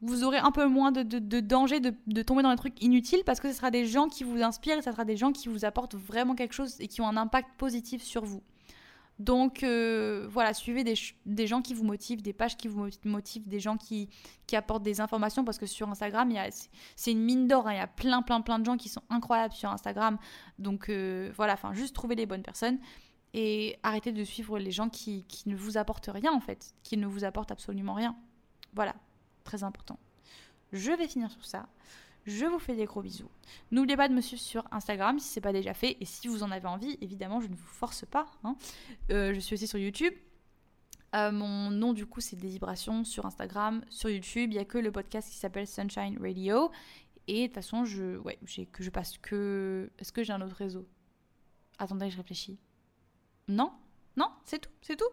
vous 0.03 0.23
aurez 0.23 0.39
un 0.39 0.51
peu 0.51 0.65
moins 0.65 0.91
de, 0.91 1.03
de, 1.03 1.39
danger 1.39 1.79
de, 1.79 1.93
de, 2.07 2.21
tomber 2.23 2.41
dans 2.41 2.49
des 2.49 2.57
trucs 2.57 2.81
inutiles 2.81 3.23
parce 3.23 3.39
que 3.39 3.49
ce 3.49 3.55
sera 3.55 3.69
des 3.69 3.85
gens 3.85 4.07
qui 4.07 4.23
vous 4.23 4.41
inspirent 4.41 4.79
et 4.79 4.81
ce 4.81 4.91
sera 4.91 5.05
des 5.05 5.15
gens 5.15 5.31
qui 5.31 5.47
vous 5.47 5.63
apportent 5.63 5.95
vraiment 5.95 6.33
quelque 6.33 6.53
chose 6.53 6.75
et 6.79 6.87
qui 6.87 7.01
ont 7.01 7.07
un 7.07 7.17
impact 7.17 7.49
positif 7.57 8.01
sur 8.01 8.25
vous. 8.25 8.41
Donc 9.19 9.61
euh, 9.61 10.27
voilà, 10.31 10.53
suivez 10.53 10.83
des, 10.83 11.47
gens 11.47 11.61
qui 11.61 11.75
vous 11.75 11.83
motivent, 11.83 12.23
des 12.23 12.33
pages 12.33 12.57
qui 12.57 12.67
vous 12.67 12.89
motivent, 13.03 13.47
des 13.47 13.59
gens 13.59 13.77
qui, 13.77 14.09
qui 14.47 14.55
apportent 14.55 14.81
des 14.81 14.99
informations 14.99 15.45
parce 15.45 15.59
que 15.59 15.67
sur 15.67 15.87
Instagram, 15.89 16.33
c'est 16.95 17.11
une 17.11 17.23
mine 17.23 17.47
d'or. 17.47 17.67
Hein. 17.67 17.73
il 17.73 17.77
y 17.77 17.79
a 17.79 17.87
plein, 17.87 18.23
plein, 18.23 18.41
plein 18.41 18.57
de 18.57 18.65
gens 18.65 18.77
qui 18.77 18.89
sont 18.89 19.03
incroyables 19.09 19.53
sur 19.53 19.69
Instagram. 19.69 20.17
Donc 20.57 20.89
euh, 20.89 21.31
voilà, 21.35 21.53
enfin, 21.53 21.73
juste 21.73 21.95
trouver 21.95 22.15
les 22.15 22.25
bonnes 22.25 22.41
personnes 22.41 22.79
et 23.33 23.77
arrêtez 23.83 24.11
de 24.11 24.23
suivre 24.23 24.57
les 24.57 24.71
gens 24.71 24.89
qui, 24.89 25.23
qui 25.25 25.47
ne 25.49 25.55
vous 25.55 25.77
apportent 25.77 26.09
rien 26.11 26.33
en 26.33 26.41
fait, 26.41 26.73
qui 26.81 26.97
ne 26.97 27.05
vous 27.05 27.23
apportent 27.23 27.51
absolument 27.51 27.93
rien. 27.93 28.15
Voilà, 28.73 28.95
très 29.43 29.63
important. 29.63 29.99
Je 30.73 30.91
vais 30.91 31.07
finir 31.07 31.29
sur 31.29 31.45
ça. 31.45 31.67
Je 32.25 32.45
vous 32.45 32.59
fais 32.59 32.75
des 32.75 32.85
gros 32.85 33.01
bisous. 33.01 33.29
N'oubliez 33.71 33.97
pas 33.97 34.07
de 34.07 34.13
me 34.13 34.21
suivre 34.21 34.41
sur 34.41 34.67
Instagram 34.71 35.19
si 35.19 35.27
ce 35.27 35.39
n'est 35.39 35.41
pas 35.41 35.53
déjà 35.53 35.73
fait. 35.73 35.97
Et 35.99 36.05
si 36.05 36.27
vous 36.27 36.43
en 36.43 36.51
avez 36.51 36.67
envie, 36.67 36.97
évidemment, 37.01 37.41
je 37.41 37.47
ne 37.47 37.55
vous 37.55 37.67
force 37.67 38.05
pas. 38.05 38.27
Hein. 38.43 38.55
Euh, 39.11 39.33
je 39.33 39.39
suis 39.39 39.55
aussi 39.55 39.67
sur 39.67 39.79
YouTube. 39.79 40.13
Euh, 41.13 41.29
mon 41.29 41.71
nom 41.71 41.91
du 41.91 42.05
coup 42.05 42.21
c'est 42.21 42.37
des 42.37 42.47
vibrations 42.47 43.03
sur 43.03 43.25
Instagram, 43.25 43.83
sur 43.89 44.09
YouTube. 44.09 44.51
Il 44.51 44.55
n'y 44.55 44.59
a 44.59 44.65
que 44.65 44.77
le 44.77 44.91
podcast 44.91 45.29
qui 45.29 45.37
s'appelle 45.37 45.67
Sunshine 45.67 46.17
Radio. 46.21 46.71
Et 47.27 47.43
de 47.43 47.45
toute 47.47 47.55
façon, 47.55 47.85
je, 47.85 48.17
ouais, 48.17 48.39
que 48.71 48.83
je 48.83 48.89
passe 48.89 49.17
que. 49.17 49.91
Est-ce 49.99 50.11
que 50.11 50.23
j'ai 50.23 50.33
un 50.33 50.41
autre 50.41 50.55
réseau? 50.55 50.87
Attendez, 51.77 52.09
je 52.09 52.17
réfléchis. 52.17 52.59
Non? 53.47 53.71
Non, 54.17 54.29
c'est 54.43 54.59
tout, 54.59 54.69
c'est 54.81 54.97
tout? 54.97 55.09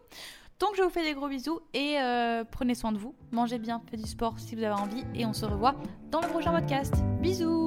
Donc 0.59 0.75
je 0.75 0.81
vous 0.81 0.89
fais 0.89 1.03
des 1.03 1.13
gros 1.13 1.29
bisous 1.29 1.61
et 1.73 1.97
euh, 1.99 2.43
prenez 2.43 2.75
soin 2.75 2.91
de 2.91 2.97
vous. 2.97 3.15
Mangez 3.31 3.59
bien, 3.59 3.81
faites 3.89 4.01
du 4.01 4.09
sport 4.09 4.35
si 4.37 4.55
vous 4.55 4.63
avez 4.63 4.73
envie 4.73 5.05
et 5.15 5.25
on 5.25 5.31
se 5.31 5.45
revoit 5.45 5.75
dans 6.11 6.19
le 6.19 6.27
prochain 6.27 6.51
podcast. 6.51 6.93
Bisous 7.21 7.65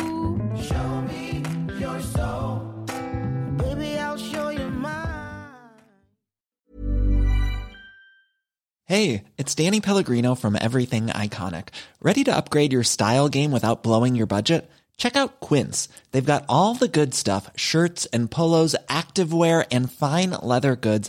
Hey, 8.84 9.24
it's 9.38 9.55
Danny 9.55 9.80
Pellegrino 9.80 10.34
from 10.34 10.55
Everything 10.61 11.07
Iconic. 11.07 11.68
Ready 12.03 12.24
to 12.24 12.36
upgrade 12.36 12.74
your 12.74 12.82
style 12.84 13.30
game 13.30 13.51
without 13.51 13.82
blowing 13.82 14.14
your 14.14 14.26
budget? 14.26 14.70
Check 14.99 15.16
out 15.16 15.40
Quince. 15.40 15.88
They've 16.11 16.24
got 16.24 16.45
all 16.49 16.74
the 16.74 16.88
good 16.88 17.14
stuff, 17.14 17.51
shirts 17.57 18.07
and 18.12 18.30
polos, 18.30 18.76
activewear 18.88 19.64
and 19.70 19.90
fine 19.90 20.30
leather 20.43 20.76
goods 20.76 21.09